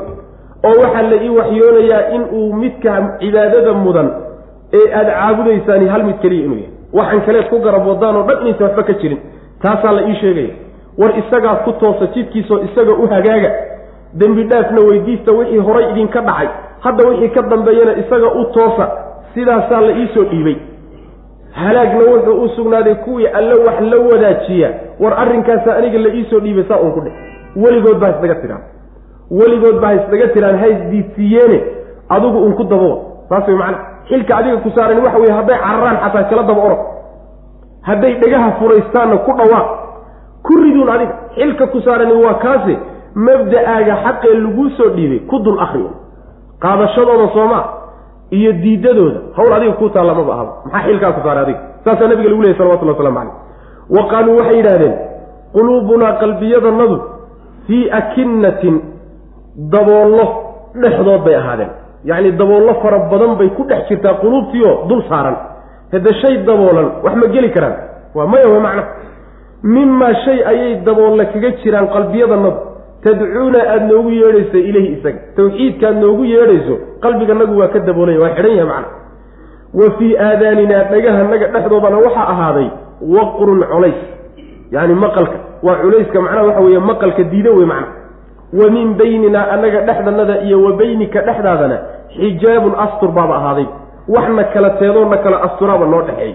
[0.69, 4.09] oo waxaa la ii waxyoonayaa in uu midka cibaadada mudan
[4.79, 6.73] ee aada caabudaysaani hal mid keliya inuu yahay.
[6.93, 9.19] Waxaan kaleed ku garab wadaan oo dhan inaysan waxba ka jirin.
[9.63, 10.55] Taasaa la ii sheegaya.
[10.99, 13.51] War isagaa ku toosa jidkiisoo isaga u hagaaga
[14.15, 16.49] dembi dhaafna weydiista wixii horay idinka dhacay.
[16.81, 18.91] Hadda wixii ka dambeeyana isaga u toosa
[19.35, 20.57] sidaasaa la iisoo dhiibay.
[21.53, 24.71] Halaagna wuxuu u sugnaaday kuwii alle wax la wadaajiya.
[25.01, 27.13] War arrinkaasaa aniga la iisoo dhiibay saa uun ku dheh.
[27.57, 28.63] Weligood baa isnaga tiraan.
[29.31, 31.63] Weligood baa isnaga tiraan haysdiidsiiyeene
[32.09, 32.97] adigu un ku daboa
[33.29, 33.79] saas way macana
[34.09, 36.79] xilka adiga ku saaran waxa weye hadday cararaan xataa kala daba orod.
[37.83, 39.69] Hadday dhegaha furaystaanna ku dhawaaq
[40.47, 41.15] ku riduun adiga.
[41.37, 42.75] Xilka ku saarani waa kaase
[43.27, 45.91] mabda'aaga xaqee laguu soo dhiibay ku dul akriyo
[46.63, 47.65] qaadashadooda soomaa
[48.31, 49.21] iyo diidadooda.
[49.37, 51.61] Hawl adiga kuu taalla maba ahaba maxaa xilkaa ku saaray adiga?
[51.85, 53.35] Saasaa nabiga lagu lehay salawatullah waslamu calayh
[53.97, 54.95] wa qaaluu waxay yidhahdeen
[55.55, 56.97] quluubunaa qalbiyadanadu
[57.67, 58.75] fii akinatin
[59.73, 60.25] daboollo
[60.83, 61.71] dhexdood bay ahaadeen.
[62.05, 65.37] Yacni daboollo fara badan bay ku dhex jirtaa quluubtiioo dul saaran.
[65.93, 67.75] Hadde shay daboolan wax ma geli karaan.
[68.15, 68.83] Waa maya wa macna
[69.63, 72.57] mimaa shay ayay daboolle kaga jiraan qalbiyadanadu
[73.05, 75.19] tadcuuna aada noogu yeedhayso ileyhi isaga.
[75.37, 78.89] Tawxiidkaaad noogu yeedhayso qalbiganagu waa ka daboolanya waa xidhan yahay macna.
[79.79, 82.69] Wa fii aadaaninaa dhagahanaga dhexdoodana waxaa ahaaday
[83.17, 84.01] waqrun culays.
[84.75, 87.89] Yacni maqalka waa culayska macnaha waxa weeye maqalka diido wey macna.
[88.59, 91.77] Wa min bayninaa annaga dhexdanada iyo wa beynika dhexdaadana
[92.17, 93.67] xijaabun astur baaba ahaaday.
[94.15, 96.35] Waxna kala teedoo na kala asturaaba noo dhexeey.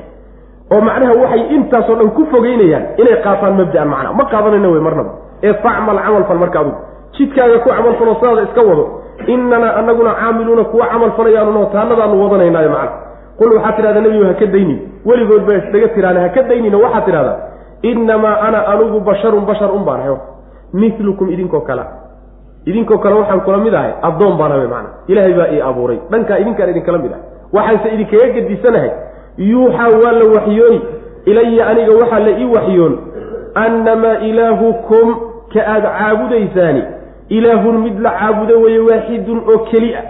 [0.74, 5.12] Oo macnaha waxay intaasoo dhan ku fogeynayaan inay qaataan mabda'an macnaa ma qaadanayna wey marnaba
[5.44, 6.78] ee facmal camal fal marka adugu.
[7.18, 8.86] Jidkaaga ku camal falo sidaada iska wado.
[9.28, 12.92] Innanaa anaguna caamiluuna kuwa camal falayaanunoo taanadaanu wadanaynaayo macna
[13.38, 14.80] qul waxaad tidhahdaa nebigu haka daynin.
[15.06, 16.78] Weligood baa isdhaga tiraane haka daynina.
[16.78, 17.38] Waxaad tidhahdaa
[17.82, 20.16] innamaa ana anugu basharun bashar un baan ahay
[20.74, 21.84] milukum idinkoo kale.
[22.66, 26.00] Idinkoo kale waxaan kula mid ahay addoon baan ahay macna ilaahay baa ii abuuray.
[26.12, 28.92] Dhankaa idinkaan idinkala mid ahay waxaanse idinkaga gedisanahay
[29.38, 30.80] yuuxaa waa la waxyooni
[31.26, 32.94] ilaya aniga waxaa la ii waxyoon.
[33.56, 35.08] Annamaa ilaahukum
[35.54, 36.84] ka aada caabudaysaani
[37.30, 40.02] ilaahun mid la caabudo weeye waaxidun oo keli a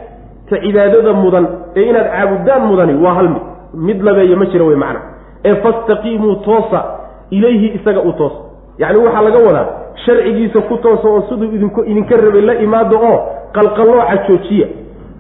[0.50, 1.46] ka cibaadada mudan
[1.76, 3.44] ee inaad caabudaan mudani waa hal mid.
[3.74, 5.00] Mid labeeye ma jira wey macna.
[5.46, 6.84] Ee fastaqiimuu toosa
[7.32, 8.36] ilayhi isaga u toosa
[8.78, 9.68] yacni waxaa laga wadaa
[10.06, 13.18] sharcigiisa ku toosa oo siduu idinku idinka rabay la imaado oo
[13.56, 14.68] qalqallooca joojiya.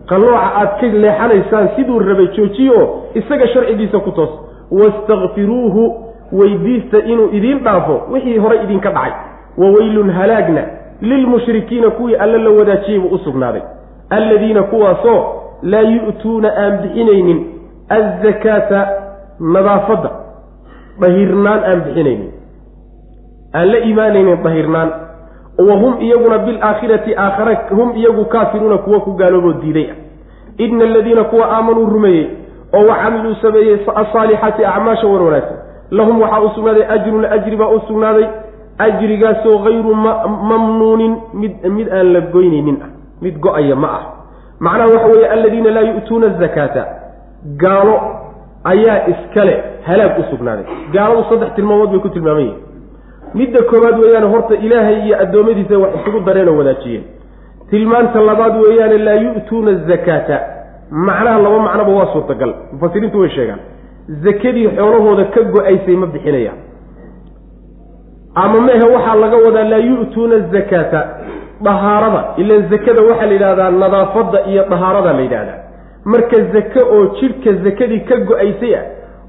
[0.10, 4.38] Qallooca aad ka leexanaysaan siduu rabay joojiya oo isaga sharcigiisa ku toosa
[4.72, 5.84] wastakfiruuhu
[6.32, 9.12] weydiista inuu idiin dhaafo wixii horay idinka dhacay
[9.57, 10.63] wa weylun halaagna
[11.01, 13.61] lilmushrikiina kuwii alle la wadaajiyey buu u sugnaaday.
[14.09, 15.25] Alladiina kuwaasoo
[15.61, 17.45] laa yu'tuuna aan bixinaynin
[17.89, 18.88] azzakaata
[19.39, 20.11] nadaafadda
[21.01, 22.31] dahirnaan aan bixinaynin.
[23.53, 24.91] Aan la imaanaynin dahirnaan
[25.67, 29.91] wa hum iyaguna bilaakhirati aakhare hum iyagu kaafiruuna kuwa ku gaalooboo diiday.
[29.91, 30.03] Ah
[30.57, 32.27] ina aladiina kuwa aamanuu rumeeyey
[32.73, 35.57] oo wa camiluu sameeyey asaalixaati acmaasha war wanaagsan.
[35.91, 38.25] Lahum waxaa u sugnaaday ajrun ajri baa u sugnaaday
[38.78, 39.95] ajrigaasoo hayru
[40.50, 42.90] mamnuunin mid mid aan la goynaynin ah
[43.22, 44.04] mid go'aya ma ah.
[44.60, 46.86] Macnaha waxa weeye aladiina laa yu'tuuna azakaata
[47.58, 47.95] gaalo
[48.64, 50.66] ayaa iskale halaag u sugnaaday.
[50.94, 52.62] Gaaladu saddex tilmaamood bay ku tilmaaman yihiin
[53.34, 57.04] midda koowaad weeyaane horta ilaahay iyo addoommadiisa wax isugu dareenoo wadaajiyeen.
[57.70, 60.40] Tilmaanta labaad weeyaane laa yu'tuuna azakaata
[60.91, 62.54] macnaha laba macnoba waa suurtagal.
[62.74, 63.60] Mufasiriintu way sheegaan.
[64.24, 66.58] Zakadii xoolahooda ka go'aysay ma bixinayaan
[68.35, 71.01] ama mehe waxaa laga wadaa laa yu'tuuna azakaata
[71.61, 75.57] dahaarada ilan zakada waxaa la yidhahdaa nadaafadda iyo dahaarada la yidhahdaa
[76.05, 78.84] marka zake oo jidhka zakadii ka go'aysay ah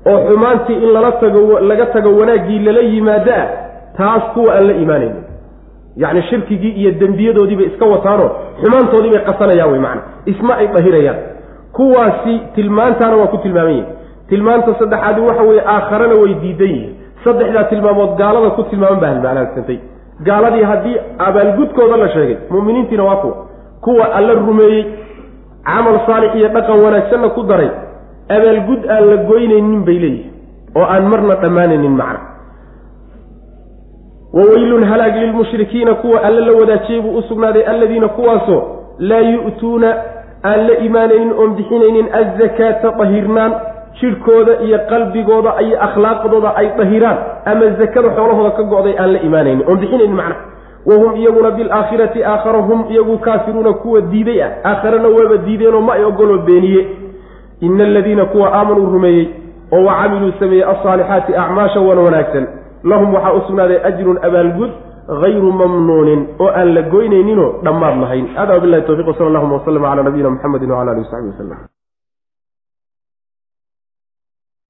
[0.06, 3.46] oo xumaantii in lala tago laga tago wanaaggii lala yimaado ah
[3.98, 5.22] taas kuwa aan la imaanaynin.
[5.96, 8.30] Yacni shirkigii iyo dembiyadoodiibay iska wataanoo
[8.62, 11.16] xumaantoodii bay qasanayaan wey macana isma ay dhahirayaan
[11.72, 13.86] kuwaasi tilmaantaana waa ku tilmaaman yihiin
[14.28, 16.94] tilmaanta saddexaadi waxa weeye aakharana way diidan yihiin
[17.24, 19.78] saddexdaa tilmaamood gaalada ku tilmaaman baa halmacnaansantay
[20.28, 20.96] gaaladii haddii
[21.28, 23.34] abaalgudkooda la sheegay mu'miniintiina waa kuwa
[23.80, 24.84] kuwa alla rumeeyey
[25.64, 27.70] camal saalix iyo dhaqan wanaagsanna ku daray
[28.36, 30.32] abaalgud aan la goynaynin bay leeyihiin
[30.76, 32.20] oo aan marna dhammaanaynin macna.
[34.34, 38.62] Waweylun halaag lilmushrikiina kuwa alle la wadaajiyey buu u sugnaaday alladiina kuwaasoo
[38.98, 39.94] laa yu'tuuna
[40.44, 43.52] aan la imaanaynin oon bixinaynin azakaata dahirnaan
[44.00, 49.64] jidhkooda iyo qalbigooda iyo akhlaaqdooda ay dahiraan ama zakada xoolahooda ka go-day aan la imaanaynin.
[49.68, 50.40] Oon bixinaynin macnaha
[50.86, 54.50] wahum iyaguna bilaakhirati aakhara hum iyagu kaafiruuna kuwa diiday ah.
[54.64, 56.86] Aakharena waaba diideenoo ma ay ogoloo beeniye
[57.60, 59.28] ina aladiina kuwa aamanuu rumeeyey
[59.72, 62.46] oo wa camiluu sameeyey alsaalixaati acmaasha wan wanaagsan.
[62.84, 64.70] Lahum waxaa u sugnaaday ajrun abaalgud
[65.22, 68.26] hayru mamnuunin oo aan la goynayninoo dhammaad lahayn.
[68.36, 71.83] Hada wabilahi towfiq wsala allahuma waslama calaa nabiyina muxamedi wcala alihi wasaxbi waslem